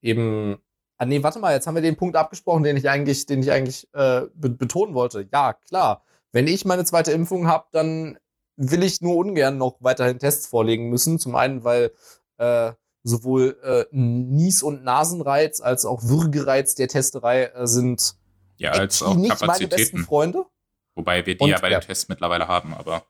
eben, 0.02 0.60
ah, 0.98 1.06
nee, 1.06 1.24
warte 1.24 1.40
mal, 1.40 1.54
jetzt 1.54 1.66
haben 1.66 1.76
wir 1.76 1.82
den 1.82 1.98
Punkt 1.98 2.16
abgesprochen, 2.16 2.64
den 2.64 2.78
ich 2.78 2.88
eigentlich, 2.88 3.26
den 3.26 3.42
ich 3.42 3.52
eigentlich 3.52 3.88
äh, 3.94 4.28
be 4.36 4.50
betonen 4.50 4.94
wollte. 4.94 5.28
Ja, 5.34 5.54
klar. 5.54 6.04
Wenn 6.32 6.48
ich 6.48 6.66
meine 6.66 6.86
zweite 6.86 7.12
Impfung 7.14 7.48
habe, 7.48 7.66
dann 7.72 8.20
will 8.58 8.84
ich 8.84 9.02
nur 9.02 9.18
ungern 9.18 9.58
noch 9.58 9.78
weiterhin 9.80 10.20
Tests 10.20 10.48
vorlegen 10.48 10.90
müssen. 10.90 11.20
Zum 11.20 11.36
einen, 11.36 11.64
weil 11.64 11.92
äh, 12.38 12.74
sowohl 13.06 13.58
äh, 13.64 13.86
Nies- 13.92 14.64
und 14.64 14.84
Nasenreiz 14.84 15.62
als 15.62 15.86
auch 15.86 16.04
Würgereiz 16.04 16.74
der 16.74 16.88
Testerei 16.88 17.46
äh, 17.46 17.68
sind 17.68 18.16
ja, 18.58 18.72
als 18.72 19.02
auch 19.04 19.16
nicht 19.16 19.46
meine 19.46 19.68
besten 19.68 20.00
Freunde. 20.00 20.46
Wobei 20.96 21.26
wir 21.26 21.38
die 21.38 21.44
und, 21.44 21.50
ja 21.50 21.60
bei 21.60 21.70
den 21.70 21.82
Tests 21.82 22.10
mittlerweile 22.10 22.48
haben, 22.48 22.74
aber. 22.74 23.04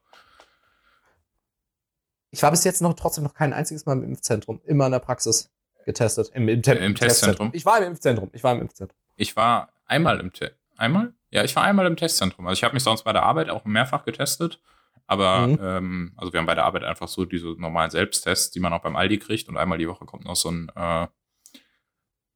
Ich 2.32 2.44
war 2.44 2.52
bis 2.52 2.66
jetzt 2.66 2.82
noch 2.82 2.94
trotzdem 2.94 3.24
noch 3.24 3.34
kein 3.34 3.54
einziges 3.54 3.86
Mal 3.86 3.94
im 3.94 4.04
Impfzentrum. 4.04 4.60
Immer 4.66 4.88
in 4.88 4.92
der 4.92 5.00
Praxis 5.00 5.50
getestet. 5.86 6.30
Im, 6.34 6.50
im, 6.50 6.62
Im, 6.62 6.78
Im 6.78 6.96
Testzentrum. 6.96 7.52
Ich 7.54 7.66
war 7.66 7.78
im 7.78 7.86
Impfzentrum. 7.86 8.30
Ich 8.34 8.44
war 8.44 8.54
im 8.54 8.62
Impfzentrum. 8.62 8.98
Ich 9.16 9.36
war 9.38 9.70
einmal 9.86 10.20
im 10.20 10.34
Te 10.34 10.52
Einmal? 10.78 11.14
Ja, 11.30 11.46
ich 11.46 11.56
war 11.56 11.64
einmal 11.64 11.86
im 11.86 11.96
Testzentrum. 11.96 12.46
Also 12.48 12.60
ich 12.60 12.64
habe 12.66 12.74
mich 12.74 12.84
sonst 12.84 13.04
bei 13.04 13.14
der 13.14 13.24
Arbeit 13.24 13.50
auch 13.50 13.64
mehrfach 13.64 14.04
getestet. 14.04 14.60
Aber 15.08 15.48
mhm. 15.48 15.60
ähm, 15.62 16.14
also 16.18 16.34
wir 16.34 16.40
haben 16.40 16.48
bei 16.48 16.56
der 16.56 16.66
Arbeit 16.66 16.84
einfach 16.84 17.08
so 17.08 17.26
diese 17.26 17.48
normalen 17.60 17.92
Selbsttests, 17.92 18.52
die 18.52 18.60
man 18.60 18.74
auch 18.74 18.82
beim 18.82 18.96
Aldi 18.96 19.20
kriegt. 19.20 19.48
Und 19.48 19.58
einmal 19.58 19.78
die 19.78 19.88
Woche 19.88 20.06
kommt 20.06 20.26
noch 20.26 20.36
so 20.36 20.50
ein 20.50 20.72
äh, 20.76 21.08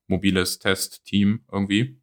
mobiles 0.08 0.60
Testteam 0.60 1.46
irgendwie. 1.52 2.00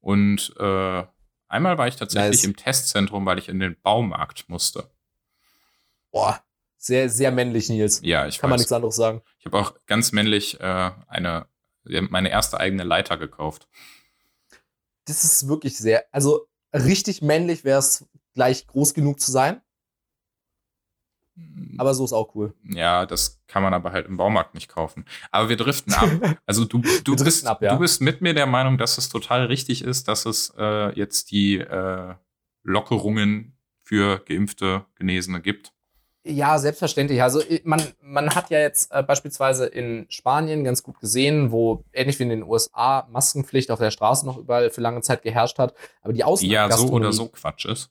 Und 0.00 0.54
äh, 0.58 1.04
einmal 1.48 1.78
war 1.78 1.88
ich 1.88 1.96
tatsächlich 1.96 2.42
nice. 2.42 2.44
im 2.44 2.56
Testzentrum, 2.56 3.24
weil 3.24 3.38
ich 3.38 3.48
in 3.48 3.60
den 3.60 3.80
Baumarkt 3.80 4.48
musste. 4.48 4.90
Boah, 6.10 6.42
sehr, 6.76 7.08
sehr 7.08 7.30
männlich, 7.30 7.68
Nils. 7.68 8.00
Ja, 8.02 8.26
ich 8.26 8.38
Kann 8.38 8.48
weiß. 8.48 8.50
man 8.50 8.58
nichts 8.58 8.72
anderes 8.72 8.96
sagen. 8.96 9.22
Ich 9.38 9.46
habe 9.46 9.58
auch 9.58 9.74
ganz 9.86 10.12
männlich 10.12 10.60
äh, 10.60 10.90
eine, 11.06 11.46
meine 11.84 12.30
erste 12.30 12.58
eigene 12.58 12.82
Leiter 12.82 13.16
gekauft. 13.16 13.68
Das 15.06 15.24
ist 15.24 15.48
wirklich 15.48 15.78
sehr, 15.78 16.04
also 16.10 16.48
richtig 16.72 17.22
männlich 17.22 17.64
wäre 17.64 17.78
es 17.78 18.06
gleich 18.34 18.66
groß 18.66 18.94
genug 18.94 19.20
zu 19.20 19.30
sein. 19.30 19.62
Aber 21.78 21.94
so 21.94 22.04
ist 22.04 22.12
auch 22.12 22.34
cool. 22.34 22.54
Ja, 22.62 23.06
das 23.06 23.40
kann 23.46 23.62
man 23.62 23.72
aber 23.72 23.92
halt 23.92 24.06
im 24.06 24.16
Baumarkt 24.18 24.54
nicht 24.54 24.68
kaufen. 24.68 25.06
Aber 25.30 25.48
wir 25.48 25.56
driften 25.56 25.94
ab. 25.94 26.10
Also 26.46 26.64
du, 26.64 26.82
du, 27.04 27.16
bist, 27.16 27.46
ab, 27.46 27.62
ja. 27.62 27.72
du 27.72 27.78
bist 27.80 28.00
mit 28.00 28.20
mir 28.20 28.34
der 28.34 28.46
Meinung, 28.46 28.76
dass 28.76 28.98
es 28.98 29.08
total 29.08 29.46
richtig 29.46 29.82
ist, 29.82 30.08
dass 30.08 30.26
es 30.26 30.52
äh, 30.58 30.94
jetzt 30.94 31.30
die 31.30 31.58
äh, 31.58 32.14
Lockerungen 32.62 33.56
für 33.82 34.18
geimpfte 34.18 34.84
Genesene 34.96 35.40
gibt. 35.40 35.72
Ja, 36.24 36.58
selbstverständlich. 36.58 37.22
Also 37.22 37.42
man, 37.64 37.82
man 38.00 38.34
hat 38.34 38.50
ja 38.50 38.60
jetzt 38.60 38.92
äh, 38.92 39.02
beispielsweise 39.02 39.66
in 39.66 40.06
Spanien 40.08 40.62
ganz 40.62 40.82
gut 40.82 41.00
gesehen, 41.00 41.50
wo 41.50 41.84
ähnlich 41.92 42.18
wie 42.18 42.24
in 42.24 42.28
den 42.28 42.42
USA 42.44 43.08
Maskenpflicht 43.10 43.70
auf 43.70 43.78
der 43.78 43.90
Straße 43.90 44.26
noch 44.26 44.38
überall 44.38 44.70
für 44.70 44.80
lange 44.80 45.00
Zeit 45.00 45.22
geherrscht 45.22 45.58
hat. 45.58 45.74
Aber 46.02 46.12
die 46.12 46.22
Außen 46.22 46.48
Ja, 46.48 46.70
so 46.70 46.88
oder 46.88 47.12
so 47.12 47.28
Quatsch 47.28 47.64
ist 47.64 47.90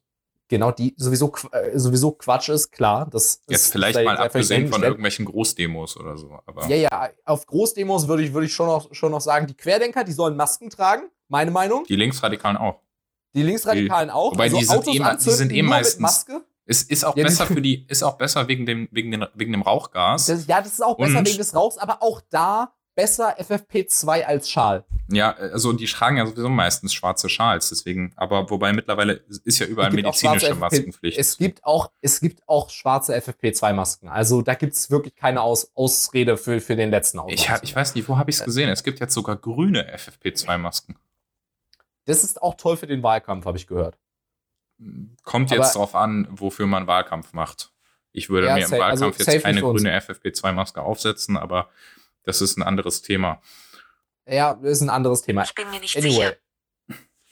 genau 0.51 0.71
die 0.71 0.93
sowieso 0.97 1.33
äh, 1.51 1.79
sowieso 1.79 2.11
Quatsch 2.11 2.49
ist, 2.49 2.71
klar. 2.71 3.07
Das 3.09 3.41
Jetzt 3.47 3.65
ist 3.65 3.71
vielleicht 3.71 4.03
mal 4.03 4.17
abgesehen 4.17 4.67
von 4.71 4.83
irgendwelchen 4.83 5.25
Großdemos 5.25 5.97
oder 5.97 6.17
so. 6.17 6.37
Aber 6.45 6.67
ja, 6.67 6.75
ja, 6.75 7.09
auf 7.25 7.47
Großdemos 7.47 8.07
würde 8.07 8.23
ich, 8.23 8.33
würde 8.33 8.45
ich 8.45 8.53
schon, 8.53 8.67
noch, 8.67 8.93
schon 8.93 9.11
noch 9.11 9.21
sagen, 9.21 9.47
die 9.47 9.55
Querdenker, 9.55 10.03
die 10.03 10.11
sollen 10.11 10.35
Masken 10.35 10.69
tragen, 10.69 11.03
meine 11.29 11.49
Meinung. 11.49 11.85
Die 11.85 11.95
Linksradikalen 11.95 12.57
auch. 12.57 12.81
Die 13.33 13.43
Linksradikalen 13.43 14.09
die, 14.09 14.13
auch. 14.13 14.33
Wobei 14.33 14.43
also 14.43 14.57
die, 14.57 14.65
sind 14.65 14.77
Autos 14.77 15.27
eh, 15.27 15.29
die 15.29 15.35
sind 15.35 15.51
eh 15.53 15.61
meistens. 15.63 16.01
Maske. 16.01 16.41
Ist, 16.65 16.91
ist 16.91 17.03
auch 17.03 17.15
ja, 17.15 17.23
besser 17.23 17.45
für 17.47 17.61
die, 17.61 17.85
ist 17.87 18.03
auch 18.03 18.17
besser 18.17 18.47
wegen 18.47 18.65
dem, 18.65 18.87
wegen, 18.91 19.09
den, 19.11 19.25
wegen 19.33 19.53
dem 19.53 19.61
Rauchgas. 19.61 20.27
Das, 20.27 20.45
ja, 20.47 20.59
das 20.61 20.73
ist 20.73 20.83
auch 20.83 20.97
besser 20.97 21.25
wegen 21.25 21.37
des 21.37 21.55
Rauchs, 21.55 21.77
aber 21.77 22.03
auch 22.03 22.21
da 22.29 22.73
besser 22.95 23.39
FFP2 23.39 24.23
als 24.23 24.49
Schal. 24.49 24.85
Ja, 25.09 25.31
also 25.31 25.73
die 25.73 25.85
tragen 25.85 26.17
ja 26.17 26.25
sowieso 26.25 26.49
meistens 26.49 26.93
schwarze 26.93 27.27
Schals, 27.29 27.69
deswegen, 27.69 28.13
aber 28.15 28.49
wobei 28.49 28.73
mittlerweile 28.73 29.23
ist 29.43 29.59
ja 29.59 29.65
überall 29.65 29.91
medizinische 29.91 30.55
Maskenpflicht. 30.55 31.17
Es 31.17 31.37
gibt 31.37 31.63
auch, 31.63 31.91
es 32.01 32.19
gibt 32.21 32.47
auch 32.47 32.69
schwarze 32.69 33.15
FFP2-Masken. 33.15 34.07
Also 34.07 34.41
da 34.41 34.53
gibt 34.53 34.73
es 34.73 34.89
wirklich 34.89 35.15
keine 35.15 35.41
Aus 35.41 35.71
Ausrede 35.75 36.37
für, 36.37 36.61
für 36.61 36.75
den 36.75 36.91
letzten 36.91 37.19
Ausweis. 37.19 37.39
Ich, 37.39 37.49
hab, 37.49 37.63
ich 37.63 37.75
weiß 37.75 37.95
nicht, 37.95 38.07
wo 38.07 38.17
habe 38.17 38.29
ich 38.29 38.37
es 38.37 38.43
gesehen? 38.43 38.69
Es 38.69 38.83
gibt 38.83 38.99
jetzt 38.99 39.13
sogar 39.13 39.35
grüne 39.35 39.93
FFP2-Masken. 39.95 40.95
Das 42.05 42.23
ist 42.23 42.41
auch 42.41 42.55
toll 42.55 42.77
für 42.77 42.87
den 42.87 43.03
Wahlkampf, 43.03 43.45
habe 43.45 43.57
ich 43.57 43.67
gehört. 43.67 43.97
Kommt 45.23 45.51
jetzt 45.51 45.75
aber, 45.75 45.85
drauf 45.85 45.95
an, 45.95 46.27
wofür 46.31 46.65
man 46.67 46.87
Wahlkampf 46.87 47.33
macht. 47.33 47.71
Ich 48.13 48.29
würde 48.29 48.47
ja, 48.47 48.55
mir 48.55 48.65
im 48.65 48.71
Wahlkampf 48.71 49.19
also 49.19 49.31
jetzt 49.31 49.43
keine 49.43 49.61
grüne 49.61 49.97
FFP2-Maske 49.99 50.81
aufsetzen, 50.81 51.37
aber 51.37 51.69
das 52.23 52.41
ist 52.41 52.57
ein 52.57 52.63
anderes 52.63 53.01
Thema. 53.01 53.41
Ja, 54.27 54.53
das 54.53 54.71
ist 54.73 54.81
ein 54.81 54.89
anderes 54.89 55.21
Thema. 55.21 55.43
Ich 55.43 55.55
bin 55.55 55.69
mir 55.69 55.79
nicht 55.79 55.97
anyway. 55.97 56.11
sicher. 56.11 56.35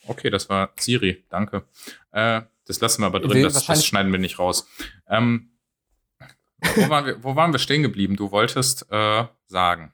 Okay, 0.07 0.29
das 0.29 0.49
war 0.49 0.71
Siri, 0.77 1.23
danke. 1.29 1.63
Äh, 2.11 2.41
das 2.65 2.79
lassen 2.81 3.01
wir 3.01 3.07
aber 3.07 3.19
drin, 3.19 3.43
das, 3.43 3.65
das, 3.65 3.85
schneiden 3.85 4.11
wir 4.11 4.19
nicht 4.19 4.39
raus. 4.39 4.67
Ähm, 5.07 5.51
wo, 6.75 6.89
waren 6.89 7.05
wir, 7.05 7.23
wo 7.23 7.35
waren 7.35 7.51
wir 7.51 7.59
stehen 7.59 7.83
geblieben? 7.83 8.15
Du 8.15 8.31
wolltest 8.31 8.85
äh, 8.91 9.25
sagen. 9.45 9.93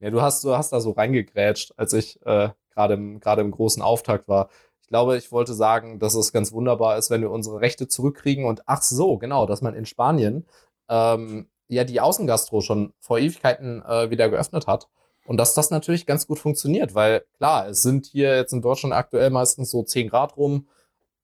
Ja, 0.00 0.10
du 0.10 0.22
hast, 0.22 0.42
du 0.44 0.56
hast 0.56 0.72
da 0.72 0.80
so 0.80 0.92
reingegrätscht, 0.92 1.74
als 1.76 1.92
ich 1.92 2.20
äh, 2.26 2.50
gerade 2.70 2.94
im, 2.94 3.20
im 3.20 3.50
großen 3.50 3.82
Auftakt 3.82 4.28
war. 4.28 4.50
Ich 4.80 4.88
glaube, 4.88 5.16
ich 5.16 5.30
wollte 5.30 5.54
sagen, 5.54 5.98
dass 5.98 6.14
es 6.14 6.32
ganz 6.32 6.52
wunderbar 6.52 6.98
ist, 6.98 7.10
wenn 7.10 7.22
wir 7.22 7.30
unsere 7.30 7.60
Rechte 7.60 7.88
zurückkriegen. 7.88 8.44
Und 8.44 8.62
ach 8.66 8.82
so, 8.82 9.16
genau, 9.18 9.46
dass 9.46 9.62
man 9.62 9.74
in 9.74 9.86
Spanien 9.86 10.46
ähm, 10.88 11.48
ja 11.74 11.84
die 11.84 12.00
Außengastro 12.00 12.60
schon 12.60 12.92
vor 13.00 13.18
Ewigkeiten 13.18 13.82
äh, 13.82 14.10
wieder 14.10 14.28
geöffnet 14.28 14.66
hat. 14.66 14.88
Und 15.24 15.36
dass 15.36 15.54
das 15.54 15.70
natürlich 15.70 16.06
ganz 16.06 16.26
gut 16.26 16.38
funktioniert, 16.38 16.94
weil 16.94 17.24
klar, 17.38 17.68
es 17.68 17.82
sind 17.82 18.06
hier 18.06 18.36
jetzt 18.36 18.52
in 18.52 18.62
Deutschland 18.62 18.94
aktuell 18.94 19.30
meistens 19.30 19.70
so 19.70 19.82
10 19.82 20.08
Grad 20.08 20.36
rum 20.36 20.66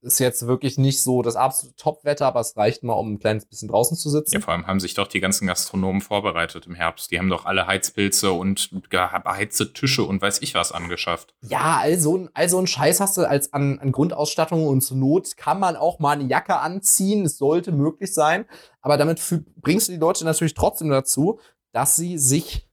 ist 0.01 0.19
jetzt 0.21 0.47
wirklich 0.47 0.79
nicht 0.79 1.03
so 1.03 1.23
das 1.23 1.37
absolute 1.37 1.77
Top-Wetter, 1.77 2.27
aber 2.27 2.41
es 2.41 2.57
reicht 2.57 2.85
mal, 2.85 2.95
um 2.95 3.13
ein 3.13 3.19
kleines 3.19 3.47
bisschen 3.47 3.69
draußen 3.69 3.97
zu 3.97 4.11
sitzen. 4.11 4.35
Ja, 4.35 4.41
vor 4.41 4.55
allem 4.55 4.67
haben 4.67 4.81
sich 4.81 4.95
doch 4.95 5.09
die 5.09 5.21
ganzen 5.21 5.47
Gastronomen 5.47 6.01
vorbereitet 6.01 6.67
im 6.67 6.75
Herbst. 6.75 7.11
Die 7.11 7.19
haben 7.19 7.29
doch 7.29 7.47
alle 7.47 7.67
Heizpilze 7.67 8.33
und 8.33 8.71
beheizte 8.91 9.73
Tische 9.73 10.05
und 10.05 10.23
weiß 10.23 10.41
ich 10.43 10.55
was 10.55 10.73
angeschafft. 10.73 11.35
Ja, 11.43 11.79
also, 11.79 12.29
also 12.35 12.59
ein 12.59 12.67
Scheiß 12.67 13.01
hast 13.01 13.17
du 13.17 13.29
als 13.29 13.53
an, 13.53 13.79
an 13.81 13.93
Grundausstattung 13.93 14.67
und 14.67 14.83
zur 14.83 14.97
Not 14.97 15.37
kann 15.37 15.59
man 15.59 15.77
auch 15.77 15.99
mal 15.99 16.13
eine 16.13 16.25
Jacke 16.25 16.59
anziehen. 16.59 17.25
Es 17.25 17.39
sollte 17.39 17.73
möglich 17.73 18.15
sein. 18.15 18.45
Aber 18.81 18.97
damit 18.97 19.21
bringst 19.57 19.89
du 19.89 19.93
die 19.93 19.99
Leute 19.99 20.25
natürlich 20.25 20.55
trotzdem 20.55 20.91
dazu, 20.91 21.41
dass 21.73 21.97
sie 21.97 22.19
sich 22.19 22.68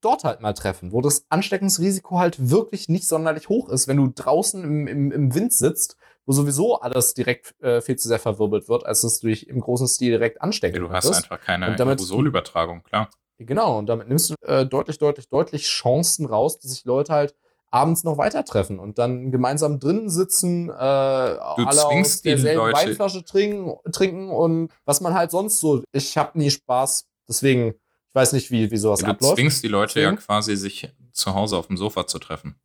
dort 0.00 0.24
halt 0.24 0.40
mal 0.40 0.52
treffen, 0.52 0.92
wo 0.92 1.00
das 1.00 1.24
Ansteckungsrisiko 1.28 2.18
halt 2.18 2.50
wirklich 2.50 2.88
nicht 2.88 3.06
sonderlich 3.06 3.48
hoch 3.48 3.68
ist, 3.68 3.88
wenn 3.88 3.96
du 3.96 4.08
draußen 4.14 4.62
im, 4.62 4.86
im, 4.86 5.12
im 5.12 5.34
Wind 5.34 5.52
sitzt, 5.52 5.96
wo 6.26 6.32
sowieso 6.32 6.80
alles 6.80 7.14
direkt 7.14 7.54
äh, 7.62 7.80
viel 7.80 7.96
zu 7.96 8.08
sehr 8.08 8.18
verwirbelt 8.18 8.68
wird, 8.68 8.84
als 8.84 9.02
es 9.02 9.20
durch 9.20 9.44
im 9.44 9.60
großen 9.60 9.88
Stil 9.88 10.10
direkt 10.10 10.42
anstecken 10.42 10.82
ja, 10.82 10.88
Du 10.88 10.90
hast 10.90 11.10
einfach 11.10 11.40
keine 11.40 11.66
Aerosolübertragung, 11.66 12.82
klar. 12.82 13.08
Genau, 13.38 13.78
und 13.78 13.86
damit 13.86 14.08
nimmst 14.08 14.30
du 14.30 14.34
äh, 14.46 14.66
deutlich, 14.66 14.98
deutlich, 14.98 15.28
deutlich 15.28 15.64
Chancen 15.64 16.26
raus, 16.26 16.58
dass 16.58 16.72
sich 16.72 16.84
Leute 16.84 17.12
halt 17.12 17.34
abends 17.70 18.02
noch 18.02 18.18
weiter 18.18 18.44
treffen 18.44 18.78
und 18.78 18.98
dann 18.98 19.30
gemeinsam 19.30 19.78
drinnen 19.78 20.10
sitzen, 20.10 20.68
äh, 20.68 20.72
du 20.72 20.74
alle 20.76 21.84
aus 21.84 22.22
derselben 22.22 22.58
Leute. 22.58 22.76
Weinflasche 22.76 23.24
trinken, 23.24 23.76
trinken 23.92 24.30
und 24.30 24.72
was 24.84 25.00
man 25.00 25.14
halt 25.14 25.30
sonst 25.30 25.60
so. 25.60 25.82
Ich 25.92 26.16
habe 26.18 26.38
nie 26.38 26.50
Spaß, 26.50 27.06
deswegen 27.28 27.74
weiß 28.18 28.32
nicht, 28.32 28.50
wie, 28.50 28.70
wie 28.70 28.76
sowas 28.76 29.00
ja, 29.00 29.08
abläuft. 29.08 29.32
Du 29.32 29.36
zwingst 29.36 29.62
die 29.62 29.68
Leute 29.68 30.00
ja 30.00 30.12
quasi, 30.16 30.56
sich 30.56 30.92
zu 31.12 31.34
Hause 31.34 31.56
auf 31.56 31.68
dem 31.68 31.76
Sofa 31.76 32.06
zu 32.06 32.18
treffen. 32.18 32.60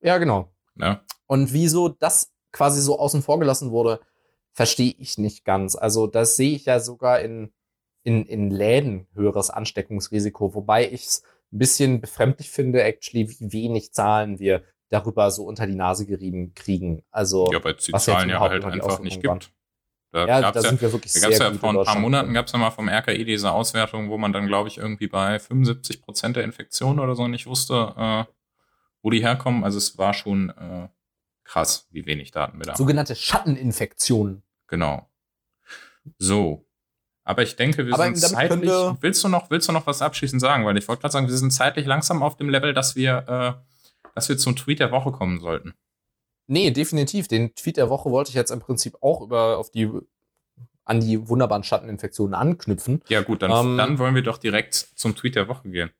Ja, 0.00 0.18
genau. 0.18 0.52
Ja. 0.76 1.02
Und 1.26 1.52
wieso 1.52 1.88
das 1.88 2.32
quasi 2.52 2.82
so 2.82 2.98
außen 2.98 3.22
vor 3.22 3.38
gelassen 3.38 3.70
wurde, 3.70 4.00
verstehe 4.52 4.94
ich 4.98 5.16
nicht 5.16 5.44
ganz. 5.44 5.74
Also, 5.74 6.06
das 6.06 6.36
sehe 6.36 6.54
ich 6.54 6.66
ja 6.66 6.80
sogar 6.80 7.20
in, 7.20 7.52
in, 8.02 8.26
in 8.26 8.50
Läden 8.50 9.06
höheres 9.14 9.48
Ansteckungsrisiko, 9.48 10.54
wobei 10.54 10.90
ich 10.90 11.06
es 11.06 11.22
ein 11.50 11.58
bisschen 11.58 12.00
befremdlich 12.02 12.50
finde, 12.50 12.82
actually, 12.82 13.28
wie 13.30 13.52
wenig 13.52 13.92
Zahlen 13.92 14.38
wir 14.38 14.62
darüber 14.90 15.30
so 15.30 15.44
unter 15.44 15.66
die 15.66 15.74
Nase 15.74 16.04
gerieben 16.04 16.52
kriegen. 16.54 17.02
Also, 17.10 17.50
ja, 17.50 17.64
weil 17.64 17.74
es 17.74 17.84
die 17.84 17.92
Zahlen 17.92 18.28
ja 18.28 18.40
halt 18.40 18.64
einfach 18.64 19.00
nicht 19.00 19.22
gibt. 19.22 19.26
Waren. 19.26 19.40
Da 20.14 20.28
ja, 20.28 20.52
da 20.52 20.62
sind 20.62 20.80
wir 20.80 20.92
wirklich 20.92 21.12
da 21.12 21.18
sehr 21.18 21.30
ja 21.32 21.52
Vor 21.54 21.70
ein 21.70 21.84
paar 21.84 21.98
Monaten 21.98 22.32
gab 22.34 22.46
es 22.46 22.52
ja 22.52 22.58
mal 22.60 22.70
vom 22.70 22.88
RKI 22.88 23.24
diese 23.24 23.50
Auswertung, 23.50 24.10
wo 24.10 24.16
man 24.16 24.32
dann, 24.32 24.46
glaube 24.46 24.68
ich, 24.68 24.78
irgendwie 24.78 25.08
bei 25.08 25.40
75 25.40 26.02
Prozent 26.02 26.36
der 26.36 26.44
Infektionen 26.44 27.00
oder 27.00 27.16
so 27.16 27.26
nicht 27.26 27.46
wusste, 27.46 27.94
äh, 27.96 28.24
wo 29.02 29.10
die 29.10 29.20
herkommen. 29.20 29.64
Also 29.64 29.78
es 29.78 29.98
war 29.98 30.14
schon 30.14 30.50
äh, 30.50 30.86
krass, 31.42 31.88
wie 31.90 32.06
wenig 32.06 32.30
Daten 32.30 32.60
wir 32.60 32.64
da 32.64 32.76
Sogenannte 32.76 33.16
Schatteninfektionen. 33.16 34.44
Genau. 34.68 35.10
So. 36.18 36.64
Aber 37.24 37.42
ich 37.42 37.56
denke, 37.56 37.84
wir 37.84 37.94
Aber 37.94 38.04
sind 38.04 38.18
zeitlich. 38.18 38.70
Willst 39.00 39.24
du, 39.24 39.28
noch, 39.28 39.50
willst 39.50 39.68
du 39.68 39.72
noch 39.72 39.88
was 39.88 40.00
abschließend 40.00 40.40
sagen? 40.40 40.64
Weil 40.64 40.76
ich 40.76 40.86
wollte 40.86 41.00
gerade 41.00 41.12
sagen, 41.12 41.26
wir 41.26 41.36
sind 41.36 41.50
zeitlich 41.50 41.86
langsam 41.86 42.22
auf 42.22 42.36
dem 42.36 42.48
Level, 42.48 42.72
dass 42.72 42.94
wir, 42.94 43.58
äh, 43.58 44.08
dass 44.14 44.28
wir 44.28 44.38
zum 44.38 44.54
Tweet 44.54 44.78
der 44.78 44.92
Woche 44.92 45.10
kommen 45.10 45.40
sollten. 45.40 45.74
Nee, 46.46 46.70
definitiv. 46.70 47.28
Den 47.28 47.54
Tweet 47.54 47.76
der 47.76 47.88
Woche 47.88 48.10
wollte 48.10 48.30
ich 48.30 48.34
jetzt 48.34 48.50
im 48.50 48.60
Prinzip 48.60 48.96
auch 49.00 49.22
über 49.22 49.58
auf 49.58 49.70
die 49.70 49.90
an 50.84 51.00
die 51.00 51.28
wunderbaren 51.28 51.64
Schatteninfektionen 51.64 52.34
anknüpfen. 52.34 53.02
Ja, 53.08 53.22
gut, 53.22 53.42
dann, 53.42 53.50
ähm, 53.50 53.78
dann 53.78 53.98
wollen 53.98 54.14
wir 54.14 54.22
doch 54.22 54.36
direkt 54.36 54.74
zum 54.74 55.16
Tweet 55.16 55.34
der 55.34 55.48
Woche 55.48 55.70
gehen. 55.70 55.90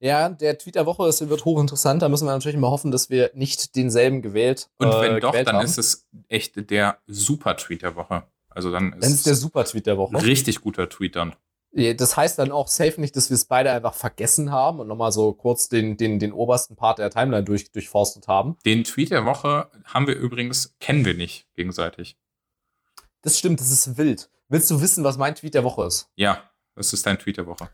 Ja, 0.00 0.30
der 0.30 0.56
Tweet 0.58 0.76
der 0.76 0.86
Woche 0.86 1.06
ist, 1.08 1.26
wird 1.28 1.44
hochinteressant. 1.44 2.00
Da 2.00 2.08
müssen 2.08 2.26
wir 2.26 2.32
natürlich 2.32 2.58
mal 2.58 2.70
hoffen, 2.70 2.90
dass 2.90 3.10
wir 3.10 3.30
nicht 3.34 3.76
denselben 3.76 4.22
gewählt 4.22 4.70
Und 4.78 4.88
wenn 4.88 5.16
äh, 5.16 5.20
doch, 5.20 5.32
dann 5.32 5.56
haben. 5.56 5.64
ist 5.64 5.78
es 5.78 6.08
echt 6.28 6.70
der 6.70 6.98
super 7.06 7.56
Tweet 7.56 7.82
der 7.82 7.96
Woche. 7.96 8.24
Also 8.48 8.72
dann 8.72 8.94
ist, 8.94 9.02
dann 9.02 9.12
ist 9.12 9.26
der 9.26 9.34
super 9.34 9.64
Tweet 9.64 9.86
der 9.86 9.98
Woche. 9.98 10.14
Richtig 10.24 10.62
guter 10.62 10.88
Tweet 10.88 11.16
dann. 11.16 11.34
Das 11.72 12.16
heißt 12.16 12.38
dann 12.38 12.50
auch 12.50 12.66
safe 12.66 13.00
nicht, 13.00 13.14
dass 13.14 13.30
wir 13.30 13.36
es 13.36 13.44
beide 13.44 13.70
einfach 13.70 13.94
vergessen 13.94 14.50
haben 14.50 14.80
und 14.80 14.88
nochmal 14.88 15.12
so 15.12 15.32
kurz 15.32 15.68
den, 15.68 15.96
den, 15.96 16.18
den 16.18 16.32
obersten 16.32 16.74
Part 16.74 16.98
der 16.98 17.10
Timeline 17.10 17.44
durch, 17.44 17.70
durchforstet 17.70 18.26
haben. 18.26 18.56
Den 18.64 18.82
Tweet 18.82 19.12
der 19.12 19.24
Woche 19.24 19.70
haben 19.84 20.08
wir 20.08 20.16
übrigens, 20.16 20.74
kennen 20.80 21.04
wir 21.04 21.14
nicht 21.14 21.46
gegenseitig. 21.54 22.16
Das 23.22 23.38
stimmt, 23.38 23.60
das 23.60 23.70
ist 23.70 23.96
wild. 23.96 24.30
Willst 24.48 24.70
du 24.70 24.80
wissen, 24.80 25.04
was 25.04 25.16
mein 25.16 25.36
Tweet 25.36 25.54
der 25.54 25.62
Woche 25.62 25.84
ist? 25.84 26.08
Ja, 26.16 26.42
was 26.74 26.92
ist 26.92 27.06
dein 27.06 27.18
Tweet 27.18 27.36
der 27.36 27.46
Woche? 27.46 27.70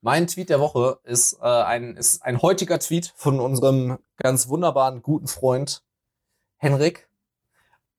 Mein 0.00 0.26
Tweet 0.26 0.50
der 0.50 0.60
Woche 0.60 0.98
ist, 1.04 1.34
äh, 1.40 1.46
ein, 1.46 1.96
ist 1.96 2.22
ein 2.22 2.42
heutiger 2.42 2.78
Tweet 2.78 3.12
von 3.16 3.38
unserem 3.38 3.98
ganz 4.16 4.48
wunderbaren, 4.48 5.02
guten 5.02 5.28
Freund 5.28 5.84
Henrik. 6.56 7.08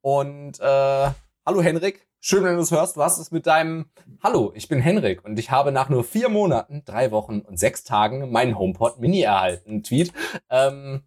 Und 0.02 0.60
äh, 0.60 1.12
hallo 1.46 1.62
Henrik, 1.62 2.07
Schön, 2.30 2.44
wenn 2.44 2.56
du 2.56 2.62
es 2.62 2.72
hörst. 2.72 2.98
Hast 2.98 3.20
es 3.20 3.32
mit 3.32 3.48
deinem 3.48 3.86
Hallo, 4.22 4.52
ich 4.54 4.68
bin 4.68 4.82
Henrik 4.82 5.24
und 5.24 5.40
ich 5.40 5.50
habe 5.50 5.72
nach 5.72 5.88
nur 5.88 6.04
vier 6.04 6.28
Monaten, 6.28 6.84
drei 6.84 7.12
Wochen 7.12 7.40
und 7.40 7.58
sechs 7.58 7.86
Tagen 7.86 8.34
meinen 8.34 8.60
HomePod 8.60 9.00
Mini 9.00 9.22
erhalten. 9.22 9.82
Tweet. 9.82 10.12
Ähm, 10.50 11.04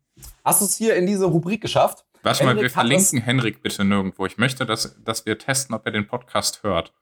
hast 0.47 0.63
du 0.63 0.65
es 0.65 0.79
hier 0.79 0.97
in 0.97 1.07
diese 1.07 1.27
Rubrik 1.27 1.61
geschafft? 1.61 2.07
Warte 2.23 2.43
mal, 2.45 2.59
wir 2.59 2.71
verlinken 2.71 3.21
Henrik 3.21 3.63
bitte 3.63 3.85
nirgendwo. 3.85 4.25
Ich 4.25 4.39
möchte, 4.39 4.65
dass, 4.65 4.97
dass 5.05 5.27
wir 5.27 5.39
testen, 5.39 5.75
ob 5.75 5.85
er 5.85 5.93
den 5.93 6.07
Podcast 6.07 6.63
hört. 6.63 6.95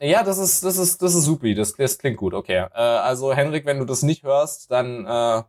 Ja, 0.00 0.22
das 0.22 0.38
ist, 0.38 0.64
das 0.64 0.78
ist, 0.78 1.02
das 1.02 1.14
ist 1.14 1.24
supi. 1.24 1.54
Das, 1.54 1.74
das 1.74 1.98
klingt 1.98 2.16
gut, 2.16 2.32
okay. 2.32 2.66
Äh, 2.72 2.80
also, 2.80 3.34
Henrik, 3.34 3.66
wenn 3.66 3.78
du 3.78 3.84
das 3.84 4.02
nicht 4.02 4.22
hörst, 4.22 4.70
dann 4.70 5.04
äh, 5.04 5.42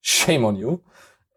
shame 0.00 0.46
on 0.46 0.56
you. 0.56 0.78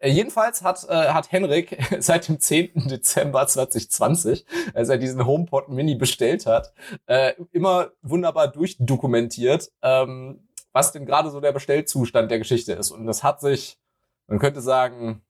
Äh, 0.00 0.10
jedenfalls 0.10 0.62
hat, 0.62 0.84
äh, 0.88 1.08
hat 1.08 1.30
Henrik 1.30 1.78
seit 2.00 2.26
dem 2.28 2.40
10. 2.40 2.88
Dezember 2.88 3.46
2020, 3.46 4.44
als 4.74 4.88
er 4.88 4.98
diesen 4.98 5.24
HomePod 5.24 5.68
Mini 5.68 5.94
bestellt 5.94 6.46
hat, 6.46 6.72
äh, 7.06 7.34
immer 7.52 7.90
wunderbar 8.02 8.48
durchdokumentiert, 8.48 9.70
ähm, 9.82 10.48
was 10.72 10.92
denn 10.92 11.06
gerade 11.06 11.30
so 11.30 11.40
der 11.40 11.52
Bestellzustand 11.52 12.30
der 12.30 12.38
Geschichte 12.38 12.72
ist. 12.72 12.90
Und 12.90 13.06
das 13.06 13.22
hat 13.22 13.40
sich, 13.40 13.78
man 14.26 14.38
könnte 14.38 14.62
sagen, 14.62 15.22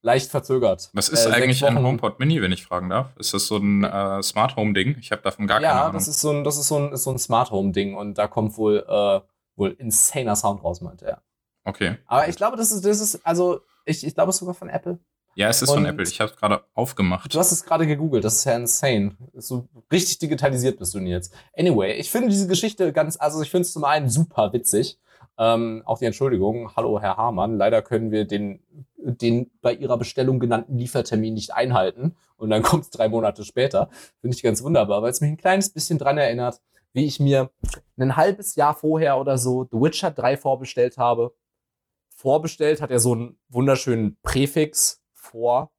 leicht 0.00 0.30
verzögert. 0.30 0.90
Was 0.92 1.08
ist 1.08 1.26
äh, 1.26 1.30
eigentlich 1.30 1.64
ein 1.64 1.82
HomePod 1.82 2.20
Mini, 2.20 2.40
wenn 2.40 2.52
ich 2.52 2.64
fragen 2.64 2.88
darf? 2.88 3.16
Ist 3.16 3.34
das 3.34 3.46
so 3.46 3.56
ein 3.56 3.82
äh, 3.82 4.22
Smart 4.22 4.54
Home 4.56 4.74
Ding? 4.74 4.96
Ich 5.00 5.10
habe 5.10 5.22
davon 5.22 5.48
gar 5.48 5.60
ja, 5.60 5.68
keine 5.68 5.80
Ahnung. 5.80 5.94
Ja, 5.94 5.98
das 5.98 6.08
ist 6.08 6.20
so 6.20 6.30
ein, 6.30 6.44
das 6.44 6.56
ist 6.56 6.68
so 6.68 6.78
ein, 6.78 6.92
ist 6.92 7.02
so 7.02 7.10
ein 7.10 7.18
Smart 7.18 7.50
Home 7.50 7.72
Ding 7.72 7.96
und 7.96 8.18
da 8.18 8.28
kommt 8.28 8.56
wohl 8.56 8.84
äh, 8.86 9.20
wohl 9.56 9.70
insaner 9.78 10.36
Sound 10.36 10.62
raus, 10.62 10.80
meinte 10.80 11.06
er. 11.06 11.22
Okay. 11.64 11.96
Aber 12.06 12.28
ich 12.28 12.36
glaube, 12.36 12.56
das 12.56 12.72
ist, 12.72 12.84
das 12.84 13.00
ist, 13.00 13.24
also 13.24 13.60
ich, 13.84 14.06
ich 14.06 14.14
glaube, 14.14 14.30
es 14.30 14.36
ist 14.36 14.40
sogar 14.40 14.54
von 14.54 14.68
Apple. 14.68 14.98
Ja, 15.34 15.48
es 15.48 15.62
ist 15.62 15.70
und 15.70 15.76
von 15.76 15.86
Apple. 15.86 16.04
Ich 16.04 16.20
habe 16.20 16.30
es 16.30 16.36
gerade 16.36 16.62
aufgemacht. 16.74 17.34
Du 17.34 17.38
hast 17.38 17.52
es 17.52 17.64
gerade 17.64 17.86
gegoogelt. 17.86 18.24
Das 18.24 18.36
ist 18.36 18.44
ja 18.44 18.56
insane. 18.56 19.16
So 19.34 19.68
richtig 19.90 20.18
digitalisiert 20.18 20.78
bist 20.78 20.94
du 20.94 20.98
jetzt. 20.98 21.34
Anyway, 21.56 21.94
ich 21.94 22.10
finde 22.10 22.28
diese 22.28 22.46
Geschichte 22.46 22.92
ganz, 22.92 23.16
also 23.18 23.40
ich 23.42 23.50
finde 23.50 23.62
es 23.62 23.72
zum 23.72 23.84
einen 23.84 24.08
super 24.08 24.52
witzig. 24.52 24.98
Ähm, 25.38 25.82
auch 25.86 25.98
die 25.98 26.04
Entschuldigung. 26.04 26.76
Hallo, 26.76 27.00
Herr 27.00 27.16
Hamann. 27.16 27.56
Leider 27.56 27.80
können 27.80 28.10
wir 28.10 28.26
den, 28.26 28.60
den 28.96 29.50
bei 29.62 29.72
Ihrer 29.72 29.96
Bestellung 29.96 30.38
genannten 30.38 30.76
Liefertermin 30.76 31.32
nicht 31.32 31.54
einhalten 31.54 32.14
und 32.36 32.50
dann 32.50 32.62
kommt 32.62 32.84
es 32.84 32.90
drei 32.90 33.08
Monate 33.08 33.44
später. 33.44 33.88
Finde 34.20 34.36
ich 34.36 34.42
ganz 34.42 34.62
wunderbar, 34.62 35.02
weil 35.02 35.10
es 35.10 35.20
mich 35.20 35.30
ein 35.30 35.38
kleines 35.38 35.70
bisschen 35.70 35.98
dran 35.98 36.18
erinnert, 36.18 36.60
wie 36.92 37.06
ich 37.06 37.20
mir 37.20 37.50
ein 37.96 38.16
halbes 38.16 38.54
Jahr 38.54 38.74
vorher 38.74 39.18
oder 39.18 39.38
so 39.38 39.66
The 39.70 39.78
Witcher 39.78 40.10
3 40.10 40.36
vorbestellt 40.36 40.98
habe. 40.98 41.32
Vorbestellt 42.22 42.80
hat 42.80 42.92
er 42.92 43.00
so 43.00 43.14
einen 43.14 43.36
wunderschönen 43.48 44.16
Präfix 44.22 45.02
vor. 45.12 45.72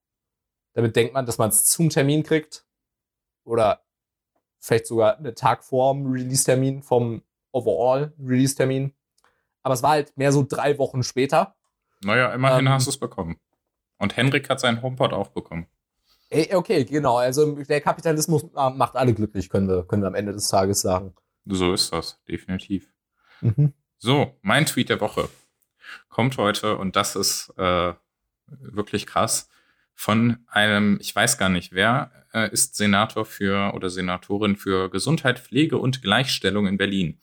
Damit 0.73 0.93
denkt 0.97 1.13
man, 1.13 1.25
dass 1.25 1.37
man 1.37 1.47
es 1.47 1.63
zum 1.63 1.89
Termin 1.89 2.23
kriegt. 2.23 2.65
Oder 3.45 3.85
vielleicht 4.59 4.87
sogar 4.87 5.17
einen 5.17 5.35
Tag 5.35 5.63
vor 5.63 5.93
dem 5.93 6.11
Release-Termin, 6.11 6.83
vom 6.83 7.23
Overall-Release-Termin. 7.53 8.93
Aber 9.61 9.73
es 9.73 9.83
war 9.83 9.91
halt 9.91 10.17
mehr 10.17 10.33
so 10.33 10.45
drei 10.45 10.77
Wochen 10.79 11.01
später. 11.01 11.55
Naja, 12.03 12.33
immerhin 12.33 12.65
Ähm, 12.65 12.73
hast 12.73 12.87
du 12.87 12.89
es 12.89 12.97
bekommen. 12.97 13.39
Und 13.97 14.17
Henrik 14.17 14.49
hat 14.49 14.59
seinen 14.59 14.81
HomePod 14.81 15.13
auch 15.13 15.29
bekommen. 15.29 15.67
Okay, 16.29 16.83
genau. 16.83 17.19
Also 17.19 17.55
der 17.55 17.79
Kapitalismus 17.79 18.43
macht 18.51 18.97
alle 18.97 19.13
glücklich, 19.13 19.47
können 19.49 19.69
wir, 19.69 19.85
können 19.85 20.03
wir 20.03 20.07
am 20.07 20.15
Ende 20.15 20.33
des 20.33 20.49
Tages 20.49 20.81
sagen. 20.81 21.15
So 21.45 21.71
ist 21.71 21.93
das, 21.93 22.21
definitiv. 22.27 22.93
Mhm. 23.39 23.71
So, 23.97 24.37
mein 24.41 24.65
Tweet 24.65 24.89
der 24.89 24.99
Woche 24.99 25.29
kommt 26.09 26.37
heute 26.37 26.77
und 26.77 26.95
das 26.95 27.15
ist 27.15 27.53
äh, 27.57 27.93
wirklich 28.47 29.05
krass 29.05 29.49
von 29.95 30.37
einem, 30.47 30.97
ich 31.01 31.15
weiß 31.15 31.37
gar 31.37 31.49
nicht, 31.49 31.73
wer 31.73 32.11
äh, 32.33 32.51
ist 32.51 32.75
Senator 32.75 33.25
für 33.25 33.73
oder 33.73 33.89
Senatorin 33.89 34.55
für 34.55 34.89
Gesundheit, 34.89 35.39
Pflege 35.39 35.77
und 35.77 36.01
Gleichstellung 36.01 36.67
in 36.67 36.77
Berlin. 36.77 37.19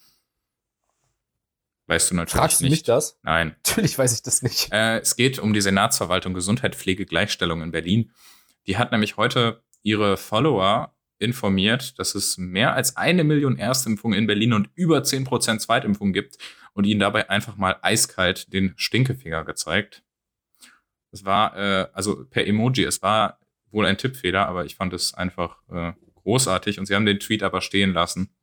Weißt 1.86 2.10
du 2.10 2.14
natürlich 2.14 2.40
Fragst 2.40 2.60
du 2.60 2.64
nicht. 2.64 2.70
mich 2.70 2.82
das? 2.84 3.18
Nein. 3.22 3.56
Natürlich 3.66 3.98
weiß 3.98 4.14
ich 4.14 4.22
das 4.22 4.42
nicht. 4.42 4.72
Äh, 4.72 5.00
es 5.00 5.16
geht 5.16 5.40
um 5.40 5.52
die 5.52 5.60
Senatsverwaltung 5.60 6.34
Gesundheit, 6.34 6.76
Pflege, 6.76 7.04
Gleichstellung 7.04 7.62
in 7.62 7.72
Berlin. 7.72 8.12
Die 8.68 8.78
hat 8.78 8.92
nämlich 8.92 9.16
heute 9.16 9.62
ihre 9.82 10.16
Follower 10.16 10.94
informiert, 11.20 11.98
dass 11.98 12.14
es 12.14 12.38
mehr 12.38 12.74
als 12.74 12.96
eine 12.96 13.24
Million 13.24 13.58
Erstimpfungen 13.58 14.18
in 14.18 14.26
Berlin 14.26 14.52
und 14.52 14.70
über 14.74 14.98
10% 14.98 15.58
Zweitimpfungen 15.58 16.12
gibt 16.12 16.38
und 16.72 16.84
ihnen 16.84 17.00
dabei 17.00 17.28
einfach 17.30 17.56
mal 17.56 17.76
eiskalt 17.82 18.52
den 18.52 18.72
Stinkefinger 18.76 19.44
gezeigt. 19.44 20.02
Es 21.12 21.24
war, 21.24 21.56
äh, 21.56 21.88
also 21.92 22.24
per 22.24 22.46
Emoji, 22.46 22.84
es 22.84 23.02
war 23.02 23.38
wohl 23.70 23.86
ein 23.86 23.98
Tippfehler, 23.98 24.46
aber 24.46 24.64
ich 24.64 24.76
fand 24.76 24.92
es 24.92 25.14
einfach 25.14 25.58
äh, 25.70 25.92
großartig 26.14 26.78
und 26.78 26.86
sie 26.86 26.94
haben 26.94 27.06
den 27.06 27.20
Tweet 27.20 27.42
aber 27.42 27.60
stehen 27.60 27.92
lassen 27.92 28.34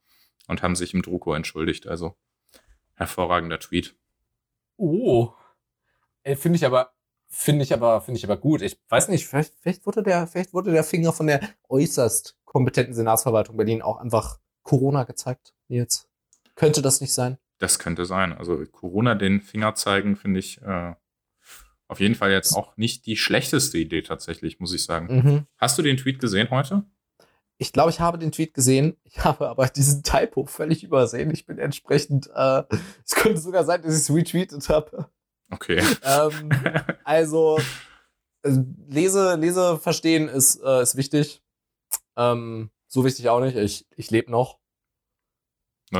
und 0.47 0.61
haben 0.61 0.75
sich 0.75 0.93
im 0.93 1.01
Druko 1.01 1.33
entschuldigt. 1.33 1.87
Also 1.87 2.15
hervorragender 2.95 3.59
Tweet. 3.59 3.95
Oh. 4.75 5.33
Finde 6.23 6.57
ich 6.57 6.65
aber, 6.65 6.93
finde 7.27 7.63
ich 7.63 7.73
aber, 7.73 8.01
finde 8.01 8.17
ich 8.17 8.25
aber 8.25 8.37
gut. 8.37 8.61
Ich 8.61 8.77
weiß 8.89 9.07
nicht, 9.09 9.27
vielleicht, 9.27 9.53
vielleicht 9.59 9.85
wurde 9.85 10.03
der, 10.03 10.27
vielleicht 10.27 10.53
wurde 10.53 10.71
der 10.71 10.83
Finger 10.83 11.13
von 11.13 11.27
der 11.27 11.41
äußerst 11.69 12.37
kompetenten 12.57 12.95
Senatsverwaltung 12.95 13.55
Berlin 13.55 13.83
auch 13.83 13.97
einfach 13.97 14.39
Corona 14.63 15.03
gezeigt, 15.03 15.53
Nils. 15.67 16.09
Könnte 16.55 16.81
das 16.81 17.01
nicht 17.01 17.13
sein? 17.13 17.37
Das 17.59 17.77
könnte 17.77 18.05
sein. 18.05 18.33
Also 18.33 18.65
Corona 18.71 19.13
den 19.13 19.41
Finger 19.41 19.75
zeigen, 19.75 20.15
finde 20.15 20.39
ich 20.39 20.59
äh, 20.63 20.95
auf 21.87 21.99
jeden 21.99 22.15
Fall 22.15 22.31
jetzt 22.31 22.55
auch 22.55 22.75
nicht 22.75 23.05
die 23.05 23.15
schlechteste 23.15 23.77
Idee 23.77 24.01
tatsächlich, 24.01 24.59
muss 24.59 24.73
ich 24.73 24.83
sagen. 24.83 25.15
Mhm. 25.15 25.45
Hast 25.59 25.77
du 25.77 25.83
den 25.83 25.97
Tweet 25.97 26.17
gesehen 26.17 26.49
heute? 26.49 26.83
Ich 27.59 27.73
glaube, 27.73 27.91
ich 27.91 27.99
habe 27.99 28.17
den 28.17 28.31
Tweet 28.31 28.55
gesehen. 28.55 28.97
Ich 29.03 29.23
habe 29.23 29.49
aber 29.49 29.67
diesen 29.67 30.01
Typo 30.01 30.47
völlig 30.47 30.83
übersehen. 30.83 31.29
Ich 31.29 31.45
bin 31.45 31.59
entsprechend, 31.59 32.27
äh, 32.33 32.63
es 33.05 33.13
könnte 33.13 33.39
sogar 33.39 33.65
sein, 33.65 33.83
dass 33.83 33.93
ich 33.93 34.01
es 34.01 34.11
retweetet 34.11 34.67
habe. 34.69 35.11
Okay. 35.51 35.79
ähm, 36.03 36.49
also, 37.03 37.59
äh, 38.41 38.57
lese, 38.87 39.35
lese 39.35 39.77
verstehen 39.77 40.27
ist, 40.27 40.59
äh, 40.63 40.81
ist 40.81 40.95
wichtig. 40.95 41.43
Ähm, 42.17 42.69
so 42.87 43.05
wichtig 43.05 43.29
auch 43.29 43.39
nicht. 43.39 43.55
Ich, 43.55 43.85
ich 43.95 44.11
lebe 44.11 44.31
noch. 44.31 44.59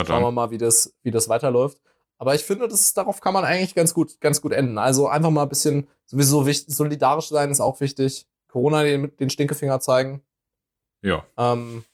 Schauen 0.06 0.24
wir 0.24 0.32
mal, 0.32 0.52
wie 0.52 0.58
das, 0.58 0.94
wie 1.04 1.12
das 1.12 1.30
weiterläuft. 1.30 1.80
Aber 2.18 2.36
ich 2.36 2.44
finde, 2.44 2.68
das, 2.68 2.94
darauf 2.94 3.22
kann 3.22 3.34
man 3.34 3.46
eigentlich 3.46 3.76
ganz 3.76 3.94
gut, 3.94 4.20
ganz 4.20 4.42
gut 4.42 4.52
enden. 4.52 4.78
Also 4.78 5.08
einfach 5.08 5.30
mal 5.30 5.44
ein 5.44 5.50
bisschen 5.50 5.88
sowieso 6.06 6.46
wichtig, 6.46 6.76
solidarisch 6.76 7.28
sein 7.30 7.52
ist 7.52 7.62
auch 7.62 7.80
wichtig. 7.80 8.28
Corona 8.50 8.84
den, 8.84 9.16
den 9.18 9.30
Stinkefinger 9.30 9.80
zeigen. 9.80 10.24
Ja, 11.02 11.26
Ähm, 11.38 11.86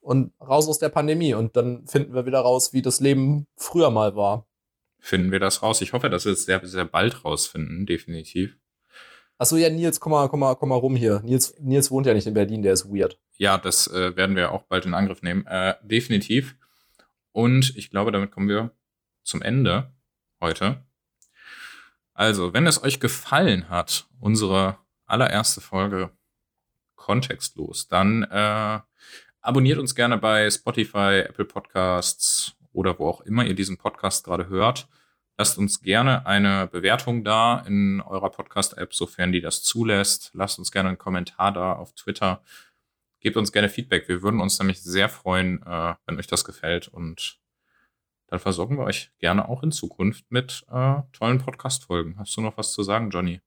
und 0.00 0.32
raus 0.40 0.68
aus 0.68 0.78
der 0.78 0.88
Pandemie. 0.88 1.34
Und 1.34 1.56
dann 1.56 1.84
finden 1.88 2.14
wir 2.14 2.26
wieder 2.26 2.40
raus, 2.40 2.72
wie 2.72 2.80
das 2.80 3.00
Leben 3.00 3.48
früher 3.56 3.90
mal 3.90 4.14
war. 4.14 4.46
finden 5.00 5.32
wir 5.32 5.40
das 5.40 5.62
raus. 5.62 5.80
Ich 5.80 5.92
hoffe, 5.92 6.08
dass 6.10 6.24
wir 6.24 6.32
es 6.32 6.44
sehr, 6.44 6.64
sehr 6.64 6.84
bald 6.84 7.24
rausfinden, 7.24 7.86
definitiv. 7.86 8.56
Achso, 9.38 9.56
ja, 9.56 9.68
Nils, 9.68 10.00
komm 10.00 10.12
mal, 10.12 10.28
komm 10.28 10.40
mal, 10.40 10.54
komm 10.56 10.70
mal 10.70 10.76
rum 10.76 10.96
hier. 10.96 11.20
Nils, 11.22 11.54
Nils 11.60 11.90
wohnt 11.90 12.06
ja 12.06 12.14
nicht 12.14 12.26
in 12.26 12.34
Berlin, 12.34 12.62
der 12.62 12.72
ist 12.72 12.86
weird. 12.86 13.18
Ja, 13.36 13.58
das 13.58 13.86
äh, 13.88 14.16
werden 14.16 14.34
wir 14.34 14.52
auch 14.52 14.62
bald 14.62 14.86
in 14.86 14.94
Angriff 14.94 15.22
nehmen. 15.22 15.46
Äh, 15.46 15.74
definitiv. 15.82 16.56
Und 17.32 17.76
ich 17.76 17.90
glaube, 17.90 18.12
damit 18.12 18.30
kommen 18.30 18.48
wir 18.48 18.70
zum 19.24 19.42
Ende 19.42 19.92
heute. 20.40 20.82
Also, 22.14 22.54
wenn 22.54 22.66
es 22.66 22.82
euch 22.82 22.98
gefallen 22.98 23.68
hat, 23.68 24.06
unsere 24.20 24.78
allererste 25.04 25.60
Folge 25.60 26.10
kontextlos, 26.94 27.88
dann 27.88 28.22
äh, 28.22 28.80
abonniert 29.42 29.78
uns 29.78 29.94
gerne 29.94 30.16
bei 30.16 30.48
Spotify, 30.50 31.24
Apple 31.28 31.44
Podcasts 31.44 32.56
oder 32.72 32.98
wo 32.98 33.06
auch 33.06 33.20
immer 33.20 33.44
ihr 33.44 33.54
diesen 33.54 33.76
Podcast 33.76 34.24
gerade 34.24 34.48
hört. 34.48 34.88
Lasst 35.38 35.58
uns 35.58 35.80
gerne 35.82 36.24
eine 36.26 36.66
Bewertung 36.66 37.22
da 37.22 37.58
in 37.66 38.00
eurer 38.00 38.30
Podcast-App, 38.30 38.94
sofern 38.94 39.32
die 39.32 39.42
das 39.42 39.62
zulässt. 39.62 40.30
Lasst 40.32 40.58
uns 40.58 40.72
gerne 40.72 40.88
einen 40.90 40.98
Kommentar 40.98 41.52
da 41.52 41.74
auf 41.74 41.92
Twitter. 41.94 42.42
Gebt 43.20 43.36
uns 43.36 43.52
gerne 43.52 43.68
Feedback. 43.68 44.08
Wir 44.08 44.22
würden 44.22 44.40
uns 44.40 44.58
nämlich 44.58 44.82
sehr 44.82 45.08
freuen, 45.10 45.62
äh, 45.62 45.94
wenn 46.06 46.18
euch 46.18 46.26
das 46.26 46.44
gefällt. 46.44 46.88
Und 46.88 47.38
dann 48.28 48.38
versorgen 48.38 48.78
wir 48.78 48.84
euch 48.84 49.10
gerne 49.18 49.48
auch 49.48 49.62
in 49.62 49.72
Zukunft 49.72 50.24
mit 50.30 50.64
äh, 50.70 51.02
tollen 51.12 51.38
Podcast-Folgen. 51.38 52.18
Hast 52.18 52.34
du 52.36 52.40
noch 52.40 52.56
was 52.56 52.72
zu 52.72 52.82
sagen, 52.82 53.10
Johnny? 53.10 53.42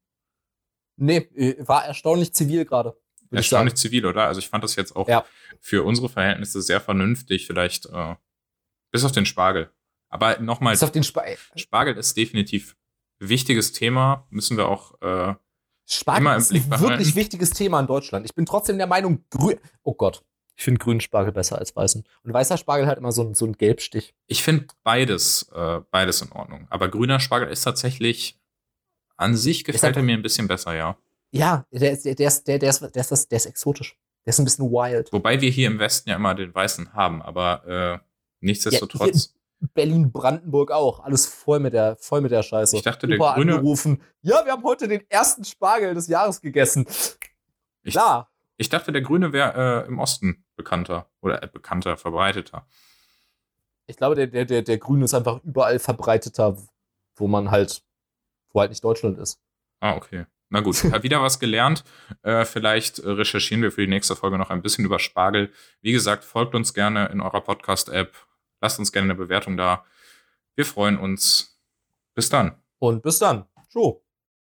Nee, 0.95 1.17
äh, 1.35 1.67
war 1.67 1.85
erstaunlich 1.85 2.33
zivil 2.33 2.65
gerade. 2.65 2.95
Erstaunlich 3.31 3.75
zivil, 3.75 4.05
oder? 4.05 4.25
Also 4.27 4.39
ich 4.39 4.49
fand 4.49 4.63
das 4.63 4.75
jetzt 4.75 4.95
auch 4.95 5.07
Ja. 5.07 5.25
für 5.59 5.83
unsere 5.83 6.09
Verhältnisse 6.09 6.61
sehr 6.61 6.81
vernünftig, 6.81 7.47
vielleicht 7.47 7.85
äh, 7.87 8.15
bis 8.91 9.03
auf 9.05 9.11
den 9.11 9.25
Spargel. 9.25 9.71
Aber 10.10 10.39
nochmal, 10.39 10.74
Ist 10.74 10.84
auf 10.84 10.91
den 10.91 11.03
Spa 11.03 11.24
Spargel 11.55 11.95
ist 11.97 12.18
definitiv 12.18 12.76
ein 13.22 13.30
wichtiges 13.30 13.72
Thema, 13.72 14.26
müssen 14.30 14.57
wir 14.57 14.68
auch 14.68 14.99
äh, 15.01 15.36
Spargel 15.86 16.22
Immer 16.22 16.36
im 16.36 16.41
ist 16.41 16.49
Blick 16.49 16.64
ein 16.64 16.70
behalten. 16.70 16.89
wirklich 16.91 17.16
wichtiges 17.16 17.49
Thema 17.51 17.80
in 17.80 17.88
Deutschland. 17.88 18.26
Ich 18.26 18.36
bin 18.36 18.45
trotzdem 18.45 18.78
der 18.78 18.88
Meinung, 18.88 19.24
grün. 19.30 19.57
Oh 19.84 19.93
Gott. 19.93 20.24
Ich 20.55 20.64
finde 20.64 20.80
grünen 20.80 20.99
Spargel 20.99 21.32
besser 21.32 21.57
als 21.57 21.76
weißen. 21.76 22.03
Und 22.24 22.34
weißer 22.34 22.57
Spargel 22.57 22.86
hat 22.86 22.97
immer 22.97 23.12
so, 23.12 23.22
einen- 23.22 23.34
so 23.34 23.45
einen 23.45 23.55
Gelbstich. 23.57 24.14
Ich 24.28 24.43
finde 24.43 24.68
beides, 24.84 25.49
äh, 25.55 25.80
beides 25.89 26.22
in 26.22 26.32
Ordnung. 26.32 26.68
Aber 26.70 26.89
grüner 26.89 27.20
Spargel 27.20 27.49
ist 27.49 27.62
tatsächlich 27.64 28.38
an 29.16 29.36
sich 29.36 29.64
gefällt 29.64 29.84
er 29.84 29.88
einfach- 29.89 30.01
mir 30.03 30.14
ein 30.16 30.22
bisschen 30.22 30.47
besser, 30.47 30.76
ja. 30.76 30.97
Ja, 31.32 31.66
der 31.72 31.91
ist, 31.91 32.05
der, 32.05 32.16
der, 32.16 32.28
ist, 32.28 32.43
der, 32.47 32.60
der, 32.60 32.70
ist, 32.72 32.82
der, 32.82 33.01
ist, 33.12 33.32
der 33.32 33.36
ist 33.38 33.45
exotisch. 33.45 33.97
Der 34.26 34.32
ist 34.32 34.39
ein 34.39 34.45
bisschen 34.45 34.70
wild. 34.72 35.12
Wobei 35.14 35.39
wir 35.41 35.49
hier 35.49 35.68
im 35.68 35.80
Westen 35.80 36.10
ja 36.10 36.16
immer 36.18 36.36
den 36.36 36.53
weißen 36.53 36.93
haben, 36.93 37.22
aber 37.22 37.66
äh, 37.68 38.05
nichtsdestotrotz. 38.41 39.34
Berlin-Brandenburg 39.74 40.72
auch. 40.72 40.99
Alles 41.01 41.26
voll 41.26 41.60
mit 41.60 41.74
der, 41.74 41.95
voll 41.97 42.22
mit 42.22 42.32
der 42.32 42.43
Scheiße. 42.43 42.78
Ich 42.78 42.84
dachte, 42.84 43.07
der 43.07 43.18
grüne- 43.18 43.53
angerufen. 43.55 44.01
Ja, 44.22 44.43
wir 44.45 44.51
haben 44.53 44.64
heute 44.64 44.88
den 44.88 45.01
ersten 45.10 45.43
Spargel 45.43 45.93
des 45.93 46.07
Jahres 46.07 46.41
gegessen. 46.41 46.86
Ich, 47.84 47.93
Klar. 47.93 48.32
ich 48.57 48.70
dachte, 48.70 48.91
der 48.91 49.01
Grüne 49.01 49.34
wäre 49.34 49.84
äh, 49.86 49.88
im 49.88 49.99
Osten 49.99 50.45
bekannter 50.55 51.10
oder 51.22 51.41
äh, 51.43 51.47
bekannter, 51.47 51.97
verbreiteter. 51.97 52.66
Ich 53.88 53.97
glaube, 53.97 54.16
der, 54.16 54.28
der, 54.28 54.45
der, 54.45 54.62
der 54.62 54.78
Grüne 54.78 55.05
ist 55.05 55.14
einfach 55.14 55.43
überall 55.43 55.80
verbreiteter, 55.80 56.57
wo 57.16 57.28
man 57.28 57.49
halt, 57.51 57.82
wo 58.51 58.60
halt 58.60 58.70
nicht 58.70 58.84
Deutschland 58.84 59.18
ist. 59.18 59.39
Ah, 59.80 59.95
okay. 59.95 60.26
Na 60.49 60.62
gut, 60.62 60.76
hab 60.91 61.03
wieder 61.03 61.22
was 61.22 61.39
gelernt. 61.39 61.84
Äh, 62.22 62.45
vielleicht 62.45 62.99
äh, 62.99 63.10
recherchieren 63.10 63.62
wir 63.64 63.72
für 63.72 63.82
die 63.82 63.88
nächste 63.88 64.16
Folge 64.16 64.38
noch 64.38 64.49
ein 64.49 64.62
bisschen 64.62 64.86
über 64.86 64.99
Spargel. 64.99 65.51
Wie 65.82 65.91
gesagt, 65.91 66.24
folgt 66.24 66.55
uns 66.55 66.74
gerne 66.74 67.07
in 67.07 67.22
eurer 67.22 67.41
Podcast-App. 67.41 68.14
Lasst 68.62 68.80
uns 68.80 68.91
gerne 68.91 69.05
eine 69.05 69.16
Bewertung 69.16 69.57
da. 69.57 69.86
Wir 70.55 70.66
freuen 70.66 70.97
uns. 70.97 71.60
Bis 72.16 72.30
dann. 72.30 72.62
Und 72.80 73.01
bis 73.01 73.20
dann. 73.20 73.45
Ciao. 73.70 74.03